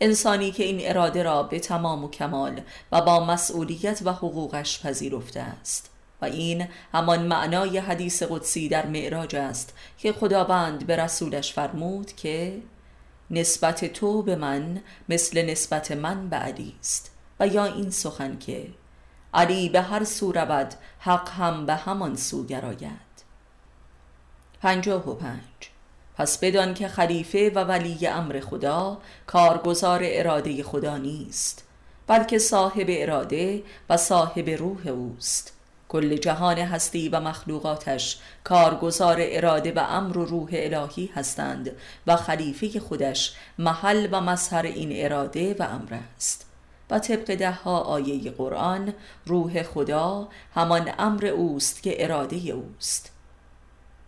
انسانی 0.01 0.51
که 0.51 0.63
این 0.63 0.77
اراده 0.81 1.23
را 1.23 1.43
به 1.43 1.59
تمام 1.59 2.03
و 2.03 2.09
کمال 2.09 2.61
و 2.91 3.01
با 3.01 3.25
مسئولیت 3.25 4.01
و 4.05 4.13
حقوقش 4.13 4.81
پذیرفته 4.81 5.39
است. 5.39 5.92
و 6.23 6.25
این 6.25 6.67
همان 6.93 7.21
معنای 7.21 7.77
حدیث 7.77 8.23
قدسی 8.23 8.69
در 8.69 8.85
معراج 8.85 9.35
است 9.35 9.73
که 9.97 10.13
خداوند 10.13 10.87
به 10.87 10.95
رسولش 10.95 11.53
فرمود 11.53 12.15
که 12.15 12.61
نسبت 13.31 13.85
تو 13.85 14.21
به 14.21 14.35
من 14.35 14.81
مثل 15.09 15.45
نسبت 15.45 15.91
من 15.91 16.29
به 16.29 16.35
علی 16.35 16.75
است 16.79 17.11
و 17.39 17.47
یا 17.47 17.65
این 17.65 17.89
سخن 17.89 18.37
که 18.37 18.67
علی 19.33 19.69
به 19.69 19.81
هر 19.81 20.03
سو 20.03 20.31
رود 20.31 20.73
حق 20.99 21.29
هم 21.29 21.65
به 21.65 21.75
همان 21.75 22.15
سو 22.15 22.45
گراید. 22.45 23.13
پنجاه 24.61 25.09
و 25.09 25.15
پنج. 25.15 25.69
پس 26.17 26.37
بدان 26.37 26.73
که 26.73 26.87
خلیفه 26.87 27.49
و 27.49 27.59
ولی 27.59 28.07
امر 28.07 28.39
خدا 28.39 28.97
کارگزار 29.27 30.01
اراده 30.03 30.63
خدا 30.63 30.97
نیست 30.97 31.63
بلکه 32.07 32.37
صاحب 32.37 32.87
اراده 32.89 33.63
و 33.89 33.97
صاحب 33.97 34.49
روح 34.49 34.87
اوست. 34.87 35.53
کل 35.93 36.17
جهان 36.17 36.57
هستی 36.57 37.09
و 37.09 37.19
مخلوقاتش 37.19 38.17
کارگزار 38.43 39.17
اراده 39.19 39.71
و 39.71 39.85
امر 39.89 40.17
و 40.17 40.25
روح 40.25 40.49
الهی 40.53 41.09
هستند 41.15 41.71
و 42.07 42.15
خلیفه 42.15 42.79
خودش 42.79 43.35
محل 43.57 44.07
و 44.11 44.21
مظهر 44.21 44.65
این 44.65 45.05
اراده 45.05 45.55
و 45.59 45.63
امر 45.63 45.99
است. 46.17 46.45
و 46.89 46.99
طبق 46.99 47.35
ده 47.35 47.51
ها 47.51 47.79
آیه 47.79 48.31
قرآن 48.31 48.93
روح 49.25 49.63
خدا 49.63 50.27
همان 50.55 50.91
امر 50.99 51.25
اوست 51.25 51.83
که 51.83 52.03
اراده 52.03 52.35
اوست. 52.35 53.11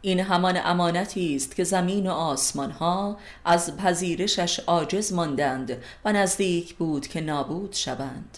این 0.01 0.19
همان 0.19 0.59
امانتی 0.63 1.35
است 1.35 1.55
که 1.55 1.63
زمین 1.63 2.07
و 2.07 2.11
آسمان 2.11 2.71
ها 2.71 3.17
از 3.45 3.77
پذیرشش 3.77 4.59
عاجز 4.59 5.13
ماندند 5.13 5.83
و 6.05 6.13
نزدیک 6.13 6.75
بود 6.75 7.07
که 7.07 7.21
نابود 7.21 7.73
شوند. 7.73 8.37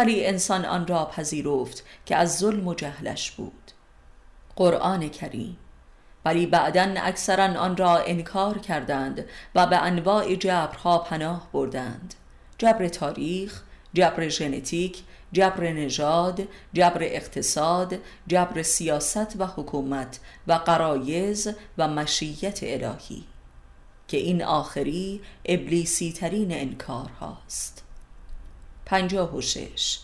ولی 0.00 0.26
انسان 0.26 0.64
آن 0.64 0.86
را 0.86 1.04
پذیرفت 1.04 1.84
که 2.06 2.16
از 2.16 2.38
ظلم 2.38 2.68
و 2.68 2.74
جهلش 2.74 3.30
بود. 3.30 3.70
قرآن 4.56 5.08
کریم 5.08 5.56
ولی 6.24 6.46
بعدا 6.46 6.94
اکثرا 6.96 7.60
آن 7.60 7.76
را 7.76 7.98
انکار 7.98 8.58
کردند 8.58 9.24
و 9.54 9.66
به 9.66 9.76
انواع 9.76 10.34
جبرها 10.34 10.98
پناه 10.98 11.48
بردند. 11.52 12.14
جبر 12.58 12.88
تاریخ 12.88 13.62
جبر 13.94 14.28
ژنتیک 14.28 15.02
جبر 15.32 15.72
نژاد 15.72 16.48
جبر 16.72 17.02
اقتصاد 17.02 17.98
جبر 18.26 18.62
سیاست 18.62 19.40
و 19.40 19.46
حکومت 19.46 20.20
و 20.46 20.52
قرایز 20.52 21.48
و 21.78 21.88
مشیت 21.88 22.60
الهی 22.62 23.24
که 24.08 24.16
این 24.16 24.42
آخری 24.42 25.20
ابلیسی 25.44 26.12
ترین 26.12 26.52
انکار 26.52 27.10
هاست 27.20 27.89
پنجاه 28.90 29.36
و 29.36 29.40
شش. 29.40 29.98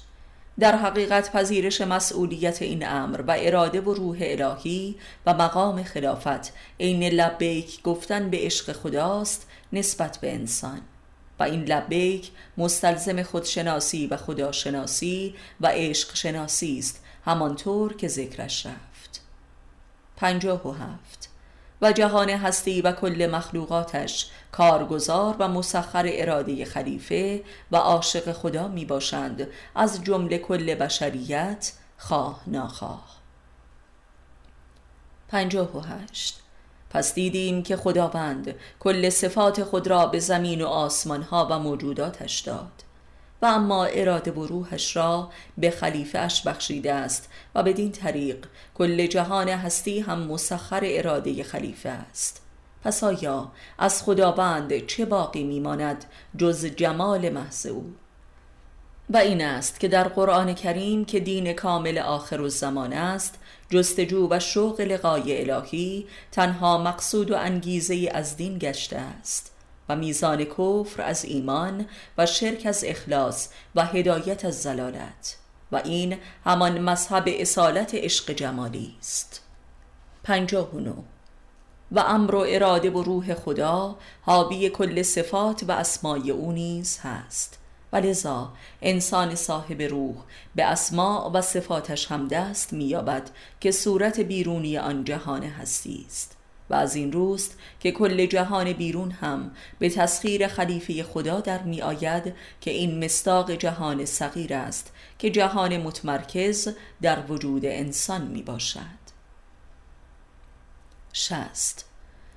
در 0.59 0.77
حقیقت 0.77 1.33
پذیرش 1.33 1.81
مسئولیت 1.81 2.63
این 2.63 2.89
امر 2.89 3.21
و 3.27 3.37
اراده 3.39 3.81
و 3.81 3.95
روح 3.95 4.19
الهی 4.21 4.97
و 5.27 5.35
مقام 5.35 5.83
خلافت 5.83 6.53
عین 6.81 7.03
لبیک 7.03 7.83
گفتن 7.83 8.31
به 8.31 8.39
عشق 8.41 8.73
خداست 8.73 9.47
نسبت 9.73 10.19
به 10.19 10.35
انسان 10.35 10.81
و 11.39 11.43
این 11.43 11.65
لبیک 11.65 12.31
مستلزم 12.57 13.23
خودشناسی 13.23 14.07
و 14.07 14.17
خداشناسی 14.17 15.35
و 15.61 15.67
عشق 15.67 16.17
شناسی 16.17 16.79
است 16.79 17.05
همانطور 17.25 17.97
که 17.97 18.09
ذکرش 18.09 18.67
رفت. 18.67 19.21
پنجاه 20.17 20.63
و 21.83 21.93
جهان 21.93 22.31
هستی 22.31 22.81
و 22.83 22.93
کل 22.93 23.29
مخلوقاتش 23.33 24.31
کارگزار 24.53 25.37
و 25.39 25.49
مسخر 25.49 26.05
اراده 26.13 26.65
خلیفه 26.65 27.43
و 27.73 27.77
عاشق 27.77 28.33
خدا 28.33 28.69
می 28.69 28.85
باشند 28.85 29.49
از 29.75 30.05
جمله 30.05 30.39
کل 30.39 30.75
بشریت 30.75 31.73
خواه 31.99 32.41
ناخواه. 32.47 33.17
پنجاه 35.29 35.77
و 35.77 35.81
هشت. 35.81 36.41
پس 36.91 37.15
دیدیم 37.15 37.63
که 37.63 37.77
خداوند 37.77 38.55
کل 38.81 39.11
صفات 39.11 39.65
خود 39.65 39.87
را 39.87 40.07
به 40.07 40.19
زمین 40.19 40.63
و 40.63 40.67
آسمان 40.67 41.23
ها 41.23 41.49
و 41.51 41.59
موجوداتش 41.59 42.41
داد. 42.41 42.86
و 43.43 43.47
اما 43.47 43.85
اراده 43.85 44.31
و 44.31 44.47
روحش 44.47 44.97
را 44.97 45.31
به 45.59 45.71
خلیفه 45.71 46.19
اش 46.19 46.43
بخشیده 46.43 46.93
است 46.95 47.29
و 47.55 47.63
بدین 47.63 47.93
طریق 47.93 48.47
کل 48.75 49.07
جهان 49.07 49.49
هستی 49.49 50.01
هم 50.01 50.19
مسخر 50.19 50.81
اراده 50.85 51.43
خلیفه 51.43 51.89
است. 51.89 52.43
پس 52.85 53.05
آیا 53.05 53.53
از 53.79 54.03
خداوند 54.03 54.87
چه 54.87 55.05
باقی 55.05 55.45
میماند 55.45 56.05
جز 56.39 56.67
جمال 56.67 57.29
محض 57.29 57.67
او؟ 57.67 57.95
و 59.11 59.17
این 59.17 59.43
است 59.45 59.81
که 59.81 59.89
در 59.89 60.09
قرآن 60.09 60.55
کریم 60.55 61.05
که 61.05 61.21
دین 61.21 61.53
کامل 61.53 61.99
آخر 61.99 62.41
و 62.41 62.49
زمان 62.49 62.93
است 62.93 63.39
جستجو 63.71 64.29
و 64.31 64.41
شوق 64.41 64.81
لقای 64.81 65.51
الهی 65.51 66.07
تنها 66.33 66.79
مقصود 66.79 67.31
و 67.31 67.37
انگیزه 67.37 68.11
از 68.15 68.37
دین 68.37 68.59
گشته 68.59 68.97
است. 68.97 69.56
و 69.89 69.97
میزان 69.97 70.45
کفر 70.45 71.03
از 71.03 71.25
ایمان 71.25 71.87
و 72.19 72.27
شرک 72.27 72.63
از 72.67 72.85
اخلاص 72.85 73.49
و 73.75 73.87
هدایت 73.87 74.45
از 74.45 74.63
زلالت 74.63 75.37
و 75.73 75.77
این 75.85 76.17
همان 76.45 76.79
مذهب 76.79 77.25
اصالت 77.27 77.95
عشق 77.95 78.31
جمالی 78.33 78.97
است. 78.99 79.43
پنجاه 80.25 80.71
و 81.93 82.01
امر 82.01 82.35
و 82.35 82.45
اراده 82.49 82.91
و 82.91 83.03
روح 83.03 83.35
خدا 83.35 83.97
حاوی 84.23 84.71
کل 84.71 85.03
صفات 85.03 85.65
و 85.69 85.73
اسمای 85.73 86.31
او 86.31 86.53
نیز 86.53 86.99
هست. 86.99 87.59
و 87.93 87.97
لذا 87.97 88.53
انسان 88.83 89.35
صاحب 89.35 89.83
روح 89.83 90.15
به 90.55 90.65
اسماع 90.65 91.31
و 91.33 91.41
صفاتش 91.41 92.13
هم 92.13 92.29
دست 92.29 92.73
مییابد 92.73 93.31
که 93.61 93.71
صورت 93.71 94.21
بیرونی 94.21 94.79
آن 94.79 95.05
جهان 95.05 95.43
هستی 95.43 96.05
است. 96.09 96.36
و 96.71 96.75
از 96.75 96.97
این 96.97 97.13
روست 97.13 97.59
که 97.81 97.93
کل 97.93 98.27
جهان 98.27 98.73
بیرون 98.73 99.11
هم 99.11 99.51
به 99.79 99.91
تسخیر 99.91 100.49
خلیفه 100.49 101.03
خدا 101.03 101.41
در 101.41 101.63
می 101.63 101.83
آید 101.83 102.35
که 102.61 102.71
این 102.71 103.05
مستاق 103.05 103.51
جهان 103.51 104.05
صغیر 104.05 104.55
است 104.55 104.93
که 105.19 105.31
جهان 105.31 105.77
متمرکز 105.77 106.69
در 107.03 107.19
وجود 107.29 107.65
انسان 107.65 108.23
می 108.23 108.43
باشد. 108.43 109.07
شست 111.13 111.85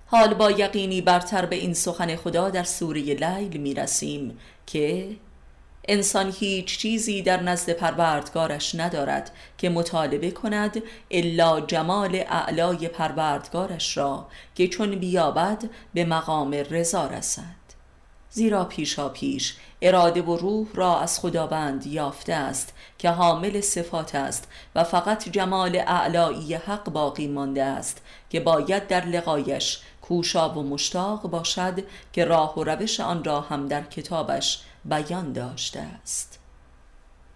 حال 0.05 0.33
با 0.33 0.51
یقینی 0.51 1.01
برتر 1.01 1.45
به 1.45 1.55
این 1.55 1.73
سخن 1.73 2.15
خدا 2.15 2.49
در 2.49 2.63
سوره 2.63 3.01
لیل 3.01 3.57
می 3.57 3.73
رسیم 3.73 4.37
که 4.65 5.15
انسان 5.87 6.33
هیچ 6.39 6.77
چیزی 6.77 7.21
در 7.21 7.43
نزد 7.43 7.69
پروردگارش 7.69 8.75
ندارد 8.75 9.31
که 9.57 9.69
مطالبه 9.69 10.31
کند 10.31 10.83
الا 11.11 11.61
جمال 11.61 12.15
اعلای 12.15 12.87
پروردگارش 12.87 13.97
را 13.97 14.27
که 14.55 14.67
چون 14.67 14.95
بیابد 14.95 15.63
به 15.93 16.05
مقام 16.05 16.51
رضا 16.51 17.05
رسد. 17.05 17.59
زیرا 18.31 18.65
پیشا 18.65 19.09
پیش 19.09 19.55
اراده 19.81 20.21
و 20.21 20.37
روح 20.37 20.67
را 20.73 20.99
از 20.99 21.19
خداوند 21.19 21.87
یافته 21.87 22.33
است 22.33 22.73
که 22.97 23.09
حامل 23.09 23.61
صفات 23.61 24.15
است 24.15 24.47
و 24.75 24.83
فقط 24.83 25.29
جمال 25.29 25.75
اعلایی 25.75 26.53
حق 26.53 26.89
باقی 26.89 27.27
مانده 27.27 27.63
است 27.63 28.01
که 28.29 28.39
باید 28.39 28.87
در 28.87 29.05
لقایش 29.05 29.79
کوشا 30.01 30.49
و 30.49 30.63
مشتاق 30.63 31.21
باشد 31.21 31.83
که 32.13 32.25
راه 32.25 32.59
و 32.59 32.63
روش 32.63 32.99
آن 32.99 33.23
را 33.23 33.41
هم 33.41 33.67
در 33.67 33.83
کتابش 33.83 34.61
بیان 34.85 35.33
داشته 35.33 35.79
است. 35.79 36.39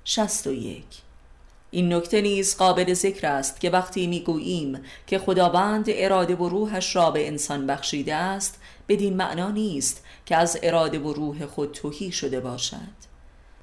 شست 0.06 0.48
و 0.48 0.52
یک. 0.52 0.86
این 1.72 1.94
نکته 1.94 2.22
نیز 2.22 2.58
قابل 2.58 2.94
ذکر 2.94 3.28
است 3.28 3.60
که 3.60 3.70
وقتی 3.70 4.08
می‌گوییم 4.08 4.80
که 5.08 5.20
خداوند 5.20 5.86
اراده 5.88 6.36
و 6.36 6.50
روحش 6.50 6.96
را 6.96 7.12
به 7.12 7.28
انسان 7.28 7.68
بخشیده 7.68 8.16
است 8.16 8.62
بدین 8.88 9.16
معنا 9.18 9.52
نیست 9.52 10.04
که 10.26 10.36
از 10.36 10.60
اراده 10.64 11.00
و 11.00 11.14
روح 11.14 11.46
خود 11.46 11.72
توهی 11.72 12.12
شده 12.12 12.39
باشد. 12.39 13.14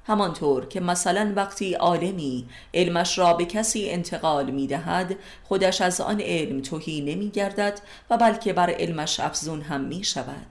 همانطور 0.07 0.65
که 0.65 0.79
مثلا 0.79 1.33
وقتی 1.35 1.73
عالمی 1.73 2.45
علمش 2.73 3.17
را 3.17 3.33
به 3.33 3.45
کسی 3.45 3.89
انتقال 3.89 4.51
می 4.51 4.67
دهد 4.67 5.15
خودش 5.43 5.81
از 5.81 6.01
آن 6.01 6.21
علم 6.21 6.61
توهی 6.61 7.01
نمی 7.01 7.29
گردد 7.29 7.79
و 8.09 8.17
بلکه 8.17 8.53
بر 8.53 8.69
علمش 8.69 9.19
افزون 9.19 9.61
هم 9.61 9.81
می 9.81 10.03
شود 10.03 10.47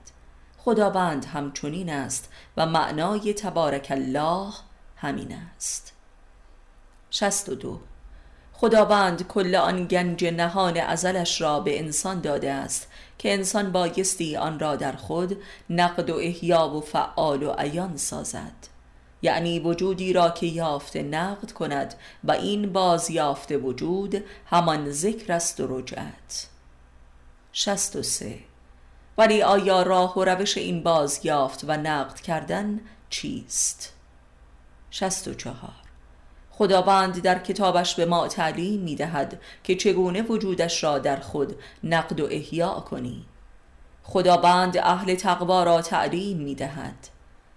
خداوند 0.65 1.25
همچنین 1.25 1.89
است 1.89 2.29
و 2.57 2.65
معنای 2.65 3.33
تبارک 3.33 3.87
الله 3.89 4.53
همین 4.95 5.37
است. 5.55 5.93
دو. 7.59 7.79
خداوند 8.53 9.27
کل 9.27 9.55
آن 9.55 9.85
گنج 9.85 10.25
نهان 10.25 10.77
ازلش 10.77 11.41
را 11.41 11.59
به 11.59 11.79
انسان 11.79 12.21
داده 12.21 12.51
است 12.51 12.87
که 13.17 13.33
انسان 13.33 13.71
بایستی 13.71 14.35
آن 14.35 14.59
را 14.59 14.75
در 14.75 14.91
خود 14.91 15.37
نقد 15.69 16.09
و 16.09 16.15
احیا 16.15 16.69
و 16.69 16.81
فعال 16.81 17.43
و 17.43 17.51
عیان 17.51 17.97
سازد. 17.97 18.67
یعنی 19.21 19.59
وجودی 19.59 20.13
را 20.13 20.29
که 20.29 20.45
یافته 20.45 21.03
نقد 21.03 21.51
کند 21.51 21.93
و 22.23 22.31
این 22.31 22.73
باز 22.73 23.09
یافته 23.09 23.57
وجود 23.57 24.23
همان 24.45 24.91
ذکر 24.91 25.33
است 25.33 25.59
و 25.59 25.77
رجعت. 25.79 26.47
سه. 28.01 28.50
ولی 29.17 29.41
آیا 29.41 29.83
راه 29.83 30.17
و 30.17 30.23
روش 30.23 30.57
این 30.57 30.83
باز 30.83 31.19
یافت 31.23 31.63
و 31.67 31.77
نقد 31.77 32.19
کردن 32.19 32.79
چیست؟ 33.09 33.93
64 34.91 35.69
خداوند 36.51 37.21
در 37.21 37.39
کتابش 37.39 37.95
به 37.95 38.05
ما 38.05 38.27
تعلیم 38.27 38.81
می 38.81 38.95
دهد 38.95 39.41
که 39.63 39.75
چگونه 39.75 40.21
وجودش 40.21 40.83
را 40.83 40.99
در 40.99 41.19
خود 41.19 41.55
نقد 41.83 42.19
و 42.19 42.25
احیا 42.25 42.73
کنی. 42.89 43.25
خداوند 44.03 44.77
اهل 44.77 45.15
تقوا 45.15 45.63
را 45.63 45.81
تعلیم 45.81 46.37
می 46.37 46.55
دهد 46.55 47.07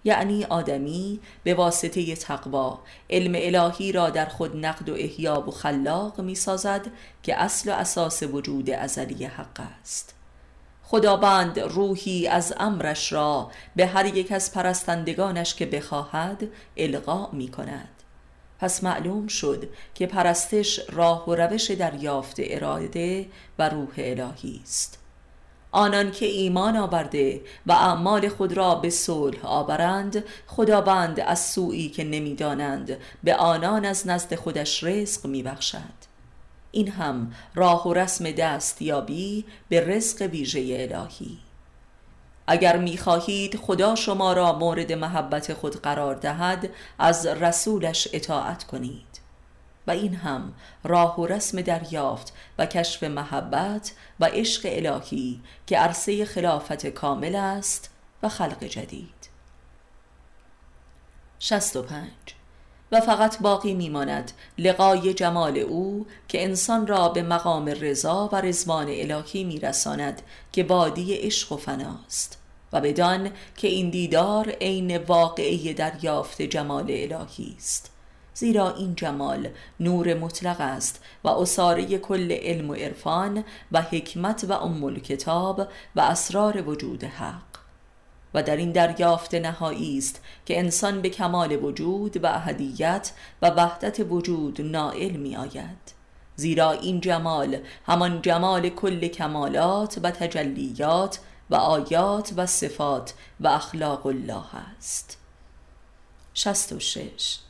یعنی 0.03 0.43
آدمی 0.43 1.19
به 1.43 1.53
واسطه 1.53 2.15
تقوا 2.15 2.79
علم 3.09 3.31
الهی 3.35 3.91
را 3.91 4.09
در 4.09 4.25
خود 4.25 4.65
نقد 4.65 4.89
و 4.89 4.93
احیا 4.93 5.43
و 5.47 5.51
خلاق 5.51 6.21
می 6.21 6.35
سازد 6.35 6.87
که 7.23 7.41
اصل 7.41 7.71
و 7.71 7.73
اساس 7.73 8.23
وجود 8.23 8.69
ازلی 8.69 9.25
حق 9.25 9.59
است. 9.81 10.15
خداوند 10.87 11.59
روحی 11.59 12.27
از 12.27 12.53
امرش 12.57 13.13
را 13.13 13.51
به 13.75 13.87
هر 13.87 14.05
یک 14.05 14.31
از 14.31 14.53
پرستندگانش 14.53 15.55
که 15.55 15.65
بخواهد 15.65 16.43
القا 16.77 17.29
می 17.31 17.47
کند 17.47 17.89
پس 18.59 18.83
معلوم 18.83 19.27
شد 19.27 19.69
که 19.93 20.07
پرستش 20.07 20.79
راه 20.89 21.29
و 21.29 21.35
روش 21.35 21.71
دریافت 21.71 22.35
اراده 22.39 23.25
و 23.59 23.69
روح 23.69 23.93
الهی 23.97 24.61
است. 24.63 24.99
آنان 25.71 26.11
که 26.11 26.25
ایمان 26.25 26.77
آورده 26.77 27.41
و 27.65 27.71
اعمال 27.71 28.29
خود 28.29 28.53
را 28.53 28.75
به 28.75 28.89
صلح 28.89 29.45
آورند 29.45 30.23
خداوند 30.47 31.19
از 31.19 31.45
سویی 31.45 31.89
که 31.89 32.03
نمی‌دانند 32.03 32.97
به 33.23 33.35
آنان 33.35 33.85
از 33.85 34.07
نزد 34.07 34.35
خودش 34.35 34.83
رزق 34.83 35.25
میبخشد. 35.25 36.04
این 36.75 36.91
هم 36.91 37.33
راه 37.55 37.87
و 37.87 37.93
رسم 37.93 38.31
دستیابی 38.31 39.45
به 39.69 39.81
رزق 39.81 40.21
ویژه 40.21 40.89
الهی. 40.91 41.37
اگر 42.47 42.77
می‌خواهید 42.77 43.55
خدا 43.57 43.95
شما 43.95 44.33
را 44.33 44.53
مورد 44.59 44.91
محبت 44.91 45.53
خود 45.53 45.81
قرار 45.81 46.15
دهد 46.15 46.69
از 46.99 47.25
رسولش 47.25 48.07
اطاعت 48.13 48.63
کنید. 48.63 49.19
و 49.87 49.91
این 49.91 50.15
هم 50.15 50.53
راه 50.83 51.19
و 51.19 51.25
رسم 51.25 51.61
دریافت 51.61 52.33
و 52.57 52.65
کشف 52.65 53.03
محبت 53.03 53.91
و 54.19 54.25
عشق 54.25 54.61
الهی 54.65 55.41
که 55.67 55.77
عرصه 55.77 56.25
خلافت 56.25 56.85
کامل 56.85 57.35
است 57.35 57.89
و 58.23 58.29
خلق 58.29 58.63
جدید. 58.63 59.29
65 61.39 62.34
و 62.95 62.99
فقط 62.99 63.41
باقی 63.41 63.73
میماند. 63.73 64.31
لقای 64.57 65.13
جمال 65.13 65.57
او 65.57 66.05
که 66.27 66.43
انسان 66.43 66.87
را 66.87 67.09
به 67.09 67.23
مقام 67.23 67.65
رضا 67.65 68.29
و 68.31 68.41
رزوان 68.41 68.87
الهی 68.89 69.43
میرساند 69.43 70.21
که 70.51 70.63
وادی 70.63 71.13
عشق 71.13 71.51
و 71.51 71.57
فناست 71.57 72.37
و 72.73 72.81
بدان 72.81 73.31
که 73.57 73.67
این 73.67 73.89
دیدار 73.89 74.49
عین 74.49 74.97
واقعی 74.97 75.73
دریافت 75.73 76.41
جمال 76.41 76.85
الهی 76.89 77.55
است. 77.57 77.91
زیرا 78.33 78.75
این 78.75 78.95
جمال 78.95 79.47
نور 79.79 80.13
مطلق 80.13 80.61
است 80.61 81.03
و 81.23 81.27
اصاره 81.27 81.97
کل 81.97 82.31
علم 82.31 82.69
و 82.69 82.73
عرفان 82.73 83.43
و 83.71 83.81
حکمت 83.81 84.45
و 84.49 84.53
ام 84.53 84.99
کتاب 84.99 85.67
و 85.95 86.01
اسرار 86.01 86.69
وجود 86.69 87.03
حق. 87.03 87.54
و 88.35 88.43
در 88.43 88.55
این 88.55 88.71
دریافت 88.71 89.35
نهایی 89.35 89.97
است 89.97 90.21
که 90.45 90.59
انسان 90.59 91.01
به 91.01 91.09
کمال 91.09 91.63
وجود 91.63 92.23
و 92.23 92.27
اهدیت 92.27 93.11
و 93.41 93.49
وحدت 93.49 93.99
وجود 94.09 94.61
نائل 94.61 95.11
می 95.11 95.35
آید 95.35 95.95
زیرا 96.35 96.71
این 96.71 97.01
جمال 97.01 97.57
همان 97.85 98.21
جمال 98.21 98.69
کل 98.69 99.07
کمالات 99.07 99.99
و 100.03 100.11
تجلیات 100.11 101.19
و 101.49 101.55
آیات 101.55 102.33
و 102.37 102.45
صفات 102.45 103.13
و 103.39 103.47
اخلاق 103.47 104.05
الله 104.05 104.55
است. 104.77 105.17
66 106.33 107.44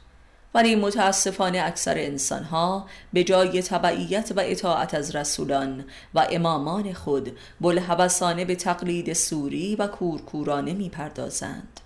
ولی 0.56 0.76
متاسفانه 0.76 1.62
اکثر 1.62 1.98
انسانها 1.98 2.86
به 3.14 3.24
جای 3.24 3.62
تبعیت 3.62 4.32
و 4.36 4.40
اطاعت 4.40 4.94
از 4.94 5.16
رسولان 5.16 5.86
و 6.14 6.28
امامان 6.32 6.94
خود 6.94 7.38
بلحبسانه 7.62 8.46
به 8.46 8.56
تقلید 8.56 9.14
سوری 9.14 9.76
و 9.76 9.88
کورکورانه 9.88 10.74
می 10.74 10.90
پردازند 10.90 11.80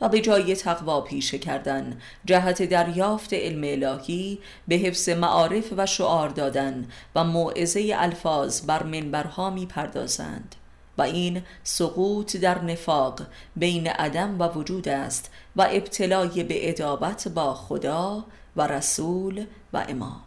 و 0.00 0.08
به 0.08 0.20
جای 0.20 0.56
تقوا 0.56 1.00
پیشه 1.00 1.38
کردن 1.38 1.98
جهت 2.24 2.62
دریافت 2.62 3.34
علم 3.34 3.62
الهی 3.64 4.38
به 4.68 4.74
حفظ 4.74 5.08
معارف 5.08 5.72
و 5.76 5.86
شعار 5.86 6.28
دادن 6.28 6.88
و 7.14 7.24
موعظه 7.24 7.94
الفاظ 7.96 8.60
بر 8.60 8.82
منبرها 8.82 9.50
می 9.50 9.66
پردازند 9.66 10.54
و 10.98 11.02
این 11.02 11.42
سقوط 11.64 12.36
در 12.36 12.62
نفاق 12.62 13.20
بین 13.56 13.86
عدم 13.86 14.40
و 14.40 14.48
وجود 14.48 14.88
است 14.88 15.30
و 15.56 15.66
ابتلای 15.70 16.44
به 16.44 16.68
ادابت 16.68 17.28
با 17.28 17.54
خدا 17.54 18.24
و 18.56 18.66
رسول 18.66 19.46
و 19.72 19.84
امام. 19.88 20.22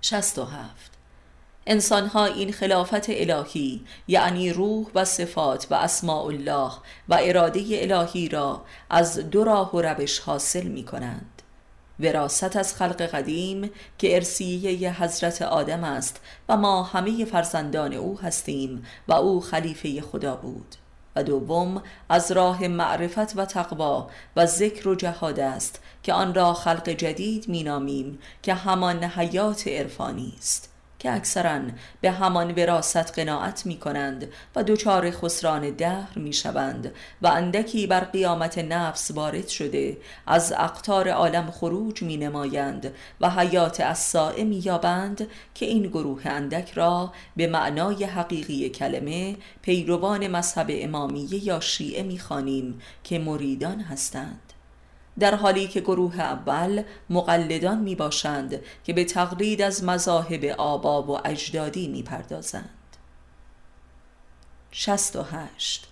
67 0.00 0.90
انسانها 1.66 2.24
این 2.24 2.52
خلافت 2.52 3.04
الهی 3.08 3.84
یعنی 4.08 4.52
روح 4.52 4.86
و 4.94 5.04
صفات 5.04 5.66
و 5.70 5.74
اسماء 5.74 6.24
الله 6.24 6.72
و 7.08 7.18
اراده 7.20 7.64
الهی 7.70 8.28
را 8.28 8.64
از 8.90 9.30
دو 9.30 9.44
راه 9.44 9.76
و 9.76 9.82
روش 9.82 10.18
حاصل 10.18 10.66
می 10.66 10.84
کنند 10.84 11.39
وراست 12.00 12.56
از 12.56 12.74
خلق 12.74 13.02
قدیم 13.02 13.70
که 13.98 14.14
ارسیه 14.14 15.02
حضرت 15.02 15.42
آدم 15.42 15.84
است 15.84 16.20
و 16.48 16.56
ما 16.56 16.82
همه 16.82 17.24
فرزندان 17.24 17.92
او 17.92 18.18
هستیم 18.20 18.84
و 19.08 19.12
او 19.12 19.40
خلیفه 19.40 20.00
خدا 20.00 20.36
بود. 20.36 20.74
و 21.16 21.22
دوم 21.22 21.82
از 22.08 22.32
راه 22.32 22.68
معرفت 22.68 23.36
و 23.36 23.44
تقوا 23.44 24.10
و 24.36 24.46
ذکر 24.46 24.88
و 24.88 24.94
جهاد 24.94 25.40
است 25.40 25.82
که 26.02 26.12
آن 26.12 26.34
را 26.34 26.54
خلق 26.54 26.88
جدید 26.88 27.48
مینامیم 27.48 28.18
که 28.42 28.54
همان 28.54 29.04
حیات 29.04 29.68
عرفانی 29.68 30.34
است. 30.38 30.69
که 31.00 31.12
اکثرا 31.12 31.60
به 32.00 32.10
همان 32.10 32.50
وراست 32.50 33.18
قناعت 33.18 33.66
می 33.66 33.78
کنند 33.78 34.28
و 34.56 34.62
دچار 34.62 35.10
خسران 35.10 35.70
دهر 35.70 36.18
می 36.18 36.32
شوند 36.32 36.92
و 37.22 37.26
اندکی 37.26 37.86
بر 37.86 38.00
قیامت 38.00 38.58
نفس 38.58 39.10
وارد 39.10 39.48
شده 39.48 39.96
از 40.26 40.52
اقتار 40.52 41.08
عالم 41.08 41.50
خروج 41.50 42.02
می 42.02 42.16
نمایند 42.16 42.94
و 43.20 43.30
حیات 43.30 43.80
از 43.80 44.16
می 44.38 44.62
یابند 44.64 45.26
که 45.54 45.66
این 45.66 45.82
گروه 45.82 46.26
اندک 46.26 46.72
را 46.72 47.12
به 47.36 47.46
معنای 47.46 48.04
حقیقی 48.04 48.68
کلمه 48.68 49.36
پیروان 49.62 50.28
مذهب 50.28 50.66
امامیه 50.70 51.44
یا 51.46 51.60
شیعه 51.60 52.02
می 52.02 52.18
خانیم 52.18 52.80
که 53.04 53.18
مریدان 53.18 53.80
هستند. 53.80 54.49
در 55.20 55.34
حالی 55.34 55.68
که 55.68 55.80
گروه 55.80 56.20
اول 56.20 56.82
مقلدان 57.10 57.78
می 57.78 57.94
باشند 57.94 58.60
که 58.84 58.92
به 58.92 59.04
تقلید 59.04 59.62
از 59.62 59.84
مذاهب 59.84 60.44
آبا 60.44 61.02
و 61.02 61.28
اجدادی 61.28 61.88
می 61.88 62.02
پردازند 62.02 62.68
68 64.70 65.86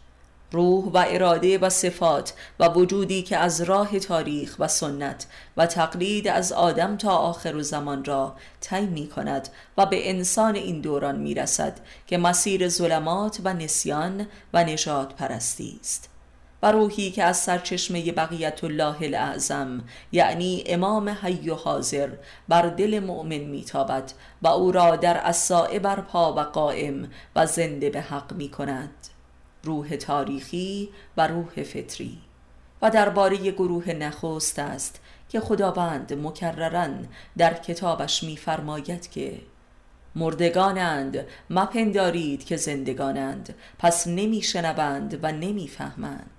روح 0.52 0.84
و 0.84 1.04
اراده 1.08 1.58
و 1.58 1.70
صفات 1.70 2.34
و 2.60 2.68
وجودی 2.68 3.22
که 3.22 3.36
از 3.36 3.60
راه 3.60 3.98
تاریخ 3.98 4.56
و 4.58 4.68
سنت 4.68 5.26
و 5.56 5.66
تقلید 5.66 6.28
از 6.28 6.52
آدم 6.52 6.96
تا 6.96 7.16
آخر 7.16 7.56
و 7.56 7.62
زمان 7.62 8.04
را 8.04 8.36
طی 8.60 8.86
می 8.86 9.08
کند 9.08 9.48
و 9.78 9.86
به 9.86 10.10
انسان 10.10 10.54
این 10.54 10.80
دوران 10.80 11.18
می 11.18 11.34
رسد 11.34 11.80
که 12.06 12.18
مسیر 12.18 12.68
ظلمات 12.68 13.40
و 13.44 13.54
نسیان 13.54 14.26
و 14.52 14.64
نجات 14.64 15.14
پرستی 15.14 15.78
است. 15.80 16.17
و 16.62 16.72
روحی 16.72 17.10
که 17.10 17.24
از 17.24 17.36
سرچشمه 17.36 18.12
بقیت 18.12 18.64
الله 18.64 19.02
الاعظم 19.02 19.84
یعنی 20.12 20.64
امام 20.66 21.08
حی 21.08 21.50
و 21.50 21.54
حاضر 21.54 22.08
بر 22.48 22.62
دل 22.62 23.00
مؤمن 23.00 23.38
میتابد 23.38 24.12
و 24.42 24.48
او 24.48 24.72
را 24.72 24.96
در 24.96 25.16
اسائه 25.16 25.78
بر 25.78 26.00
پا 26.00 26.32
و 26.32 26.40
قائم 26.40 27.10
و 27.36 27.46
زنده 27.46 27.90
به 27.90 28.00
حق 28.00 28.32
می 28.32 28.48
کند 28.48 28.90
روح 29.62 29.96
تاریخی 29.96 30.88
و 31.16 31.26
روح 31.26 31.62
فطری. 31.62 32.18
و 32.82 32.90
درباره 32.90 33.36
گروه 33.36 33.92
نخست 33.92 34.58
است 34.58 35.00
که 35.28 35.40
خداوند 35.40 36.12
مکررن 36.12 37.08
در 37.38 37.54
کتابش 37.54 38.22
میفرماید 38.22 39.10
که 39.10 39.40
مردگانند 40.14 41.26
مپندارید 41.50 42.44
که 42.44 42.56
زندگانند 42.56 43.54
پس 43.78 44.06
نمیشنوند 44.06 45.18
و 45.22 45.32
نمی‌فهمند. 45.32 46.37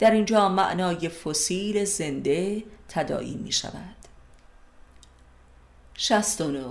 در 0.00 0.10
اینجا 0.10 0.48
معنای 0.48 1.08
فسیل 1.08 1.84
زنده 1.84 2.62
تدایی 2.88 3.34
می 3.34 3.52
شود. 3.52 3.96
69 5.94 6.64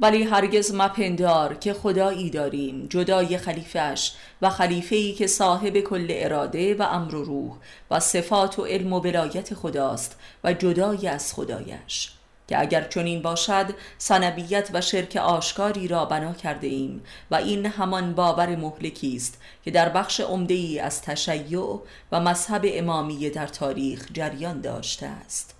ولی 0.00 0.22
هرگز 0.22 0.74
مپندار 0.74 1.54
که 1.54 1.72
خدایی 1.72 2.30
داریم 2.30 2.86
جدای 2.90 3.38
خلیفش 3.38 4.12
و 4.42 4.50
خلیفهی 4.50 5.12
که 5.12 5.26
صاحب 5.26 5.80
کل 5.80 6.06
اراده 6.10 6.74
و 6.74 6.82
امر 6.82 7.14
و 7.14 7.24
روح 7.24 7.56
و 7.90 8.00
صفات 8.00 8.58
و 8.58 8.64
علم 8.64 8.92
و 8.92 9.00
ولایت 9.00 9.54
خداست 9.54 10.18
و 10.44 10.52
جدای 10.52 11.08
از 11.08 11.34
خدایش. 11.34 12.15
که 12.48 12.60
اگر 12.60 12.88
چنین 12.88 13.22
باشد 13.22 13.66
سنبیت 13.98 14.70
و 14.72 14.80
شرک 14.80 15.16
آشکاری 15.16 15.88
را 15.88 16.04
بنا 16.04 16.32
کرده 16.32 16.66
ایم 16.66 17.02
و 17.30 17.34
این 17.34 17.66
همان 17.66 18.14
باور 18.14 18.56
مهلکی 18.56 19.16
است 19.16 19.40
که 19.64 19.70
در 19.70 19.88
بخش 19.88 20.20
عمده 20.20 20.54
ای 20.54 20.78
از 20.78 21.02
تشیع 21.02 21.80
و 22.12 22.20
مذهب 22.20 22.62
امامی 22.64 23.30
در 23.30 23.46
تاریخ 23.46 24.08
جریان 24.12 24.60
داشته 24.60 25.06
است 25.06 25.56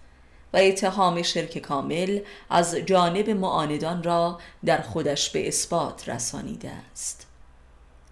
و 0.52 0.56
اتهام 0.56 1.22
شرک 1.22 1.58
کامل 1.58 2.20
از 2.50 2.74
جانب 2.74 3.30
معاندان 3.30 4.02
را 4.02 4.38
در 4.64 4.80
خودش 4.80 5.30
به 5.30 5.48
اثبات 5.48 6.08
رسانیده 6.08 6.70
است. 6.92 7.26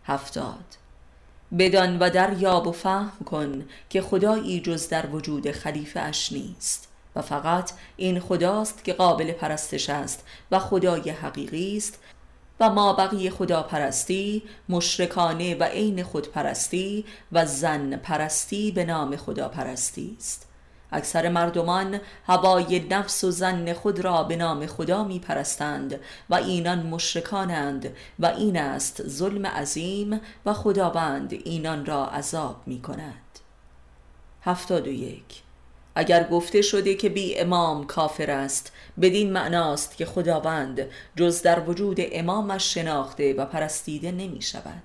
هفتاد. 0.05 0.65
بدان 1.59 1.99
و 1.99 2.11
در 2.11 2.33
یاب 2.39 2.67
و 2.67 2.73
فهم 2.73 3.25
کن 3.27 3.65
که 3.91 4.03
خدایی 4.03 4.61
جز 4.61 4.89
در 4.89 5.07
وجود 5.07 5.51
خلیفه 5.51 6.01
اش 6.01 6.33
نیست. 6.33 6.89
و 7.17 7.23
فقط 7.23 7.73
این 7.97 8.21
خداست 8.21 8.85
که 8.85 8.93
قابل 8.93 9.33
پرستش 9.33 9.91
است 9.91 10.27
و 10.51 10.59
خدای 10.59 11.11
حقیقی 11.11 11.77
است 11.77 11.99
و 12.61 12.71
ما 12.71 12.93
بقیه 12.93 13.31
خدا 13.31 13.63
پرستی 13.63 14.43
مشرکانه 14.69 15.55
و 15.55 15.63
عین 15.65 16.03
خود 16.03 16.29
پرستی 16.29 17.05
و 17.33 17.47
زن 17.47 17.97
پرستی 17.97 18.71
به 18.71 18.85
نام 18.85 19.17
خدا 19.17 19.49
پرستی 19.49 20.17
است. 20.19 20.47
اکثر 20.93 21.29
مردمان 21.29 22.01
هوای 22.27 22.81
نفس 22.91 23.25
و 23.25 23.31
زن 23.31 23.73
خود 23.73 24.01
را 24.01 24.23
به 24.23 24.37
نام 24.37 24.67
خدا 24.67 25.05
می 25.05 25.19
پرستند 25.19 26.01
و 26.31 26.35
اینان 26.35 26.87
مشرکانند 26.87 27.97
و 28.19 28.27
این 28.27 28.57
است 28.57 29.09
ظلم 29.09 29.47
عظیم 29.47 30.21
و 30.47 30.53
خداوند 30.53 31.33
اینان 31.33 31.87
را 31.87 32.07
عذاب 32.07 32.63
می 32.67 32.83
کند 32.83 33.39
هفتاد 34.43 34.87
و 34.87 34.91
یک 34.91 35.44
اگر 35.95 36.29
گفته 36.29 36.63
شده 36.63 36.95
که 36.95 37.09
بی 37.09 37.39
امام 37.39 37.87
کافر 37.87 38.31
است 38.31 38.73
بدین 39.01 39.33
معناست 39.33 39.97
که 39.97 40.07
خداوند 40.07 40.87
جز 41.17 41.43
در 41.43 41.61
وجود 41.61 41.99
امامش 42.01 42.75
شناخته 42.75 43.35
و 43.35 43.45
پرستیده 43.45 44.13
نمی 44.13 44.43
شود. 44.43 44.83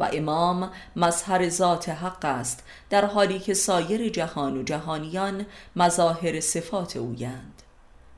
و 0.00 0.08
امام 0.12 0.70
مظهر 0.96 1.48
ذات 1.48 1.88
حق 1.88 2.24
است 2.24 2.64
در 2.90 3.04
حالی 3.04 3.38
که 3.38 3.54
سایر 3.54 4.08
جهان 4.08 4.56
و 4.56 4.62
جهانیان 4.62 5.46
مظاهر 5.76 6.40
صفات 6.40 6.96
اویند. 6.96 7.62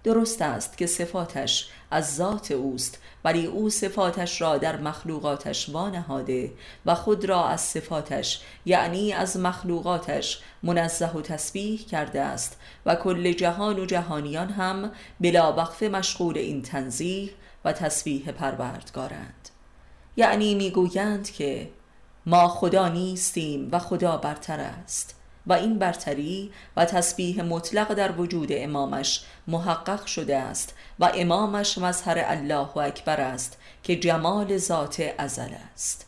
درست 0.04 0.42
است 0.42 0.78
که 0.78 0.86
صفاتش 0.86 1.68
از 1.90 2.16
ذات 2.16 2.50
اوست 2.50 2.98
ولی 3.26 3.46
او 3.46 3.70
صفاتش 3.70 4.40
را 4.40 4.58
در 4.58 4.76
مخلوقاتش 4.80 5.68
وانهاده 5.68 6.52
و 6.86 6.94
خود 6.94 7.24
را 7.24 7.48
از 7.48 7.60
صفاتش 7.60 8.40
یعنی 8.66 9.12
از 9.12 9.36
مخلوقاتش 9.36 10.40
منزه 10.62 11.10
و 11.10 11.20
تسبیح 11.20 11.86
کرده 11.86 12.20
است 12.20 12.60
و 12.86 12.94
کل 12.94 13.32
جهان 13.32 13.78
و 13.78 13.86
جهانیان 13.86 14.48
هم 14.48 14.92
بلا 15.20 15.52
وقف 15.52 15.82
مشغول 15.82 16.38
این 16.38 16.62
تنزیح 16.62 17.30
و 17.64 17.72
تسبیح 17.72 18.30
پروردگارند. 18.30 19.48
یعنی 20.16 20.54
می‌گویند 20.54 21.30
که 21.30 21.70
ما 22.26 22.48
خدا 22.48 22.88
نیستیم 22.88 23.68
و 23.72 23.78
خدا 23.78 24.16
برتر 24.16 24.60
است. 24.60 25.14
و 25.46 25.52
این 25.52 25.78
برتری 25.78 26.50
و 26.76 26.84
تسبیح 26.84 27.42
مطلق 27.42 27.94
در 27.94 28.12
وجود 28.12 28.48
امامش 28.52 29.24
محقق 29.46 30.06
شده 30.06 30.36
است 30.36 30.74
و 30.98 31.10
امامش 31.14 31.78
مظهر 31.78 32.22
الله 32.26 32.76
اکبر 32.76 33.20
است 33.20 33.58
که 33.82 33.96
جمال 33.96 34.56
ذات 34.56 35.02
ازل 35.18 35.50
است. 35.72 36.06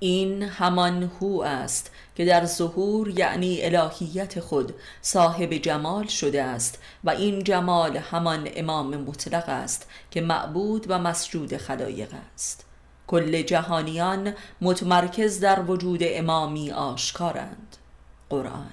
این 0.00 0.42
همان 0.42 1.10
هو 1.20 1.42
است 1.42 1.90
که 2.16 2.24
در 2.24 2.44
ظهور 2.44 3.18
یعنی 3.18 3.58
الهیت 3.62 4.40
خود 4.40 4.74
صاحب 5.02 5.54
جمال 5.54 6.06
شده 6.06 6.42
است 6.42 6.78
و 7.04 7.10
این 7.10 7.44
جمال 7.44 7.96
همان 7.96 8.48
امام 8.56 8.96
مطلق 8.96 9.48
است 9.48 9.86
که 10.10 10.20
معبود 10.20 10.86
و 10.88 10.98
مسجود 10.98 11.56
خلایق 11.56 12.14
است. 12.34 12.64
کل 13.06 13.42
جهانیان 13.42 14.34
متمرکز 14.60 15.40
در 15.40 15.60
وجود 15.60 16.00
امامی 16.02 16.70
آشکارند. 16.70 17.77
قرآن. 18.30 18.72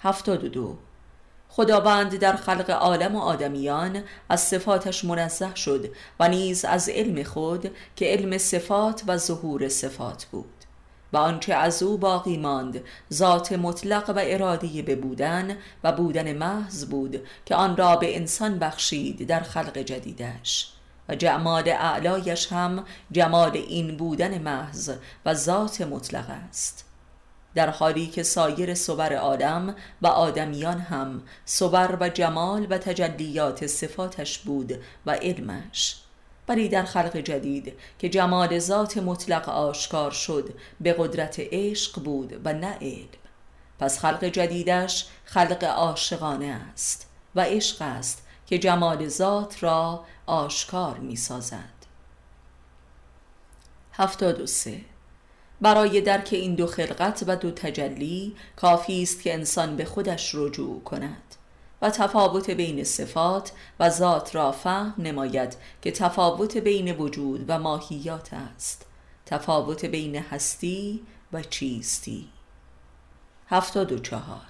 هفتاد 0.00 0.44
و 0.44 0.48
دو. 0.48 0.76
خداوند 1.48 2.16
در 2.16 2.36
خلق 2.36 2.70
عالم 2.70 3.16
و 3.16 3.20
آدمیان 3.20 4.02
از 4.28 4.40
صفاتش 4.40 5.04
منزه 5.04 5.54
شد 5.54 5.90
و 6.20 6.28
نیز 6.28 6.64
از 6.64 6.88
علم 6.88 7.22
خود 7.22 7.70
که 7.96 8.06
علم 8.06 8.38
صفات 8.38 9.02
و 9.06 9.16
ظهور 9.16 9.68
صفات 9.68 10.24
بود 10.24 10.58
و 11.12 11.16
آنچه 11.16 11.54
از 11.54 11.82
او 11.82 11.98
باقی 11.98 12.36
ماند 12.36 12.80
ذات 13.12 13.52
مطلق 13.52 14.10
و 14.10 14.20
ارادی 14.22 14.82
به 14.82 14.96
بودن 14.96 15.56
و 15.84 15.92
بودن 15.92 16.32
محض 16.32 16.84
بود 16.84 17.26
که 17.46 17.54
آن 17.54 17.76
را 17.76 17.96
به 17.96 18.16
انسان 18.16 18.58
بخشید 18.58 19.26
در 19.26 19.40
خلق 19.40 19.78
جدیدش 19.78 20.72
و 21.08 21.14
جمال 21.14 21.68
اعلایش 21.68 22.52
هم 22.52 22.84
جمال 23.12 23.52
این 23.52 23.96
بودن 23.96 24.38
محض 24.38 24.90
و 25.26 25.34
ذات 25.34 25.80
مطلق 25.80 26.26
است. 26.48 26.87
در 27.58 27.70
حالی 27.70 28.06
که 28.06 28.22
سایر 28.22 28.74
صبر 28.74 29.12
آدم 29.12 29.74
و 30.02 30.06
آدمیان 30.06 30.80
هم 30.80 31.22
صبر 31.44 31.96
و 32.00 32.08
جمال 32.08 32.66
و 32.70 32.78
تجلیات 32.78 33.66
صفاتش 33.66 34.38
بود 34.38 34.72
و 35.06 35.10
علمش. 35.10 35.96
ولی 36.48 36.68
در 36.68 36.82
خلق 36.82 37.16
جدید 37.16 37.72
که 37.98 38.08
جمال 38.08 38.58
ذات 38.58 38.98
مطلق 38.98 39.48
آشکار 39.48 40.10
شد 40.10 40.54
به 40.80 40.92
قدرت 40.98 41.36
عشق 41.38 42.02
بود 42.02 42.40
و 42.44 42.52
نه 42.52 42.78
علم. 42.80 43.08
پس 43.78 43.98
خلق 43.98 44.24
جدیدش 44.24 45.06
خلق 45.24 45.64
عاشقانه 45.64 46.60
است 46.72 47.10
و 47.34 47.40
عشق 47.40 47.82
است 47.82 48.26
که 48.46 48.58
جمال 48.58 49.08
ذات 49.08 49.62
را 49.62 50.04
آشکار 50.26 50.98
می 50.98 51.16
سازد 51.16 51.78
هفتاد 53.92 54.40
و 54.40 54.46
سه 54.46 54.80
برای 55.60 56.00
درک 56.00 56.28
این 56.32 56.54
دو 56.54 56.66
خلقت 56.66 57.24
و 57.26 57.36
دو 57.36 57.50
تجلی 57.50 58.36
کافی 58.56 59.02
است 59.02 59.22
که 59.22 59.34
انسان 59.34 59.76
به 59.76 59.84
خودش 59.84 60.34
رجوع 60.34 60.82
کند 60.82 61.34
و 61.82 61.90
تفاوت 61.90 62.50
بین 62.50 62.84
صفات 62.84 63.52
و 63.80 63.90
ذات 63.90 64.34
را 64.34 64.52
فهم 64.52 64.94
نماید 64.98 65.56
که 65.82 65.90
تفاوت 65.90 66.56
بین 66.56 66.92
وجود 66.92 67.44
و 67.48 67.58
ماهیات 67.58 68.28
است. 68.32 68.86
تفاوت 69.26 69.84
بین 69.84 70.16
هستی 70.16 71.02
و 71.32 71.42
چیستی. 71.42 72.28
هفتاد 73.48 73.92
و 73.92 73.98
چهار. 73.98 74.48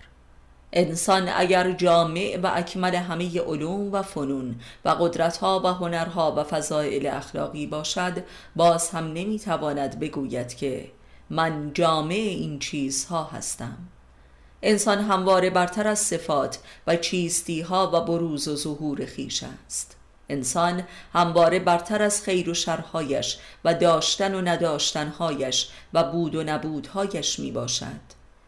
انسان 0.72 1.28
اگر 1.28 1.72
جامع 1.72 2.38
و 2.42 2.50
اکمل 2.54 2.94
همه 2.94 3.40
علوم 3.40 3.92
و 3.92 4.02
فنون 4.02 4.60
و 4.84 4.88
قدرتها 4.88 5.60
و 5.64 5.66
هنرها 5.66 6.34
و 6.36 6.44
فضائل 6.44 7.06
اخلاقی 7.06 7.66
باشد 7.66 8.24
باز 8.56 8.90
هم 8.90 9.04
نمی‌تواند 9.04 9.98
بگوید 9.98 10.54
که 10.54 10.90
من 11.30 11.72
جامع 11.72 12.14
این 12.14 12.58
چیزها 12.58 13.24
هستم. 13.24 13.76
انسان 14.62 14.98
همواره 14.98 15.50
برتر 15.50 15.86
از 15.86 15.98
صفات 15.98 16.58
و 16.86 16.96
چیستی 16.96 17.60
ها 17.60 17.90
و 17.94 18.00
بروز 18.00 18.48
و 18.48 18.56
ظهور 18.56 19.06
خیش 19.06 19.44
است. 19.66 19.96
انسان 20.28 20.82
همواره 21.12 21.58
برتر 21.58 22.02
از 22.02 22.22
خیر 22.22 22.50
و 22.50 22.54
شرهایش 22.54 23.38
و 23.64 23.74
داشتن 23.74 24.34
و 24.34 24.40
نداشتنهایش 24.40 25.68
و 25.94 26.04
بود 26.04 26.34
و 26.34 26.44
نبودهایش 26.44 27.38
می 27.38 27.52
باشد 27.52 28.00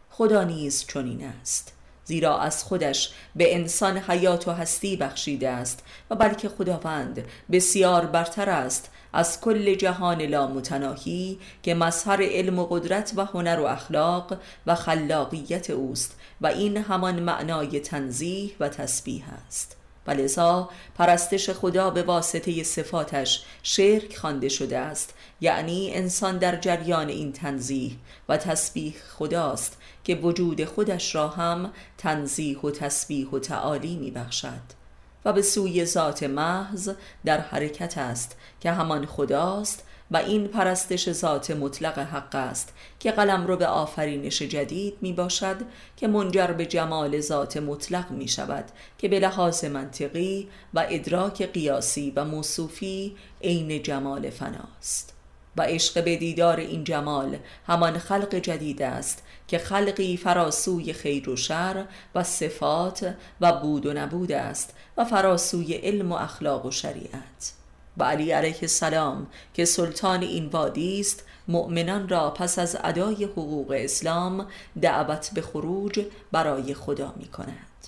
خدا 0.09 0.43
نیز 0.43 0.85
چنین 0.87 1.25
است 1.25 1.73
زیرا 2.05 2.39
از 2.39 2.63
خودش 2.63 3.13
به 3.35 3.55
انسان 3.55 3.97
حیات 3.97 4.47
و 4.47 4.51
هستی 4.51 4.95
بخشیده 4.95 5.49
است 5.49 5.83
و 6.09 6.15
بلکه 6.15 6.49
خداوند 6.49 7.25
بسیار 7.51 8.05
برتر 8.05 8.49
است 8.49 8.90
از 9.13 9.41
کل 9.41 9.75
جهان 9.75 10.21
لامتناهی 10.21 11.39
که 11.63 11.73
مظهر 11.73 12.23
علم 12.23 12.59
و 12.59 12.65
قدرت 12.65 13.13
و 13.15 13.25
هنر 13.25 13.59
و 13.59 13.65
اخلاق 13.65 14.37
و 14.67 14.75
خلاقیت 14.75 15.69
اوست 15.69 16.19
و 16.41 16.47
این 16.47 16.77
همان 16.77 17.19
معنای 17.19 17.79
تنزیه 17.79 18.51
و 18.59 18.69
تسبیح 18.69 19.23
است. 19.47 19.77
و 20.07 20.11
لذا 20.11 20.69
پرستش 20.95 21.49
خدا 21.49 21.89
به 21.89 22.03
واسطه 22.03 22.63
صفاتش 22.63 23.43
شرک 23.63 24.17
خوانده 24.17 24.49
شده 24.49 24.77
است. 24.77 25.13
یعنی 25.41 25.91
انسان 25.93 26.37
در 26.37 26.55
جریان 26.55 27.09
این 27.09 27.31
تنزیه 27.31 27.91
و 28.29 28.37
تسبیح 28.37 28.95
خداست 29.17 29.77
که 30.03 30.15
وجود 30.15 30.65
خودش 30.65 31.15
را 31.15 31.27
هم 31.27 31.73
تنزیه 31.97 32.59
و 32.59 32.71
تسبیح 32.71 33.29
و 33.29 33.39
تعالی 33.39 33.95
می 33.95 34.11
بخشد 34.11 34.80
و 35.25 35.33
به 35.33 35.41
سوی 35.41 35.85
ذات 35.85 36.23
محض 36.23 36.89
در 37.25 37.39
حرکت 37.39 37.97
است 37.97 38.37
که 38.59 38.71
همان 38.71 39.05
خداست 39.05 39.83
و 40.11 40.17
این 40.17 40.47
پرستش 40.47 41.11
ذات 41.11 41.51
مطلق 41.51 41.99
حق 41.99 42.35
است 42.35 42.73
که 42.99 43.11
قلم 43.11 43.47
رو 43.47 43.57
به 43.57 43.67
آفرینش 43.67 44.41
جدید 44.41 44.97
می 45.01 45.13
باشد 45.13 45.57
که 45.97 46.07
منجر 46.07 46.47
به 46.47 46.65
جمال 46.65 47.19
ذات 47.19 47.57
مطلق 47.57 48.11
می 48.11 48.27
شود 48.27 48.65
که 48.97 49.07
به 49.07 49.19
لحاظ 49.19 49.65
منطقی 49.65 50.47
و 50.73 50.85
ادراک 50.89 51.41
قیاسی 51.41 52.13
و 52.15 52.25
موصوفی 52.25 53.15
عین 53.41 53.83
جمال 53.83 54.29
فناست. 54.29 55.13
و 55.57 55.61
عشق 55.61 56.03
به 56.03 56.15
دیدار 56.15 56.57
این 56.57 56.83
جمال 56.83 57.37
همان 57.67 57.97
خلق 57.97 58.35
جدید 58.35 58.81
است 58.81 59.23
که 59.51 59.57
خلقی 59.57 60.17
فراسوی 60.17 60.93
خیر 60.93 61.29
و 61.29 61.35
شر 61.35 61.85
و 62.15 62.23
صفات 62.23 63.15
و 63.41 63.53
بود 63.53 63.85
و 63.85 63.93
نبود 63.93 64.31
است 64.31 64.73
و 64.97 65.05
فراسوی 65.05 65.73
علم 65.73 66.11
و 66.11 66.15
اخلاق 66.15 66.65
و 66.65 66.71
شریعت. 66.71 67.53
و 67.97 68.03
علی 68.03 68.31
علیه 68.31 68.57
السلام 68.61 69.27
که 69.53 69.65
سلطان 69.65 70.21
این 70.21 70.45
وادی 70.45 70.99
است 70.99 71.23
مؤمنان 71.47 72.09
را 72.09 72.29
پس 72.29 72.59
از 72.59 72.77
ادای 72.83 73.23
حقوق 73.23 73.71
اسلام 73.77 74.47
دعوت 74.81 75.31
به 75.33 75.41
خروج 75.41 76.05
برای 76.31 76.73
خدا 76.73 77.13
می 77.17 77.27
کند. 77.27 77.87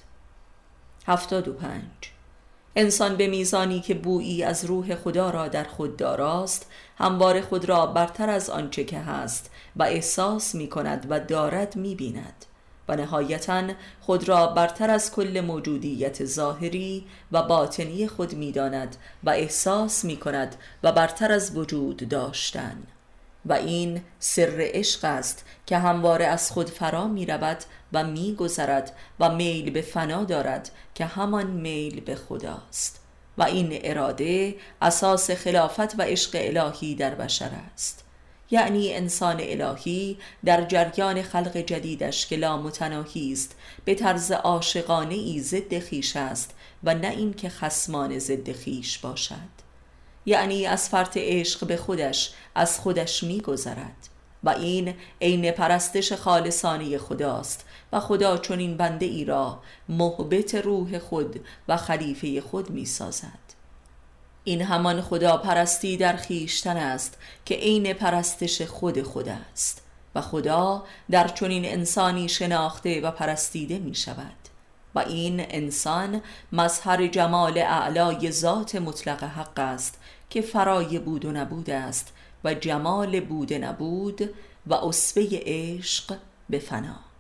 هفتاد 1.08 1.48
و 1.48 1.54
پنج. 1.54 2.12
انسان 2.76 3.16
به 3.16 3.28
میزانی 3.28 3.80
که 3.80 3.94
بویی 3.94 4.44
از 4.44 4.66
روح 4.66 4.96
خدا 4.96 5.30
را 5.30 5.48
در 5.48 5.64
خود 5.64 5.98
داراست 5.98 6.72
هموار 6.98 7.42
خود 7.42 7.66
را 7.66 7.86
برتر 7.86 8.30
از 8.30 8.50
آنچه 8.50 8.84
که 8.84 9.00
هست 9.00 9.50
و 9.76 9.84
احساس 9.84 10.56
می 10.56 10.70
کند 10.70 11.06
و 11.10 11.20
دارد 11.20 11.76
می 11.76 11.96
بیند 11.96 12.46
و 12.88 12.96
نهایتا 12.96 13.64
خود 14.02 14.30
را 14.30 14.48
برتر 14.48 14.90
از 14.90 15.12
کل 15.12 15.42
موجودیت 15.42 16.26
ظاهری 16.26 17.06
و 17.32 17.44
باطنی 17.44 18.08
خود 18.08 18.34
می 18.34 18.52
داند 18.52 18.96
و 19.24 19.30
احساس 19.30 20.06
می 20.06 20.18
کند 20.18 20.56
و 20.84 20.92
برتر 20.92 21.32
از 21.32 21.58
وجود 21.58 22.10
داشتن. 22.10 22.84
و 23.46 23.54
این 23.54 24.02
سر 24.20 24.56
عشق 24.58 25.06
است 25.06 25.46
که 25.66 25.78
همواره 25.78 26.26
از 26.26 26.52
خود 26.52 26.70
فرا 26.70 27.08
می 27.08 27.26
رود 27.26 27.58
و 27.94 28.04
می 28.04 28.36
گذرد 28.36 28.96
و 29.20 29.36
میل 29.36 29.70
به 29.70 29.82
فنا 29.82 30.24
دارد 30.24 30.72
که 30.96 31.06
همان 31.06 31.48
میل 31.48 32.00
به 32.00 32.16
خداست. 32.16 33.00
و 33.38 33.44
این 33.44 33.80
اراده 33.84 34.56
اساس 34.82 35.32
خلافت 35.32 36.00
و 36.00 36.02
عشق 36.02 36.32
الهی 36.34 36.96
در 36.96 37.16
بشر 37.16 37.52
است. 37.74 38.03
یعنی 38.54 38.94
انسان 38.94 39.38
الهی 39.40 40.18
در 40.46 40.66
جریان 40.66 41.22
خلق 41.22 41.58
جدیدش 41.58 42.28
که 42.28 42.36
لامتناهی 42.36 43.34
است 43.34 43.56
به 43.86 43.96
طرز 43.96 44.32
عاشقانه 44.32 45.14
ای 45.16 45.40
ضد 45.40 45.80
خیش 45.80 46.16
است 46.16 46.56
و 46.84 46.96
نه 46.96 47.10
اینکه 47.10 47.50
خسمان 47.50 48.20
ضد 48.20 48.52
خیش 48.52 48.98
باشد. 48.98 49.64
یعنی 50.26 50.66
از 50.66 50.90
فرط 50.90 51.18
عشق 51.18 51.68
به 51.68 51.78
خودش 51.78 52.34
از 52.56 52.80
خودش 52.80 53.24
میگذرد 53.24 54.10
و 54.44 54.50
این 54.50 54.94
عین 55.22 55.52
پرستش 55.52 56.14
خالصانه 56.14 56.98
خداست 56.98 57.66
و 57.94 58.00
خدا 58.00 58.38
چون 58.38 58.60
این 58.60 58.78
بنده 58.78 59.06
ای 59.06 59.26
را 59.26 59.62
محبت 59.90 60.56
روح 60.56 61.00
خود 61.00 61.46
و 61.68 61.78
خلیفه 61.78 62.42
خود 62.42 62.70
می 62.70 62.86
سازد 62.86 63.43
این 64.44 64.62
همان 64.62 65.02
خدا 65.02 65.38
پرستی 65.38 65.98
در 65.98 66.16
خیشتن 66.16 66.78
است 66.78 67.18
که 67.46 67.56
عین 67.56 67.94
پرستش 67.94 68.62
خود 68.62 69.02
خود 69.02 69.30
است 69.30 69.82
و 70.16 70.22
خدا 70.22 70.84
در 71.12 71.28
چنین 71.28 71.66
انسانی 71.66 72.30
شناخته 72.30 73.02
و 73.02 73.12
پرستیده 73.12 73.80
می 73.80 73.96
شود 73.96 74.36
و 74.96 75.00
این 75.00 75.46
انسان 75.50 76.22
مظهر 76.52 77.08
جمال 77.08 77.58
اعلای 77.58 78.32
ذات 78.32 78.76
مطلق 78.76 79.24
حق 79.24 79.60
است 79.60 80.00
که 80.30 80.42
فرای 80.42 81.00
بود 81.00 81.26
و 81.26 81.32
نبود 81.32 81.70
است 81.70 82.14
و 82.44 82.54
جمال 82.54 83.20
بود 83.20 83.54
نبود 83.54 84.30
و 84.68 84.74
اصفه 84.74 85.28
عشق 85.32 86.18
به 86.50 86.60
فنا. 86.60 87.13